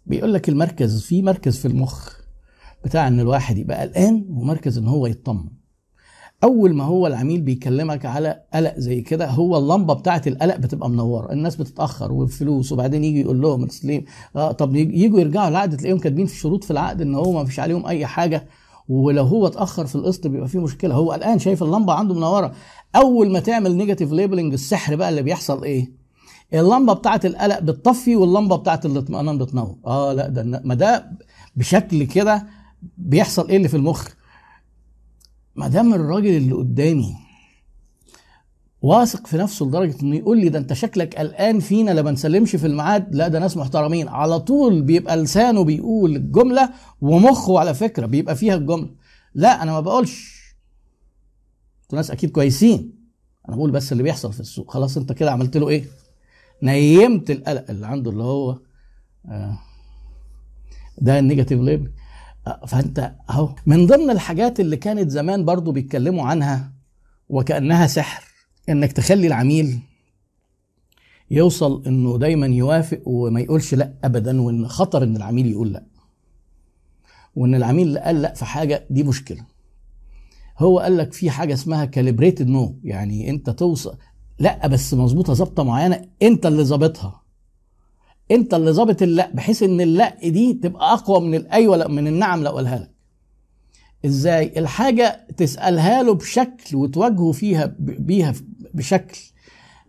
بيقول 0.05 0.33
لك 0.33 0.49
المركز 0.49 1.01
في 1.03 1.21
مركز 1.21 1.57
في 1.57 1.67
المخ 1.67 2.13
بتاع 2.85 3.07
إن 3.07 3.19
الواحد 3.19 3.57
يبقى 3.57 3.81
قلقان 3.81 4.25
ومركز 4.29 4.77
إن 4.77 4.87
هو 4.87 5.07
يطمن. 5.07 5.45
أول 6.43 6.73
ما 6.73 6.83
هو 6.83 7.07
العميل 7.07 7.41
بيكلمك 7.41 8.05
على 8.05 8.41
قلق 8.53 8.73
زي 8.77 9.01
كده 9.01 9.29
هو 9.29 9.57
اللمبة 9.57 9.93
بتاعه 9.93 10.21
القلق 10.27 10.55
بتبقى 10.55 10.89
منورة 10.89 11.31
الناس 11.31 11.55
بتتأخر 11.55 12.11
والفلوس 12.11 12.71
وبعدين 12.71 13.03
يجي 13.03 13.21
يقول 13.21 13.41
لهم 13.41 13.65
تسليم 13.65 14.05
آه 14.35 14.51
طب 14.51 14.75
يجوا 14.75 15.19
يرجعوا 15.19 15.47
العقد 15.47 15.77
تلاقيهم 15.77 15.97
كاتبين 15.99 16.25
في 16.25 16.35
شروط 16.35 16.63
في 16.63 16.71
العقد 16.71 17.01
إن 17.01 17.15
هو 17.15 17.31
ما 17.31 17.45
فيش 17.45 17.59
عليهم 17.59 17.85
أي 17.85 18.05
حاجة 18.05 18.47
ولو 18.89 19.23
هو 19.23 19.47
اتأخر 19.47 19.85
في 19.85 19.95
القسط 19.95 20.27
بيبقى 20.27 20.47
فيه 20.47 20.59
مشكلة. 20.59 20.95
هو 20.95 21.11
قلقان 21.11 21.39
شايف 21.39 21.63
اللمبة 21.63 21.93
عنده 21.93 22.13
منورة. 22.15 22.51
أول 22.95 23.31
ما 23.31 23.39
تعمل 23.39 23.77
negative 23.77 24.11
labeling 24.11 24.53
السحر 24.53 24.95
بقى 24.95 25.09
اللي 25.09 25.21
بيحصل 25.21 25.63
إيه؟ 25.63 25.91
اللمبة 26.53 26.93
بتاعه 26.93 27.21
القلق 27.25 27.59
بتطفي 27.59 28.15
واللمبة 28.15 28.55
بتاعه 28.55 28.79
الاطمئنان 28.85 29.37
بتنور. 29.37 29.75
آه 29.85 30.13
لا 30.13 30.27
ده 30.27 30.61
ما 30.63 30.75
ده 30.75 31.11
بشكل 31.55 32.03
كده 32.03 32.47
بيحصل 32.97 33.47
إيه 33.49 33.57
اللي 33.57 33.67
في 33.67 33.77
المخ؟ 33.77 34.07
ما 35.55 35.67
دام 35.67 35.93
الراجل 35.93 36.37
اللي 36.37 36.53
قدامي 36.53 37.15
واثق 38.81 39.27
في 39.27 39.37
نفسه 39.37 39.65
لدرجة 39.65 40.01
إنه 40.03 40.15
يقول 40.15 40.39
لي 40.39 40.49
ده 40.49 40.59
أنت 40.59 40.73
شكلك 40.73 41.15
قلقان 41.15 41.59
فينا 41.59 41.91
لما 41.91 42.11
نسلمش 42.11 42.55
في 42.55 42.67
الميعاد 42.67 43.15
لا 43.15 43.27
ده 43.27 43.39
ناس 43.39 43.57
محترمين. 43.57 44.07
على 44.07 44.39
طول 44.39 44.81
بيبقى 44.81 45.17
لسانه 45.17 45.63
بيقول 45.63 46.15
الجملة 46.15 46.69
ومخه 47.01 47.59
على 47.59 47.73
فكرة 47.73 48.05
بيبقى 48.05 48.35
فيها 48.35 48.55
الجملة. 48.55 48.89
لا 49.35 49.63
أنا 49.63 49.71
ما 49.71 49.79
بقولش. 49.79 50.39
أنتوا 51.83 51.97
ناس 51.97 52.11
أكيد 52.11 52.31
كويسين. 52.31 52.93
أنا 53.49 53.55
بقول 53.55 53.71
بس 53.71 53.91
اللي 53.91 54.03
بيحصل 54.03 54.33
في 54.33 54.39
السوق. 54.39 54.71
خلاص 54.71 54.97
أنت 54.97 55.11
كده 55.11 55.31
عملت 55.31 55.57
له 55.57 55.69
إيه؟ 55.69 55.85
نيمت 56.63 57.31
القلق 57.31 57.65
اللي 57.69 57.87
عنده 57.87 58.11
اللي 58.11 58.23
هو 58.23 58.57
آه 59.25 59.59
ده 60.97 61.19
ال 61.19 61.24
negative 61.24 61.59
label. 61.61 61.91
فانت 62.67 63.15
اهو. 63.29 63.55
من 63.65 63.85
ضمن 63.87 64.09
الحاجات 64.09 64.59
اللي 64.59 64.77
كانت 64.77 65.09
زمان 65.11 65.45
برضو 65.45 65.71
بيتكلموا 65.71 66.25
عنها 66.25 66.71
وكأنها 67.29 67.87
سحر 67.87 68.23
إنك 68.69 68.91
تخلي 68.91 69.27
العميل 69.27 69.79
يوصل 71.31 71.83
إنه 71.87 72.17
دايما 72.17 72.47
يوافق 72.47 73.01
وما 73.05 73.39
يقولش 73.39 73.73
لأ 73.75 73.93
ابدا 74.03 74.41
وإن 74.41 74.67
خطر 74.67 75.03
إن 75.03 75.15
العميل 75.15 75.47
يقول 75.51 75.73
لأ. 75.73 75.83
وإن 77.35 77.55
العميل 77.55 77.87
اللي 77.87 77.99
قال 77.99 78.21
لأ 78.21 78.33
في 78.33 78.45
حاجة 78.45 78.85
دي 78.89 79.03
مشكلة. 79.03 79.45
هو 80.57 80.79
قال 80.79 80.97
لك 80.97 81.13
في 81.13 81.29
حاجة 81.29 81.53
اسمها 81.53 81.85
calibrated 81.85 82.47
no 82.47 82.79
يعني 82.83 83.29
أنت 83.29 83.49
توصل 83.49 83.97
لأ 84.39 84.67
بس 84.67 84.93
مظبوطة 84.93 85.33
ظابطة 85.33 85.63
معينة 85.63 86.05
أنت 86.21 86.45
اللي 86.45 86.63
ظابطها. 86.63 87.21
انت 88.31 88.53
اللي 88.53 88.71
ظابط 88.71 89.01
اللا 89.01 89.31
بحيث 89.33 89.63
إن 89.63 89.81
اللا 89.81 90.17
دي 90.23 90.53
تبقى 90.53 90.93
أقوى 90.93 91.21
من 91.21 91.35
الايوه 91.35 91.87
من 91.87 92.07
النعم 92.07 92.43
لو 92.43 92.51
قالها 92.51 92.77
لك. 92.79 92.91
إزاي؟ 94.05 94.59
الحاجة 94.59 95.27
تسألها 95.37 96.03
له 96.03 96.13
بشكل 96.13 96.75
وتواجهه 96.75 97.31
فيها 97.31 97.75
بيها 97.79 98.33
بشكل. 98.73 99.19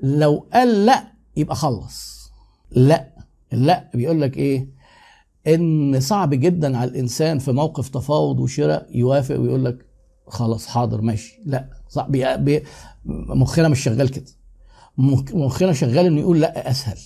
لو 0.03 0.47
قال 0.53 0.87
لا 0.87 1.13
يبقى 1.37 1.57
خلص. 1.57 2.31
لا. 2.71 3.11
لا 3.53 3.91
بيقول 3.95 4.21
لك 4.21 4.37
إيه؟ 4.37 4.69
إن 5.47 6.01
صعب 6.01 6.35
جدا 6.35 6.79
على 6.79 6.91
الإنسان 6.91 7.39
في 7.39 7.53
موقف 7.53 7.89
تفاوض 7.89 8.41
وشراء 8.41 8.89
يوافق 8.97 9.41
ويقول 9.41 9.65
لك 9.65 9.87
خلاص 10.27 10.67
حاضر 10.67 11.01
ماشي. 11.01 11.41
لا. 11.45 11.71
صعب. 11.89 12.17
مخنا 13.07 13.69
مش 13.69 13.81
شغال 13.81 14.09
كده. 14.09 14.25
مخنا 15.35 15.73
شغال 15.73 16.07
إنه 16.07 16.21
يقول 16.21 16.41
لا 16.41 16.71
أسهل. 16.71 16.99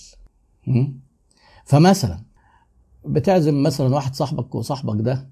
فمثلا 1.65 2.19
بتعزم 3.05 3.63
مثلا 3.63 3.95
واحد 3.95 4.15
صاحبك 4.15 4.55
وصاحبك 4.55 5.01
ده 5.01 5.29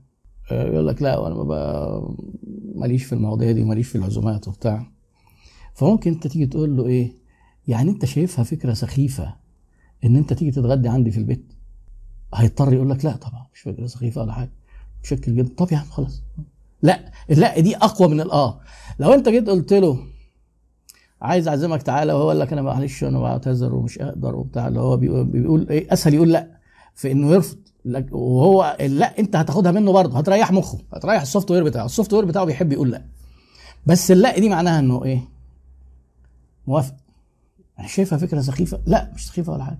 آه، 0.51 0.67
يقول 0.67 0.87
لك 0.87 1.01
لا 1.01 1.17
وأنا 1.17 1.35
ماليش 2.75 3.03
في 3.03 3.13
المواضيع 3.13 3.51
دي 3.51 3.63
ماليش 3.63 3.87
في 3.87 3.97
العزومات 3.97 4.47
وبتاع. 4.47 4.91
فممكن 5.73 6.11
أنت 6.13 6.27
تيجي 6.27 6.45
تقول 6.45 6.77
له 6.77 6.85
إيه؟ 6.87 7.13
يعني 7.67 7.91
أنت 7.91 8.05
شايفها 8.05 8.43
فكرة 8.43 8.73
سخيفة 8.73 9.35
إن 10.05 10.15
أنت 10.15 10.33
تيجي 10.33 10.51
تتغدى 10.51 10.89
عندي 10.89 11.11
في 11.11 11.17
البيت؟ 11.17 11.53
هيضطر 12.33 12.73
يقول 12.73 12.89
لك 12.89 13.05
لا 13.05 13.15
طبعا 13.15 13.47
مش 13.53 13.59
فكرة 13.59 13.85
سخيفة 13.85 14.21
ولا 14.21 14.33
حاجة. 14.33 14.51
بشكل 15.03 15.35
جدا. 15.35 15.55
طب 15.57 15.71
يا 15.71 15.77
عم 15.77 15.85
خلاص. 15.85 16.23
لا 16.81 17.11
لا 17.29 17.59
دي 17.59 17.75
أقوى 17.75 18.07
من 18.07 18.21
الاه 18.21 18.59
لو 18.99 19.13
أنت 19.13 19.29
جيت 19.29 19.49
قلت 19.49 19.73
له 19.73 19.99
عايز 21.23 21.47
أعزمك 21.47 21.81
تعالى 21.81 22.13
وهو 22.13 22.27
قال 22.29 22.39
لك 22.39 22.53
أنا 22.53 22.61
معلش 22.61 23.03
أنا 23.03 23.19
بعتذر 23.19 23.75
ومش 23.75 23.99
أقدر 23.99 24.35
وبتاع 24.35 24.67
اللي 24.67 24.79
هو 24.79 24.97
بيقول, 24.97 25.69
إيه 25.69 25.93
أسهل 25.93 26.13
يقول 26.13 26.31
لا 26.31 26.47
في 26.95 27.11
إنه 27.11 27.31
يرفض 27.31 27.57
وهو 28.11 28.77
لا 28.79 29.19
أنت 29.19 29.35
هتاخدها 29.35 29.71
منه 29.71 29.91
برضه 29.91 30.17
هتريح 30.17 30.51
مخه 30.51 30.79
هتريح 30.93 31.21
ال 31.21 31.51
software 31.51 31.63
بتاعه 31.63 31.85
ال 31.85 32.13
software 32.13 32.25
بتاعه 32.25 32.45
بيحب 32.45 32.71
يقول 32.73 32.91
لا. 32.91 33.05
بس 33.85 34.11
اللا 34.11 34.39
دي 34.39 34.49
معناها 34.49 34.79
إنه 34.79 35.03
إيه؟ 35.05 35.19
موافق. 36.67 36.93
أنا 37.79 37.87
شايفها 37.87 38.17
فكرة 38.17 38.41
سخيفة. 38.41 38.79
لا 38.85 39.11
مش 39.15 39.27
سخيفة 39.27 39.53
ولا 39.53 39.63
حاجة. 39.63 39.79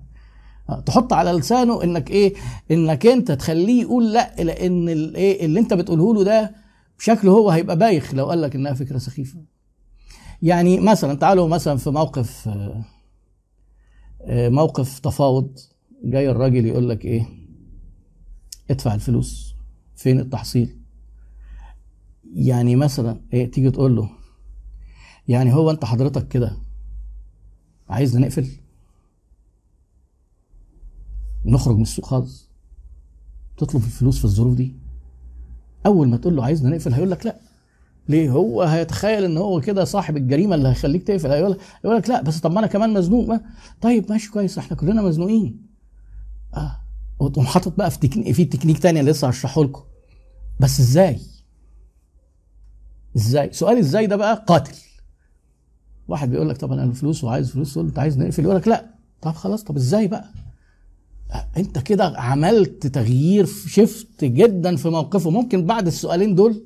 آه، 0.70 0.80
تحط 0.80 1.12
على 1.12 1.32
لسانه 1.32 1.82
إنك 1.84 2.10
إيه؟ 2.10 2.34
إنك 2.70 3.06
أنت 3.06 3.32
تخليه 3.32 3.82
يقول 3.82 4.12
لا 4.12 4.34
لأن 4.38 4.88
الايه 4.88 5.44
اللي 5.46 5.60
أنت 5.60 5.74
بتقوله 5.74 6.14
له 6.14 6.24
ده 6.24 6.54
بشكله 6.98 7.32
هو 7.32 7.50
هيبقى 7.50 7.78
بايخ 7.78 8.14
لو 8.14 8.26
قال 8.26 8.42
لك 8.42 8.54
إنها 8.54 8.72
فكرة 8.74 8.98
سخيفة. 8.98 9.38
يعني 10.42 10.80
مثلا 10.80 11.14
تعالوا 11.14 11.48
مثلا 11.48 11.76
في 11.76 11.90
موقف 11.90 12.48
آه، 12.48 12.84
آه، 14.22 14.48
موقف 14.48 14.98
تفاوض 14.98 15.58
جاي 16.04 16.30
الراجل 16.30 16.66
يقول 16.66 16.88
لك 16.88 17.04
إيه؟ 17.04 17.26
ادفع 18.70 18.94
الفلوس. 18.94 19.54
فين 19.96 20.20
التحصيل؟ 20.20 20.78
يعني 22.34 22.76
مثلا 22.76 23.20
إيه؟ 23.32 23.50
تيجي 23.50 23.70
تقول 23.70 23.96
له 23.96 24.10
يعني 25.28 25.54
هو 25.54 25.70
أنت 25.70 25.84
حضرتك 25.84 26.28
كده 26.28 26.56
عايزنا 27.88 28.20
نقفل؟ 28.20 28.48
نخرج 31.44 31.76
من 31.76 31.82
السوق 31.82 32.06
خالص. 32.06 32.50
تطلب 33.56 33.82
الفلوس 33.84 34.18
في 34.18 34.24
الظروف 34.24 34.54
دي؟ 34.54 34.76
أول 35.86 36.08
ما 36.08 36.16
تقول 36.16 36.36
له 36.36 36.44
عايزنا 36.44 36.70
نقفل 36.70 36.92
هيقول 36.92 37.10
لك 37.10 37.26
لا. 37.26 37.43
ليه 38.08 38.30
هو 38.30 38.62
هيتخيل 38.62 39.24
إن 39.24 39.36
هو 39.36 39.60
كده 39.60 39.84
صاحب 39.84 40.16
الجريمة 40.16 40.54
اللي 40.54 40.68
هيخليك 40.68 41.02
تقفل؟ 41.02 41.30
هيقول 41.30 41.58
يقول 41.84 41.96
لك 41.96 42.08
لا 42.10 42.22
بس 42.22 42.40
طب 42.40 42.52
ما 42.52 42.58
أنا 42.58 42.66
كمان 42.66 42.92
مزنوق 42.92 43.28
ما 43.28 43.40
طيب 43.80 44.10
ماشي 44.12 44.30
كويس 44.30 44.58
إحنا 44.58 44.76
كلنا 44.76 45.02
مزنوقين. 45.02 45.62
آه 46.54 46.80
وتقوم 47.18 47.46
حاطط 47.46 47.76
بقى 47.78 47.90
في 47.90 47.98
تكنيك 47.98 48.34
في 48.34 48.44
تكنيك 48.44 48.78
تاني 48.78 49.02
لسه 49.02 49.28
هشرحه 49.28 49.64
لكم. 49.64 49.82
بس 50.60 50.80
إزاي؟ 50.80 51.20
إزاي؟ 53.16 53.52
سؤال 53.52 53.78
إزاي 53.78 54.06
ده 54.06 54.16
بقى؟ 54.16 54.44
قاتل. 54.46 54.74
واحد 56.08 56.30
بيقول 56.30 56.48
لك 56.48 56.56
طب 56.56 56.72
أنا 56.72 56.84
الفلوس 56.84 57.24
وعايز 57.24 57.50
فلوس 57.50 57.72
تقول 57.74 57.86
أنت 57.86 57.98
عايز 57.98 58.18
نقفل؟ 58.18 58.42
يقول 58.44 58.56
لك 58.56 58.68
لا. 58.68 58.94
طب 59.22 59.32
خلاص 59.32 59.62
طب 59.64 59.76
إزاي 59.76 60.08
بقى؟ 60.08 60.24
أنت 61.56 61.78
كده 61.78 62.04
عملت 62.16 62.86
تغيير 62.86 63.46
شفت 63.46 64.24
جدا 64.24 64.76
في 64.76 64.88
موقفه. 64.88 65.30
ممكن 65.30 65.66
بعد 65.66 65.86
السؤالين 65.86 66.34
دول 66.34 66.64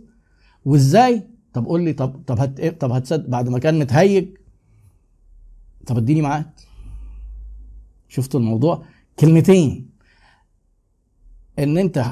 وازاي؟ 0.65 1.23
طب 1.53 1.65
قول 1.67 1.83
لي 1.85 1.93
طب 1.93 2.23
طب 2.27 2.39
هت 2.41 2.81
طب 2.81 2.93
هتصدق 2.93 3.29
بعد 3.29 3.49
ما 3.49 3.59
كان 3.59 3.79
متهيج. 3.79 4.29
طب 5.87 5.99
اديني 5.99 6.23
معاك 6.23 6.51
شفتوا 8.09 8.41
الموضوع؟ 8.41 8.83
كلمتين. 9.19 9.89
ان 11.59 11.79
انت 11.79 12.05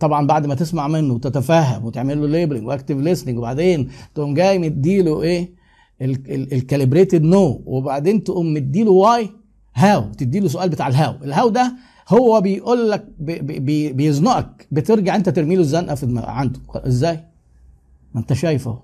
طبعا 0.00 0.26
بعد 0.26 0.46
ما 0.46 0.54
تسمع 0.54 0.88
منه 0.88 1.14
وتتفهم 1.14 1.84
وتعمل 1.84 2.20
له 2.20 2.26
labeling 2.26 2.66
و 2.66 2.70
active 2.70 2.96
listening 2.96 3.38
وبعدين 3.38 3.90
تقوم 4.14 4.34
جاي 4.34 4.58
مديله 4.58 5.22
إيه؟ 5.22 5.50
ال 6.00 6.11
calibrated 6.11 7.22
no 7.22 7.62
وبعدين 7.66 8.24
تقوم 8.24 8.54
مديله 8.54 8.90
why 8.90 9.30
how 9.74 10.12
تديله 10.12 10.48
سؤال 10.48 10.68
بتاع 10.68 10.88
ال 10.88 11.24
how 11.24 11.34
ال 11.34 11.38
how 11.38 11.48
ده 11.48 11.76
هو 12.08 12.40
بيقول 12.40 12.90
لك 12.90 13.08
بي 13.18 13.38
بي 13.40 13.92
بيزنقك. 13.92 14.66
بترجع 14.70 15.16
انت 15.16 15.28
ترمي 15.28 15.54
له 15.54 15.60
الزنقة 15.60 15.94
في 15.94 16.22
عنده. 16.24 16.60
إزاي؟ 16.74 17.24
ما 18.14 18.20
انت 18.20 18.32
شايف 18.32 18.68
اهو 18.68 18.82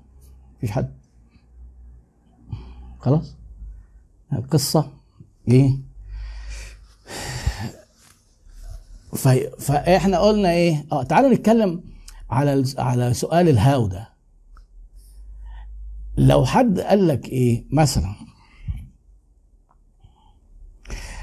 مفيش 0.57 0.71
حد. 0.71 0.95
خلاص؟ 3.01 3.35
القصة 4.33 4.93
إيه؟ 5.49 5.79
فاحنا 9.59 10.19
قلنا 10.19 10.51
إيه؟ 10.51 10.87
آه 10.93 11.03
تعالوا 11.03 11.35
نتكلم 11.35 11.85
على 12.31 12.65
على 12.79 13.15
سؤال 13.15 13.49
الهاو 13.49 13.87
ده. 13.87 14.09
لو 16.17 16.45
حد 16.45 16.81
قال 16.81 17.09
لك 17.09 17.29
إيه؟ 17.29 17.65
مثلا 17.71 18.15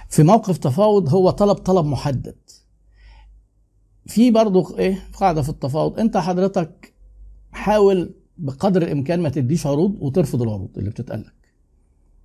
في 0.10 0.24
موقف 0.24 0.58
تفاوض 0.58 1.10
هو 1.10 1.30
طلب 1.30 1.56
طلب 1.58 1.86
محدد. 1.86 2.38
في 4.08 4.32
برضه 4.32 4.78
إيه؟ 4.80 5.10
قاعدة 5.14 5.42
في 5.42 5.50
التفاوض. 5.50 6.00
انت 6.00 6.18
حضرتك 6.18 6.94
حاول 7.56 8.14
بقدر 8.38 8.82
الإمكان 8.82 9.20
ما 9.20 9.30
تديش 9.30 9.68
عروض 9.68 9.96
وترفض 10.00 10.42
العروض 10.42 10.78
اللي 10.78 10.90
بتتقال 10.90 11.20
لك 11.20 11.34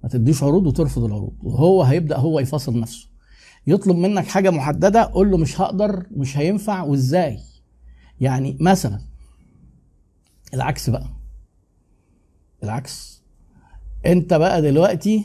ما 0.03 0.09
تديش 0.09 0.43
عروض 0.43 0.67
وترفض 0.67 1.05
العروض. 1.05 1.33
وهو 1.43 1.83
هيبدأ 1.83 2.17
هو 2.17 2.41
يفاصل 2.41 2.81
نفسه. 2.81 3.09
يطلب 3.67 3.97
منك 3.97 4.27
حاجة 4.27 4.51
محددة 4.51 5.03
قول 5.03 5.31
له 5.31 5.37
مش 5.37 5.61
هقدر 5.61 6.07
مش 6.11 6.39
هينفع 6.39 6.83
وإزاي؟ 6.83 7.39
يعني 8.21 8.57
مثلا 8.61 9.01
العكس 10.55 10.91
بقى. 10.91 11.07
العكس. 12.65 13.23
أنت 14.07 14.35
بقى 14.35 14.63
دلوقتي 14.63 15.25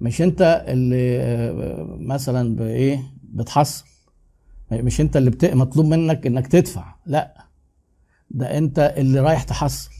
مش 0.00 0.22
أنت 0.22 0.64
اللي 0.68 1.20
آه، 1.20 1.96
مثلا 2.00 2.56
بإيه؟ 2.56 3.02
بتحصل. 3.22 3.84
مش 4.72 5.00
أنت 5.00 5.16
اللي 5.16 5.30
بت... 5.30 5.44
مطلوب 5.44 5.86
منك 5.86 6.26
إنك 6.26 6.46
تدفع. 6.46 6.94
لأ. 7.06 7.43
ده 8.30 8.58
انت 8.58 8.94
اللي 8.96 9.20
رايح 9.20 9.42
تحصل. 9.42 9.90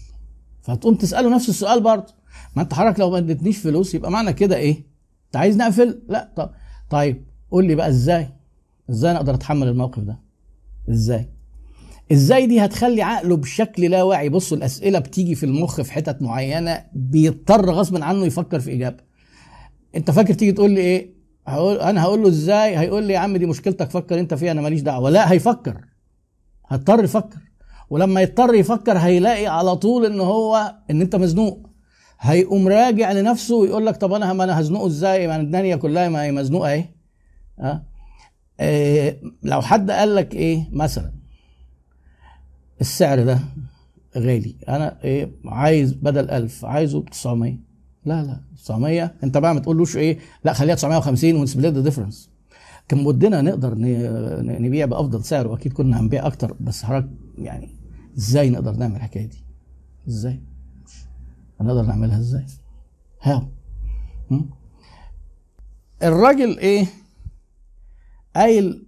فتقوم 0.62 0.94
تسأله 0.94 1.34
نفس 1.34 1.48
السؤال 1.48 1.82
برضه. 1.82 2.14
ما 2.56 2.62
انت 2.62 2.74
حضرتك 2.74 3.00
لو 3.00 3.10
ما 3.10 3.18
اديتنيش 3.18 3.58
فلوس 3.58 3.94
يبقى 3.94 4.10
معنى 4.10 4.32
كده 4.32 4.56
إيه؟ 4.56 4.76
انت 5.26 5.36
عايز 5.36 5.56
نقفل؟ 5.56 6.02
لا. 6.08 6.32
طب 6.36 6.50
طيب 6.90 7.24
قول 7.50 7.64
لي 7.64 7.74
بقى 7.74 7.88
إزاي؟ 7.88 8.28
إزاي 8.90 9.10
أنا 9.10 9.18
أقدر 9.18 9.34
اتحمل 9.34 9.68
الموقف 9.68 10.02
ده؟ 10.02 10.20
إزاي؟ 10.90 11.28
إزاي 12.12 12.46
دي 12.46 12.60
هتخلي 12.64 13.02
عقله 13.02 13.36
بشكل 13.36 13.82
لا 13.90 14.02
واعي؟ 14.02 14.28
بصوا 14.28 14.56
الأسئلة 14.56 14.98
بتيجي 14.98 15.34
في 15.34 15.46
المخ 15.46 15.80
في 15.80 15.92
حتت 15.92 16.22
معينة 16.22 16.84
بيضطر 16.94 17.70
غصب 17.70 18.02
عنه 18.02 18.26
يفكر 18.26 18.60
في 18.60 18.72
إجابة. 18.72 19.04
انت 19.96 20.10
فاكر 20.10 20.34
تيجي 20.34 20.52
تقول 20.52 20.70
لي 20.70 20.80
إيه؟ 20.80 21.14
هقول 21.46 21.76
أنا 21.80 22.02
هقول 22.02 22.22
له 22.22 22.28
إزاي؟ 22.28 22.78
هيقول 22.78 23.02
لي 23.04 23.12
يا 23.12 23.18
عم 23.18 23.36
دي 23.36 23.46
مشكلتك 23.46 23.90
فكر 23.90 24.20
انت 24.20 24.34
فيها 24.34 24.52
أنا 24.52 24.60
ماليش 24.60 24.80
دعوة. 24.80 25.10
لا 25.10 25.32
هيفكر. 25.32 25.84
هيضطر 26.68 27.04
يفكر. 27.04 27.38
ولما 27.90 28.20
يضطر 28.22 28.54
يفكر 28.54 28.98
هيلاقي 28.98 29.46
على 29.46 29.76
طول 29.76 30.04
إن 30.06 30.20
هو 30.20 30.74
إن 30.90 31.00
أنت 31.00 31.16
مزنوق. 31.16 31.70
هيقوم 32.20 32.68
راجع 32.68 33.12
لنفسه 33.12 33.54
ويقول 33.56 33.86
لك 33.86 33.96
طب 33.96 34.12
أنا 34.12 34.32
ما 34.32 34.44
أنا 34.44 34.60
هزنقه 34.60 34.86
إزاي؟ 34.86 35.26
ما 35.26 35.36
الدنيا 35.36 35.76
كلها 35.76 36.08
ما 36.08 36.22
هي 36.22 36.32
مزنوقة 36.32 36.72
أهي. 36.72 36.84
إيه 38.60 39.20
لو 39.42 39.62
حد 39.62 39.90
قال 39.90 40.14
لك 40.14 40.34
إيه؟ 40.34 40.68
مثلا 40.72 41.12
السعر 42.80 43.22
ده 43.24 43.38
غالي. 44.16 44.54
أنا 44.68 44.98
إيه؟ 45.04 45.30
عايز 45.46 45.92
بدل 45.92 46.30
1000 46.30 46.64
عايزه 46.64 47.00
ب 47.00 47.04
900 47.10 47.54
لا 48.04 48.22
لا 48.22 48.40
900 48.64 49.14
أنت 49.24 49.38
بقى 49.38 49.54
ما 49.54 49.60
تقولوش 49.60 49.96
إيه؟ 49.96 50.18
لا 50.44 50.52
خليها 50.52 50.74
950 50.74 51.34
و 51.36 51.40
let's 51.40 51.57
split 51.57 51.74
the 51.74 51.80
difference 51.80 52.30
كان 52.88 53.06
ودنا 53.06 53.42
نقدر 53.42 53.74
نبيع 54.44 54.86
بأفضل 54.86 55.24
سعر 55.24 55.46
وأكيد 55.46 55.72
كنا 55.72 56.00
هنبيع 56.00 56.26
أكتر 56.26 56.56
بس 56.60 56.82
حضرتك 56.84 57.08
يعني 57.38 57.68
إزاي 58.18 58.50
نقدر 58.50 58.72
نعمل 58.72 58.96
الحكاية 58.96 59.26
دي؟ 59.26 59.44
إزاي؟ 60.08 60.42
هنقدر 61.60 61.82
نعملها 61.82 62.18
إزاي؟ 62.18 62.46
how؟ 63.22 63.42
الراجل 66.02 66.58
إيه؟ 66.58 66.86
قايل 68.36 68.86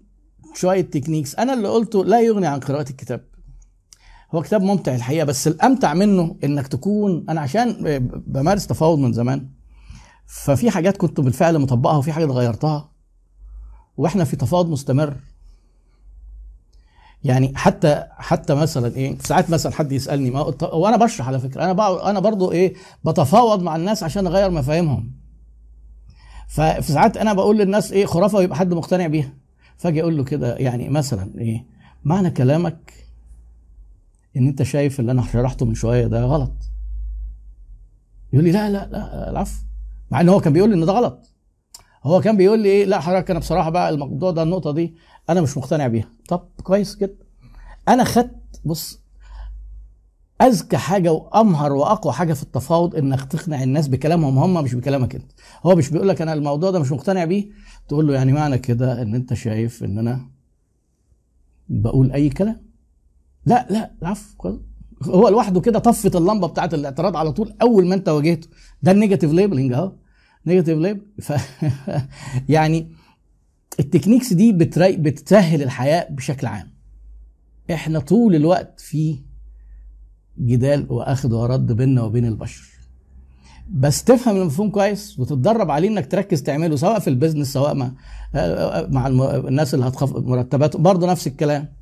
شوية 0.54 0.80
techniques 0.80 1.34
أنا 1.34 1.54
اللي 1.54 1.68
قلته 1.68 2.04
لا 2.04 2.20
يغني 2.20 2.46
عن 2.46 2.60
قراءة 2.60 2.90
الكتاب. 2.90 3.24
هو 4.34 4.42
كتاب 4.42 4.62
ممتع 4.62 4.94
الحقيقة 4.94 5.24
بس 5.24 5.48
الأمتع 5.48 5.94
منه 5.94 6.36
إنك 6.44 6.66
تكون 6.66 7.24
أنا 7.28 7.40
عشان 7.40 7.98
بمارس 8.26 8.66
تفاوض 8.66 8.98
من 8.98 9.12
زمان 9.12 9.48
ففي 10.26 10.70
حاجات 10.70 10.96
كنت 10.96 11.20
بالفعل 11.20 11.58
مطبقها 11.58 11.96
وفي 11.96 12.12
حاجات 12.12 12.28
غيرتها. 12.28 12.90
وإحنا 13.96 14.24
في 14.24 14.36
تفاوض 14.36 14.70
مستمر. 14.70 15.16
يعني 17.24 17.52
حتى 17.56 18.06
حتى 18.10 18.54
مثلا 18.54 18.96
إيه 18.96 19.18
ساعات 19.18 19.50
مثلا 19.50 19.72
حد 19.72 19.92
يسألني 19.92 20.30
ما 20.30 20.40
وأنا 20.62 20.96
بشرح 20.96 21.28
على 21.28 21.40
فكرة 21.40 21.64
أنا 21.70 22.10
أنا 22.10 22.20
برضو 22.20 22.52
إيه 22.52 22.74
بتفاوض 23.04 23.62
مع 23.62 23.76
الناس 23.76 24.02
عشان 24.02 24.26
أغير 24.26 24.50
مفاهيمهم. 24.50 25.12
ففي 26.48 26.92
ساعات 26.92 27.16
أنا 27.16 27.32
بقول 27.32 27.58
للناس 27.58 27.92
إيه 27.92 28.06
خرافة 28.06 28.38
ويبقى 28.38 28.56
حد 28.56 28.74
مقتنع 28.74 29.06
بيها. 29.06 29.32
فأجي 29.76 30.02
أقول 30.02 30.16
له 30.16 30.24
كده 30.24 30.56
يعني 30.56 30.88
مثلا 30.88 31.30
إيه 31.38 31.64
معنى 32.04 32.30
كلامك 32.30 32.92
إن 34.36 34.46
أنت 34.46 34.62
شايف 34.62 35.00
اللي 35.00 35.12
أنا 35.12 35.22
شرحته 35.32 35.66
من 35.66 35.74
شوية 35.74 36.06
ده 36.06 36.24
غلط. 36.24 36.52
يقول 38.32 38.44
لي 38.44 38.52
لا 38.52 38.70
لا 38.70 38.86
لا 38.86 39.30
العفو. 39.30 39.62
مع 40.10 40.20
إن 40.20 40.28
هو 40.28 40.40
كان 40.40 40.52
بيقول 40.52 40.70
لي 40.70 40.76
إن 40.76 40.86
ده 40.86 40.92
غلط. 40.92 41.30
هو 42.06 42.20
كان 42.20 42.36
بيقول 42.36 42.58
لي 42.60 42.68
إيه؟ 42.68 42.84
لا 42.84 43.00
حضرتك 43.00 43.30
أنا 43.30 43.38
بصراحة 43.40 43.70
بقى 43.70 43.88
الموضوع 43.90 44.30
ده 44.30 44.42
النقطة 44.42 44.70
دي 44.72 44.94
أنا 45.30 45.40
مش 45.40 45.58
مقتنع 45.58 45.86
بيها. 45.86 46.08
طب 46.28 46.48
كويس 46.62 46.96
جدا. 46.96 47.24
أنا 47.88 48.04
خدت 48.04 48.60
بص 48.64 49.00
أذكى 50.42 50.76
حاجة 50.76 51.12
وأمهر 51.12 51.72
وأقوى 51.72 52.12
حاجة 52.12 52.32
في 52.32 52.42
التفاوض 52.42 52.96
إنك 52.96 53.24
تقنع 53.24 53.62
الناس 53.62 53.88
بكلامهم 53.88 54.38
هم 54.38 54.64
مش 54.64 54.74
بكلامك 54.74 55.14
أنت. 55.14 55.32
هو 55.66 55.74
مش 55.76 55.90
بيقول 55.90 56.08
لك 56.08 56.22
أنا 56.22 56.32
الموضوع 56.32 56.70
ده 56.70 56.78
مش 56.78 56.92
مقتنع 56.92 57.24
بيه 57.24 57.48
تقول 57.88 58.06
له 58.06 58.14
يعني 58.14 58.32
معنى 58.32 58.58
كده 58.58 59.02
إن 59.02 59.14
أنت 59.14 59.34
شايف 59.34 59.84
إن 59.84 59.98
أنا 59.98 60.20
بقول 61.68 62.12
أي 62.12 62.28
كلام. 62.28 62.60
لا 63.46 63.66
لا 63.70 63.90
العفو 64.02 64.58
هو 65.02 65.28
لوحده 65.28 65.60
كده 65.60 65.78
طفت 65.78 66.16
اللمبة 66.16 66.46
بتاعت 66.48 66.74
الاعتراض 66.74 67.16
على 67.16 67.32
طول 67.32 67.54
أول 67.62 67.86
ما 67.86 67.94
أنت 67.94 68.08
واجهته. 68.08 68.48
ده 68.82 68.92
ال 68.92 68.97
negative 68.97 69.32
labeling 69.32 69.72
أهو. 69.72 69.92
negative 70.46 70.78
label 70.78 71.02
ف 71.22 71.32
يعني 72.48 72.88
ال 73.80 73.85
techniques 73.85 74.32
دي 74.32 74.52
بتري... 74.52 74.96
بتسهل 74.96 75.62
الحياة 75.62 76.06
بشكل 76.10 76.46
عام. 76.46 76.70
إحنا 77.70 77.98
طول 77.98 78.34
الوقت 78.34 78.80
في 78.80 79.18
جدال 80.38 80.86
واخد 80.92 81.32
ورد 81.32 81.72
بيننا 81.72 82.02
وبين 82.02 82.24
البشر. 82.24 82.64
بس 83.70 84.04
تفهم 84.04 84.36
المفهوم 84.36 84.70
كويس 84.70 85.18
وتتدرب 85.18 85.70
عليه 85.70 85.88
إنك 85.88 86.10
تركز 86.10 86.42
تعمله 86.42 86.76
سواء 86.76 86.98
في 86.98 87.10
البيزنس 87.10 87.52
سواء 87.52 87.74
مع 87.74 87.92
مع 88.88 89.06
الناس 89.36 89.74
اللي 89.74 89.86
هتخفض 89.88 90.26
مرتبات 90.26 90.76
برضه 90.76 91.10
نفس 91.10 91.26
الكلام. 91.26 91.72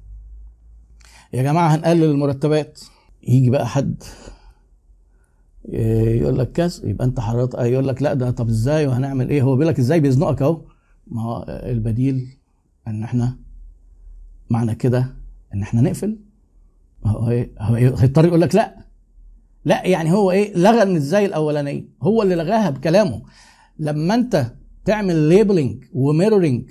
يا 1.33 1.43
جماعة 1.43 1.75
هنقلل 1.75 2.05
المرتبات. 2.05 2.81
يجي 3.29 3.51
بقى 3.51 3.69
حد 3.69 4.03
يقول 5.69 6.39
لك 6.39 6.53
كذا 6.53 6.87
يبقى 6.89 7.05
انت 7.07 7.21
حضرتك 7.21 7.59
يقول 7.59 7.89
لك 7.89 8.03
لا 8.03 8.15
ده 8.15 8.31
طب 8.31 8.49
إزاي؟ 8.49 8.87
وهنعمل 8.87 9.31
إيه؟ 9.31 9.43
هو 9.43 9.57
بيقول 9.57 9.69
لك 9.69 9.79
إزاي 9.79 10.01
بيزنقك 10.01 10.43
اهو 10.43 10.61
ما 11.07 11.23
هو 11.23 11.45
البديل 11.49 12.27
إن 12.89 13.03
إحنا 13.03 13.37
معنى 14.51 14.75
كده 14.75 15.17
إن 15.55 15.63
إحنا 15.63 15.81
نقفل. 15.81 16.19
هو 17.07 17.31
إيه؟ 17.31 17.51
هيضطر 17.61 18.25
يقول 18.27 18.41
لك 18.41 18.55
لا. 18.55 18.77
لا 19.65 19.87
يعني 19.87 20.13
هو 20.13 20.31
إيه؟ 20.31 20.57
لغى 20.57 20.97
إزاي 20.97 21.27
الاولانيه 21.27 21.85
هو 22.03 22.23
اللي 22.23 22.35
لغاها 22.35 22.71
بكلامه. 22.71 23.23
لما 23.79 24.15
أنت 24.15 24.47
تعمل 24.85 25.17
labeling 25.17 25.85
و 25.93 26.01
mirroring 26.01 26.71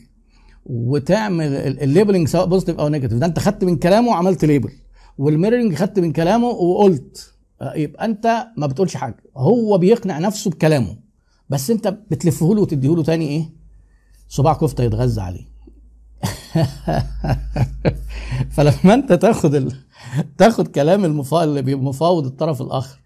وتعمل 0.65 1.45
ال 1.81 1.86
labeling 1.86 2.27
سواء 2.27 2.45
positive 2.45 2.79
أو 2.79 2.87
negative 2.87 3.17
ده 3.17 3.25
أنت 3.25 3.39
خدت 3.39 3.63
من 3.63 3.75
كلامه 3.77 4.07
وعملت 4.09 4.45
label 4.45 4.69
وال 5.17 5.28
mirroring 5.28 5.73
خدت 5.75 5.99
من 5.99 6.11
كلامه 6.11 6.47
وقلت. 6.47 7.32
يبقى 7.61 8.05
انت 8.05 8.47
ما 8.57 8.67
بتقولش 8.67 8.97
حاجة. 8.97 9.23
هو 9.37 9.77
بيقنع 9.77 10.19
نفسه 10.19 10.51
بكلامه. 10.51 10.97
بس 11.49 11.71
انت 11.71 11.87
بتلفه 11.87 12.55
له 12.55 12.61
وتديه 12.61 12.95
له 12.95 13.03
تاني 13.03 13.27
إيه؟ 13.27 13.49
صباع 14.29 14.53
كفته 14.53 14.83
يتغذى 14.83 15.21
عليه. 15.21 15.53
فلما 18.55 18.93
انت 18.93 19.13
تاخد 19.13 19.55
ال... 19.55 19.75
تاخد 20.37 20.67
كلام 20.67 21.05
المفاوض 21.05 21.47
اللي 21.47 21.61
بيبقى 21.61 21.83
مفاوض 21.85 22.25
الطرف 22.25 22.61
الآخر 22.61 22.99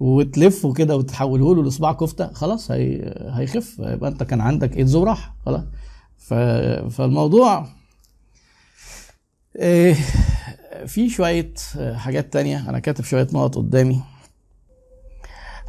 وتلفه 0.00 0.72
كده 0.72 0.96
وتحوله 0.96 1.54
له 1.54 1.62
لصباع 1.64 1.92
كفته 1.92 2.32
خلاص 2.32 2.70
هي... 2.70 3.14
هيخف. 3.30 3.78
يبقى 3.78 4.10
انت 4.10 4.22
كان 4.22 4.40
عندك 4.40 4.76
إيدز 4.76 4.94
وراح 4.94 5.34
خلاص. 5.46 5.62
ف... 6.16 6.34
فالموضوع 6.94 7.66
إيه 9.58 9.96
في 10.86 11.10
شوية 11.10 11.54
حاجات 11.94 12.32
تانية. 12.32 12.70
أنا 12.70 12.78
كاتب 12.78 13.04
شوية 13.04 13.28
نقط 13.32 13.56
قدامي. 13.56 14.02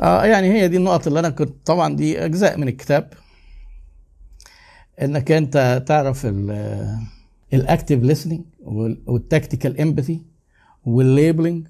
آه 0.01 0.25
يعني 0.25 0.53
هي 0.53 0.67
دي 0.67 0.77
النقط 0.77 1.07
اللي 1.07 1.19
أنا 1.19 1.29
كنت 1.29 1.53
طبعا 1.65 1.95
دي 1.95 2.25
أجزاء 2.25 2.57
من 2.57 2.67
الكتاب. 2.67 3.13
إنك 5.01 5.31
أنت 5.31 5.83
تعرف 5.87 6.27
الأكتيف 7.53 8.03
listening 8.03 8.41
والتكتيكال 9.07 9.81
إمباثي 9.81 10.21
والليبلنج 10.85 11.67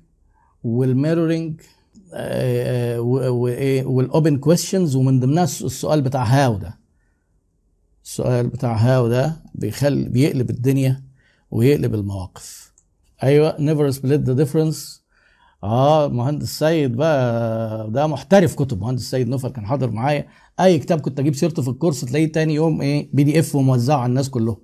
والميرورنج 0.64 1.62
والأوبن 3.86 4.38
كويستشنز 4.38 4.96
ومن 4.96 5.20
ضمنها 5.20 5.44
السؤال 5.44 6.02
بتاع 6.02 6.24
how 6.24 6.58
ده. 6.58 6.78
السؤال 8.04 8.48
بتاع 8.48 8.76
how 8.76 9.08
ده 9.08 9.36
بيخلي 9.56 10.10
بيقلب 10.10 10.50
الدنيا 10.50 11.04
ويقلب 11.52 11.96
المواقف. 11.96 12.64
أيوه 13.24 13.55
Never 13.60 13.91
Split 13.91 14.22
the 14.22 14.34
Difference 14.34 15.06
آه 15.63 16.07
مهندس 16.07 16.59
سيد 16.59 16.95
بقى 16.95 17.91
ده 17.91 18.07
محترف 18.07 18.55
كتب. 18.55 18.82
مهندس 18.82 19.11
سيد 19.11 19.28
نوفل 19.28 19.49
كان 19.49 19.66
حاضر 19.66 19.91
معايا. 19.91 20.28
أي 20.59 20.80
كتاب 20.80 21.01
كنت 21.01 21.20
أجيب 21.20 21.36
سيرته 21.36 21.61
في 21.61 21.68
ال 21.70 21.74
course 21.74 22.02
تلاقيه 22.01 22.32
تاني 22.32 22.53
يوم 22.53 22.82
إيه 22.82 23.09
PDF 23.14 23.56
وموزعه 23.55 23.97
على 23.97 24.09
الناس 24.09 24.30
كلهم. 24.30 24.57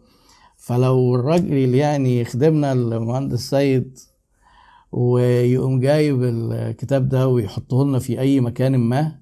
فلو 0.57 1.15
الراجل 1.15 1.75
يعني 1.75 2.21
يخدمنا 2.21 2.71
المهندس 2.71 3.49
سيد 3.49 3.99
ويقوم 4.91 5.79
جايب 5.79 6.23
الكتاب 6.23 7.09
ده 7.09 7.27
ويحطه 7.27 7.85
لنا 7.85 7.99
في 7.99 8.19
أي 8.19 8.39
مكان 8.39 8.77
ما 8.77 9.19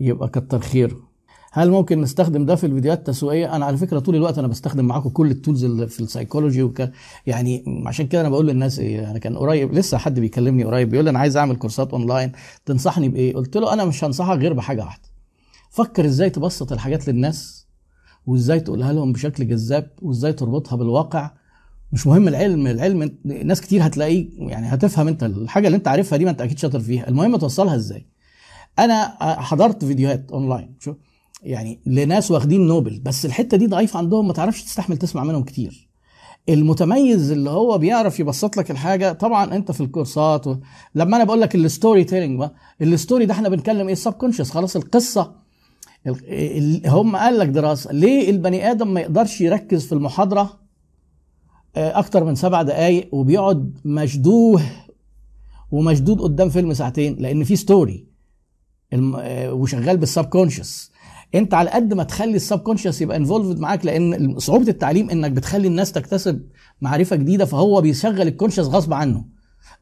يبقى 0.00 0.28
كتر 0.28 0.60
خيره. 0.60 1.09
هل 1.52 1.70
ممكن 1.70 2.00
نستخدم 2.00 2.46
ده 2.46 2.54
في 2.56 2.66
الفيديوهات 2.66 2.98
التسويقية؟ 2.98 3.56
أنا 3.56 3.64
على 3.66 3.76
فكرة 3.76 3.98
طول 3.98 4.16
الوقت 4.16 4.38
أنا 4.38 4.48
بستخدم 4.48 4.84
معاكم 4.84 5.08
كل 5.08 5.30
ال 5.30 5.36
tools 5.36 5.64
اللي 5.64 5.86
في 5.86 6.00
السايكولوجي 6.00 6.62
وك... 6.62 6.90
يعني 7.26 7.64
عشان 7.86 8.06
كده 8.06 8.20
أنا 8.20 8.28
بقول 8.28 8.46
للناس 8.46 8.78
إيه 8.78 9.10
أنا 9.10 9.18
كان 9.18 9.36
قريب 9.38 9.72
لسه 9.74 9.98
حد 9.98 10.20
بيكلمني 10.20 10.64
قريب 10.64 10.90
بيقول 10.90 11.04
لي 11.04 11.10
أنا 11.10 11.18
عايز 11.18 11.36
أعمل 11.36 11.56
كورسات 11.56 11.92
أونلاين 11.92 12.32
تنصحني 12.66 13.08
بإيه؟ 13.08 13.34
قلت 13.34 13.56
له 13.56 13.72
أنا 13.72 13.84
مش 13.84 14.04
هنصحك 14.04 14.38
غير 14.38 14.52
بحاجة 14.52 14.80
واحدة. 14.84 15.02
فكر 15.70 16.04
إزاي 16.04 16.30
تبسط 16.30 16.72
الحاجات 16.72 17.08
للناس 17.08 17.66
وإزاي 18.26 18.60
تقولها 18.60 18.92
لهم 18.92 19.12
بشكل 19.12 19.48
جذاب 19.48 19.90
وإزاي 20.02 20.32
تربطها 20.32 20.76
بالواقع. 20.76 21.30
مش 21.92 22.06
مهم 22.06 22.28
العلم 22.28 22.66
العلم 22.66 23.10
ناس 23.24 23.60
كتير 23.60 23.86
هتلاقيه 23.86 24.28
يعني 24.38 24.66
هتفهم 24.66 25.08
أنت 25.08 25.22
الحاجة 25.24 25.66
اللي 25.66 25.76
أنت 25.76 25.88
عارفها 25.88 26.16
دي 26.18 26.24
ما 26.24 26.30
أنت 26.30 26.40
أكيد 26.40 26.58
شاطر 26.58 26.80
فيها. 26.80 27.08
المهم 27.08 27.36
توصلها 27.36 27.74
إزاي؟ 27.76 28.06
أنا 28.78 29.16
حضرت 29.42 29.84
فيديوهات 29.84 30.30
أونلاين 30.32 30.74
شوف. 30.78 30.96
يعني 31.42 31.80
لناس 31.86 32.30
واخدين 32.30 32.66
نوبل 32.66 32.98
بس 33.04 33.26
الحتة 33.26 33.56
دي 33.56 33.66
ضعيفة 33.66 33.98
عندهم 33.98 34.26
ما 34.26 34.32
تعرفش 34.32 34.62
تستحمل 34.64 34.96
تسمع 34.96 35.24
منهم 35.24 35.42
كتير. 35.42 35.88
المتميز 36.48 37.30
اللي 37.30 37.50
هو 37.50 37.78
بيعرف 37.78 38.20
يبسط 38.20 38.56
لك 38.56 38.70
الحاجة 38.70 39.12
طبعا 39.12 39.56
أنت 39.56 39.72
في 39.72 39.80
الكورسات 39.80 40.46
و... 40.46 40.56
لما 40.94 41.16
أنا 41.16 41.24
بقول 41.24 41.40
لك 41.40 41.54
ال 41.54 42.04
storytelling 42.04 42.38
بقى 42.38 42.54
ال 42.82 42.89
story 42.89 43.26
ده 43.26 43.34
إحنا 43.34 43.48
بنتكلم 43.48 43.86
إيه؟ 43.86 43.92
ال 43.92 44.12
subconscious 44.12 44.50
خلاص 44.50 44.76
القصة. 44.76 45.32
هم 46.86 47.16
قال 47.16 47.38
لك 47.38 47.48
دراسة 47.48 47.92
ليه 47.92 48.30
البني 48.30 48.70
آدم 48.70 48.94
ما 48.94 49.00
يقدرش 49.00 49.40
يركز 49.40 49.86
في 49.86 49.92
المحاضرة 49.92 50.60
أكتر 51.76 52.24
من 52.24 52.34
سبع 52.34 52.62
دقائق 52.62 53.14
وبيقعد 53.14 53.78
مشدوه 53.84 54.62
ومشدود 55.70 56.20
قدام 56.20 56.48
فيلم 56.50 56.74
ساعتين؟ 56.74 57.16
لأن 57.18 57.44
في 57.44 57.56
story 57.56 58.06
وشغال 59.52 59.96
بال 59.96 60.24
subconscious 60.24 60.90
انت 61.34 61.54
على 61.54 61.70
قد 61.70 61.94
ما 61.94 62.02
تخلي 62.02 62.36
ال 62.36 62.58
subconscious 62.58 63.00
يبقى 63.02 63.16
involved 63.16 63.58
معاك 63.58 63.86
لأن 63.86 64.38
صعوبة 64.38 64.68
التعليم 64.68 65.10
انك 65.10 65.30
بتخلي 65.30 65.68
الناس 65.68 65.92
تكتسب 65.92 66.42
معرفة 66.80 67.16
جديدة 67.16 67.44
فهو 67.44 67.80
بيشغل 67.80 68.20
ال 68.22 68.26
conscious 68.26 68.64
غصب 68.64 68.92
عنه. 68.92 69.24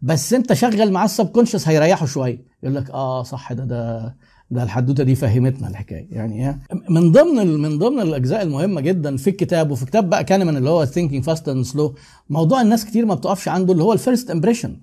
بس 0.02 0.32
انت 0.32 0.52
شغل 0.52 0.92
معاه 0.92 1.04
ال 1.04 1.26
subconscious 1.26 1.68
هيريحه 1.68 2.06
شوية. 2.06 2.44
يقول 2.62 2.74
لك 2.76 2.90
آه 2.90 3.22
صح 3.22 3.52
ده 3.52 3.64
ده 3.64 4.14
ده 4.50 4.62
الحدوتة 4.62 5.04
دي 5.04 5.14
فهمتنا 5.14 5.68
الحكاية. 5.68 6.06
يعني 6.10 6.60
من 6.90 7.12
ضمن 7.12 7.46
من 7.46 7.78
ضمن 7.78 8.00
الأجزاء 8.00 8.42
المهمة 8.42 8.80
جدا 8.80 9.16
في 9.16 9.30
الكتاب 9.30 9.70
وفي 9.70 9.86
كتاب 9.86 10.10
بقى 10.10 10.24
كانمان 10.24 10.56
اللي 10.56 10.70
هو 10.70 10.84
Thinking, 10.84 11.24
Fast 11.24 11.48
and 11.48 11.64
Slow 11.64 11.94
موضوع 12.30 12.60
الناس 12.60 12.84
كتير 12.84 13.06
ما 13.06 13.14
بتقفش 13.14 13.48
عنده 13.48 13.72
اللي 13.72 13.84
هو 13.84 13.92
ال 13.92 13.99
first 13.99 14.30
impression 14.30 14.76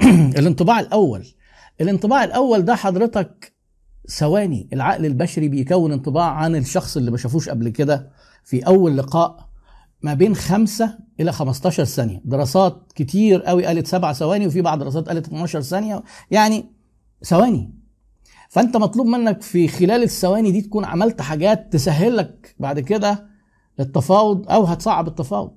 الانطباع 0.38 0.80
الأول. 0.80 1.26
الانطباع 1.80 2.24
الأول 2.24 2.62
ده 2.62 2.74
حضرتك 2.74 3.57
ثواني 4.08 4.68
العقل 4.72 5.06
البشري 5.06 5.48
بيكون 5.48 5.92
انطباع 5.92 6.30
عن 6.30 6.56
الشخص 6.56 6.96
اللي 6.96 7.10
ما 7.10 7.16
شافوش 7.16 7.48
قبل 7.48 7.68
كده 7.68 8.10
في 8.44 8.66
أول 8.66 8.96
لقاء 8.96 9.48
ما 10.02 10.14
بين 10.14 10.36
خمسة 10.36 10.98
إلى 11.20 11.32
15 11.32 11.84
ثانية. 11.84 12.22
دراسات 12.24 12.92
كتير 12.94 13.42
قوي 13.42 13.66
قالت 13.66 13.86
سبع 13.86 14.12
ثواني 14.12 14.46
وفي 14.46 14.62
بعض 14.62 14.78
دراسات 14.78 15.08
قالت 15.08 15.26
12 15.26 15.60
ثانية. 15.60 16.02
يعني 16.30 16.72
ثواني. 17.24 17.74
فأنت 18.48 18.76
مطلوب 18.76 19.06
منك 19.06 19.42
في 19.42 19.68
خلال 19.68 20.02
الثواني 20.02 20.50
دي 20.50 20.62
تكون 20.62 20.84
عملت 20.84 21.20
حاجات 21.20 21.72
تسهل 21.72 22.16
لك 22.16 22.54
بعد 22.58 22.80
كده 22.80 23.26
التفاوض 23.80 24.50
أو 24.50 24.64
هتصعب 24.64 25.08
التفاوض. 25.08 25.52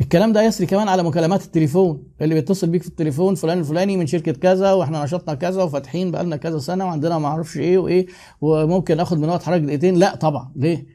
الكلام 0.00 0.32
ده 0.32 0.42
يسري 0.42 0.66
كمان 0.66 0.88
على 0.88 1.02
مكالمات 1.02 1.44
التليفون 1.44 2.02
اللي 2.20 2.34
بيتصل 2.34 2.70
بيك 2.70 2.82
في 2.82 2.88
التليفون 2.88 3.34
فلان 3.34 3.58
الفلاني 3.58 3.96
من 3.96 4.06
شركة 4.06 4.32
كذا 4.32 4.72
وإحنا 4.72 5.04
نشاطنا 5.04 5.34
كذا 5.34 5.62
وفاتحين 5.62 6.10
بقالنا 6.10 6.36
كذا 6.36 6.58
سنة 6.58 6.84
وعندنا 6.84 7.18
ما 7.18 7.28
أعرفش 7.28 7.56
إيه 7.56 7.78
وايه 7.78 8.06
وممكن 8.40 9.00
اخد 9.00 9.18
من 9.18 9.28
وقت 9.28 9.42
حضرتك 9.42 9.62
دقيقتين. 9.64 9.94
لا 9.94 10.14
طبعا. 10.14 10.52
ليه؟ 10.56 10.86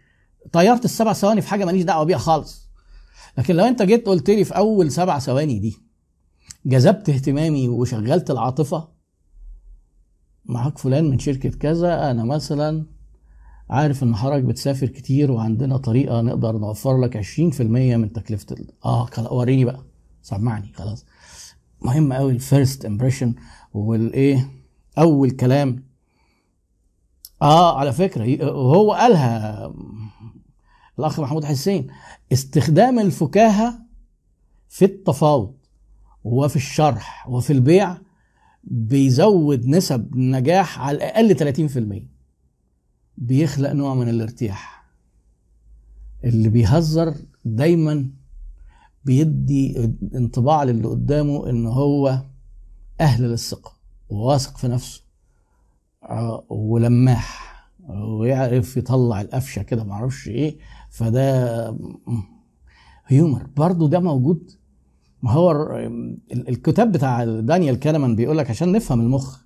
طيرت 0.51 0.85
السبع 0.85 1.13
ثواني 1.13 1.41
في 1.41 1.47
حاجة 1.47 1.65
ماليش 1.65 1.83
دعوة 1.83 2.03
بيها 2.03 2.17
خالص. 2.17 2.69
لكن 3.37 3.55
لو 3.55 3.65
انت 3.65 3.81
جيت 3.81 4.07
قلت 4.07 4.29
لي 4.29 4.43
في 4.43 4.57
أول 4.57 4.91
سبع 4.91 5.19
ثواني 5.19 5.59
دي 5.59 5.77
جذبت 6.65 7.09
اهتمامي 7.09 7.69
وشغلت 7.69 8.31
العاطفة 8.31 8.87
معاك 10.45 10.77
فلان 10.77 11.09
من 11.09 11.19
شركة 11.19 11.49
كذا 11.49 12.11
أنا 12.11 12.23
مثلا 12.23 12.85
عارف 13.69 14.03
إن 14.03 14.15
حضرتك 14.15 14.43
بتسافر 14.43 14.87
كتير 14.87 15.31
وعندنا 15.31 15.77
طريقة 15.77 16.21
نقدر 16.21 16.57
نوفر 16.57 16.97
لك 17.01 17.23
20% 17.23 17.61
من 17.61 18.13
تكلفة 18.13 18.55
ال... 18.55 18.67
آه 18.85 19.09
وريني 19.31 19.65
بقى. 19.65 19.83
سمعني 20.21 20.71
خلاص. 20.73 21.05
مهم 21.81 22.13
قوي 22.13 22.31
ال 22.31 22.40
first 22.40 22.85
impression 22.85 23.35
والايه 23.73 24.51
أول 24.97 25.31
كلام. 25.31 25.83
آه 27.41 27.79
على 27.79 27.93
فكرة 27.93 28.45
وهو 28.55 28.93
قالها 28.93 29.73
الأخ 30.99 31.19
محمود 31.19 31.45
حسين 31.45 31.87
استخدام 32.33 32.99
الفكاهة 32.99 33.79
في 34.69 34.85
التفاوض 34.85 35.53
وفي 36.23 36.55
الشرح 36.55 37.29
وفي 37.29 37.53
البيع 37.53 37.97
بيزود 38.63 39.67
نسب 39.67 40.15
النجاح 40.15 40.79
على 40.79 40.97
الأقل 40.97 41.53
30% 42.07 42.16
بيخلق 43.17 43.71
نوع 43.71 43.93
من 43.93 44.09
الارتياح. 44.09 44.87
اللي 46.23 46.49
بيهزر 46.49 47.13
دايما 47.45 48.09
بيدي 49.05 49.93
انطباع 50.15 50.63
للي 50.63 50.87
قدامه 50.87 51.49
إن 51.49 51.65
هو 51.65 52.21
أهل 53.01 53.23
للثقة 53.23 53.71
وواثق 54.09 54.57
في 54.57 54.67
نفسه 54.67 55.03
ولماح 56.49 57.47
ويعرف 57.89 58.77
يطلع 58.77 59.21
القفشة 59.21 59.61
كده 59.61 59.83
معرفش 59.83 60.27
إيه. 60.27 60.57
فده 60.89 61.77
humor. 63.07 63.47
برضه 63.57 63.89
ده 63.89 63.99
موجود. 63.99 64.51
ما 65.23 65.31
هو 65.31 65.51
الكتاب 66.31 66.91
بتاع 66.91 67.23
دانيال 67.25 67.79
كانمان 67.79 68.15
بيقول 68.15 68.37
لك 68.37 68.49
عشان 68.49 68.71
نفهم 68.71 69.01
المخ 69.01 69.39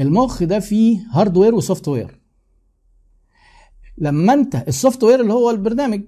المخ 0.00 0.42
ده 0.42 0.58
فيه 0.60 1.06
hardware 1.10 1.54
و 1.54 1.88
software 1.88 2.20
لما 3.98 4.32
انت 4.32 4.54
ال 4.68 5.04
software 5.04 5.20
اللي 5.20 5.32
هو 5.32 5.50
البرنامج 5.50 6.02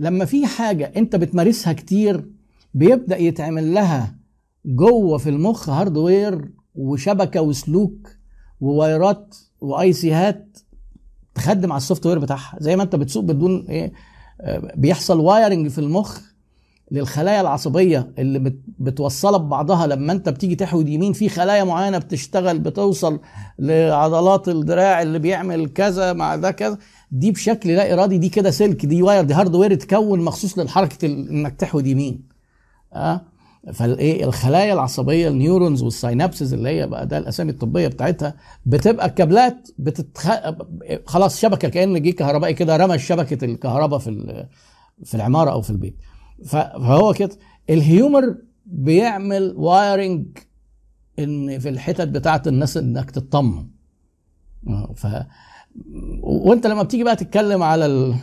لما 0.00 0.24
في 0.24 0.46
حاجة 0.46 0.92
انت 0.96 1.16
بتمارسها 1.16 1.72
كتير 1.72 2.30
بيبدأ 2.74 3.16
يتعمل 3.18 3.74
لها 3.74 4.16
جوه 4.64 5.18
في 5.18 5.28
المخ 5.30 5.68
hardware 5.70 6.50
وشبكة 6.74 7.40
وسلوك 7.40 8.08
و 8.60 8.73
wire 8.73 9.23
ات 9.23 9.36
و 9.60 9.92
IC 9.92 10.25
هات 10.25 10.58
تخدم 11.34 11.72
على 11.72 11.78
ال 11.78 12.06
software 12.06 12.18
بتاعها. 12.18 12.56
زي 12.60 12.76
ما 12.76 12.82
انت 12.82 12.96
بتسوق 12.96 13.24
بدون 13.24 13.66
إيه 13.68 13.92
بيحصل 14.76 15.20
wiring 15.20 15.68
في 15.68 15.78
المخ 15.78 16.20
للخلايا 16.90 17.40
العصبية 17.40 18.12
اللي 18.18 18.54
بتوصلها 18.78 19.38
ببعضها 19.38 19.86
لما 19.86 20.12
انت 20.12 20.28
بتيجي 20.28 20.54
تحود 20.54 20.88
يمين 20.88 21.12
في 21.12 21.28
خلايا 21.28 21.64
معينة 21.64 21.98
بتشتغل 21.98 22.58
بتوصل 22.58 23.20
لعضلات 23.58 24.48
الدراع 24.48 25.02
اللي 25.02 25.18
بيعمل 25.18 25.68
كذا 25.68 26.12
مع 26.12 26.36
ده 26.36 26.50
كذا. 26.50 26.78
دي 27.10 27.30
بشكل 27.32 27.70
لا 27.70 27.92
إرادي 27.94 28.18
دي 28.18 28.28
كده 28.28 28.50
سلك 28.50 28.86
دي 28.86 29.02
wire 29.02 29.24
دي 29.24 29.34
hardware 29.34 29.72
اتكون 29.72 30.20
مخصوص 30.20 30.58
للحركه 30.58 31.06
إنك 31.06 31.54
تحود 31.56 31.86
يمين. 31.86 32.22
آه؟ 32.94 33.20
فالإيه؟ 33.72 34.24
الخلايا 34.24 34.72
العصبية 34.72 35.28
ال 35.28 35.35
neurons 35.35 35.82
وال 35.82 35.96
synapses 35.96 36.54
اللي 36.54 36.68
هي 36.68 36.86
بقى 36.86 37.06
ده 37.06 37.18
الأسامي 37.18 37.50
الطبية 37.50 37.88
بتاعتها 37.88 38.34
بتبقى 38.66 39.06
الكابلات 39.06 39.68
بتتخ... 39.78 40.28
خلاص 41.06 41.40
شبكة 41.40 41.68
كأن 41.68 42.02
جه 42.02 42.10
كهربائي 42.10 42.54
كده 42.54 42.76
رمى 42.76 42.98
شبكة 42.98 43.44
الكهرباء 43.44 43.98
في 43.98 44.44
في 45.04 45.14
العمارة 45.14 45.50
أو 45.50 45.60
في 45.62 45.70
البيت. 45.70 45.96
فهو 46.44 47.12
كده. 47.14 47.30
ال 47.70 47.81
humor 47.81 48.36
بيعمل 48.66 49.54
wiring 49.56 50.26
إن 51.18 51.58
في 51.58 51.68
الحتت 51.68 52.08
بتاعت 52.08 52.48
الناس 52.48 52.76
إنك 52.76 53.10
تطمن. 53.10 53.66
ف 54.96 55.06
وانت 56.22 56.66
لما 56.66 56.82
بتيجي 56.82 57.04
بقى 57.04 57.16
تتكلم 57.16 57.62
على 57.62 58.14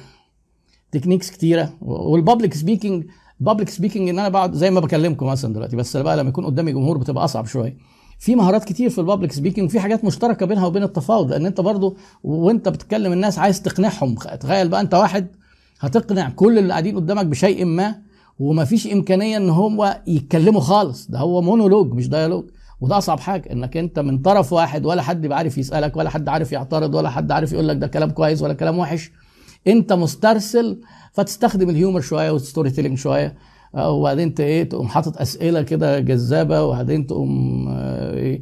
ال 0.86 0.90
techniques 0.90 1.32
كتيرة 1.32 1.74
وال 1.82 2.00
public 2.00 2.54
speaking 2.54 3.06
public 3.40 3.70
speaking 3.70 4.10
إن 4.10 4.20
أنا 4.20 4.30
بقعد 4.30 4.54
زي 4.54 4.72
ما 4.72 4.80
بكلمكم 4.80 5.26
مثلا 5.26 5.54
دلوقتي 5.54 5.76
بس 5.76 5.98
بقى 5.98 6.18
لما 6.18 6.30
يكون 6.30 6.46
قدامي 6.46 6.72
جمهور 6.72 6.98
بتبقى 6.98 7.24
أصعب 7.26 7.46
شوية. 7.46 7.78
في 8.20 8.36
مهارات 8.36 8.64
كتير 8.64 8.90
في 8.90 9.00
ال 9.00 9.04
public 9.04 9.32
speaking 9.32 9.68
وفي 9.68 9.80
حاجات 9.80 10.06
مشتركة 10.06 10.46
بينها 10.46 10.68
وبين 10.68 10.84
التفاوض 10.84 11.32
لأن 11.32 11.46
أنت 11.46 11.62
برضو 11.62 11.98
وأنت 12.24 12.70
بتتكلم 12.70 13.12
الناس 13.14 13.40
عايز 13.40 13.62
تقنعهم 13.62 14.16
تخيل 14.16 14.70
بقى 14.70 14.82
أنت 14.82 14.94
واحد 14.94 15.28
هتقنع 15.80 16.30
كل 16.30 16.58
اللي 16.58 16.70
قاعدين 16.70 16.96
قدامك 16.96 17.26
بشيء 17.26 17.66
ما 17.66 17.96
ومفيش 18.40 18.88
إمكانية 18.88 19.38
إن 19.38 19.50
هم 19.50 19.94
يتكلموا 20.08 20.62
خالص. 20.62 21.08
ده 21.12 21.20
هو 21.20 21.42
مونولوج 21.42 21.94
مش 21.94 22.10
dialogue. 22.10 22.46
وده 22.82 22.98
أصعب 22.98 23.20
حاجة 23.20 23.52
إنك 23.52 23.78
أنت 23.78 24.00
من 24.00 24.18
طرف 24.18 24.54
واحد 24.54 24.86
ولا 24.86 25.02
حد 25.02 25.32
عارف 25.32 25.58
يسألك 25.58 25.98
ولا 25.98 26.10
حد 26.10 26.30
عارف 26.30 26.52
يعترض 26.52 26.96
ولا 26.96 27.10
حد 27.10 27.32
عارف 27.32 27.52
يقول 27.54 27.68
لك 27.68 27.78
ده 27.78 27.88
كلام 27.88 28.10
كويس 28.12 28.42
ولا 28.42 28.54
كلام 28.54 28.80
وحش. 28.80 29.12
أنت 29.68 29.94
مسترسل 29.94 30.82
فتستخدم 31.14 31.70
ال 31.70 31.75
humor 31.75 32.02
شوية 32.02 32.32
وال 32.32 32.70
storytelling 32.70 32.98
شوية. 32.98 33.36
وبعدين 33.78 34.34
إيه 34.40 34.70
تقوم 34.70 34.88
حاطط 34.88 35.18
أسئلة 35.22 35.62
كده 35.62 36.00
جذابة 36.00 36.64
وبعدين 36.64 37.08
تقوم 37.08 37.68
إيه 37.70 38.42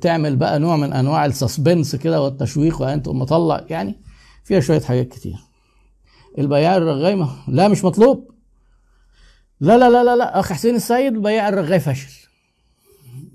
تعمل 0.00 0.36
بقى 0.36 0.58
نوع 0.58 0.76
من 0.76 0.92
أنواع 0.92 1.26
ال 1.26 1.34
suspense 1.34 1.96
كده 1.96 2.22
والتشويق 2.22 2.76
وبعدين 2.76 3.02
تقوم 3.02 3.18
مطلع 3.18 3.64
يعني 3.70 3.94
فيها 4.44 4.60
شوية 4.60 4.80
حاجات 4.80 5.08
كتير. 5.08 5.36
البياع 6.38 6.76
الرغاي 6.76 7.26
لا 7.48 7.68
مش 7.68 7.84
مطلوب. 7.84 8.30
لا 9.60 9.78
لا 9.78 9.90
لا 9.90 10.04
لا 10.04 10.16
لا. 10.16 10.40
أخ 10.40 10.52
حسين 10.52 10.74
السيد 10.74 11.14
البياع 11.14 11.48
الرغاي 11.48 11.80
فشل 11.80 12.28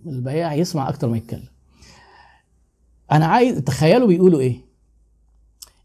البياع 0.06 0.54
يسمع 0.54 0.90
أكتر 0.90 1.08
ما 1.08 1.18
يتكلم. 1.18 1.48
أنا 3.12 3.26
عايز 3.26 3.58
تخيلوا 3.58 4.08
بيقولوا 4.08 4.40
إيه؟ 4.40 4.70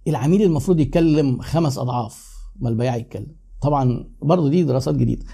العميل 0.08 0.42
المفروض 0.42 0.80
يتكلم 0.80 1.40
خمس 1.40 1.78
أضعاف 1.78 2.34
ما 2.56 2.68
البياع 2.68 2.96
يتكلم. 2.96 3.36
طبعا 3.62 4.04
برضه 4.22 4.48
دي 4.48 4.64
دراسات 4.64 4.94
جديدة. 4.94 5.24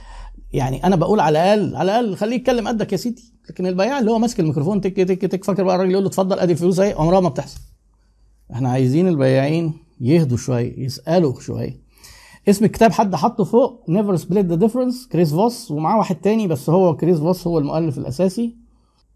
يعني 0.52 0.84
أنا 0.84 0.96
بقول 0.96 1.20
على 1.20 1.54
الأقل 1.54 1.76
على 1.76 2.00
الأقل 2.00 2.16
خليه 2.16 2.36
يتكلم 2.36 2.68
قدك 2.68 2.92
يا 2.92 2.96
سيدي. 2.96 3.34
لكن 3.50 3.66
البياع 3.66 3.98
اللي 3.98 4.10
هو 4.10 4.18
ماسك 4.18 4.40
الميكروفون 4.40 4.80
تك 4.80 4.96
تك 4.96 5.20
تك 5.20 5.44
فاكر 5.44 5.64
بقى 5.64 5.74
الراجل 5.74 5.90
يقول 5.90 6.04
له 6.04 6.08
اتفضل 6.08 6.38
أدي 6.38 6.52
الفلوس 6.52 6.80
أهي 6.80 6.92
عمرها 6.92 7.20
ما 7.20 7.28
بتحصل. 7.28 7.60
إحنا 8.52 8.68
عايزين 8.70 9.08
البياعين 9.08 9.74
يهدوا 10.00 10.36
شوية 10.36 10.84
يسألوا 10.84 11.40
شوية 11.40 11.80
اسم 12.48 12.64
الكتاب 12.64 12.92
حد 12.92 13.14
حطه 13.14 13.44
فوق 13.44 13.84
Never 13.88 14.16
Split 14.16 14.46
the 14.46 14.54
Difference 14.54 15.08
كريس 15.12 15.30
فوس 15.30 15.70
ومعاه 15.70 15.98
واحد 15.98 16.16
تاني 16.16 16.46
بس 16.46 16.70
هو 16.70 16.96
كريس 16.96 17.18
فوس 17.18 17.46
هو 17.46 17.58
المؤلف 17.58 17.98
الأساسي. 17.98 18.56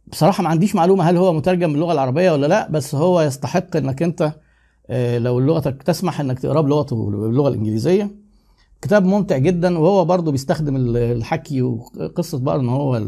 بصراحة 0.06 0.42
ما 0.42 0.48
عنديش 0.48 0.74
معلومة 0.74 1.10
هل 1.10 1.16
هو 1.16 1.32
مترجم 1.32 1.72
باللغة 1.72 1.92
العربية 1.92 2.32
ولا 2.32 2.46
لأ 2.46 2.70
بس 2.70 2.94
هو 2.94 3.20
يستحق 3.20 3.76
إنك 3.76 4.02
أنت 4.02 4.34
لو 5.18 5.40
لغتك 5.40 5.82
تسمح 5.82 6.20
إنك 6.20 6.38
تقرأه 6.38 6.60
بلغته 6.60 7.10
باللغة 7.10 7.48
الإنجليزية. 7.48 8.10
كتاب 8.82 9.04
ممتع 9.04 9.38
جدا 9.38 9.78
وهو 9.78 10.04
برضه 10.04 10.32
بيستخدم 10.32 10.76
الحكي 10.96 11.62
وقصة 11.62 12.38
بقى 12.38 12.56
إن 12.56 12.68
هو 12.68 13.02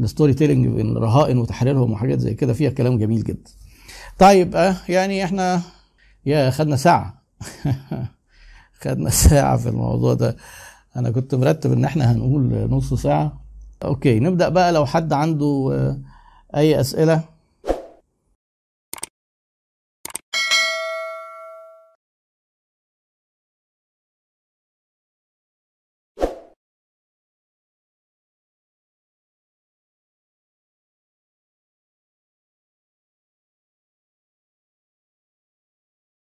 ال 0.00 0.34
storytelling 0.34 0.66
بين 0.66 0.96
الرهائن 0.96 1.38
وتحريرهم 1.38 1.92
وحاجات 1.92 2.18
زي 2.20 2.34
كده 2.34 2.52
فيها 2.52 2.70
كلام 2.70 2.98
جميل 2.98 3.24
جدا. 3.24 3.50
طيب 4.18 4.74
يعني 4.88 5.24
إحنا 5.24 5.62
يا 6.26 6.50
خدنا 6.50 6.76
ساعة. 6.76 7.22
خدنا 8.82 9.10
ساعة 9.10 9.56
في 9.56 9.68
الموضوع 9.68 10.14
ده. 10.14 10.36
أنا 10.96 11.10
كنت 11.10 11.34
مرتب 11.34 11.72
إن 11.72 11.84
إحنا 11.84 12.12
هنقول 12.12 12.68
نص 12.70 12.94
ساعة. 12.94 13.40
أوكي 13.84 14.20
نبدأ 14.20 14.48
بقى 14.48 14.72
لو 14.72 14.86
حد 14.86 15.12
عنده 15.12 15.74
أي 16.56 16.80
أسئلة. 16.80 17.24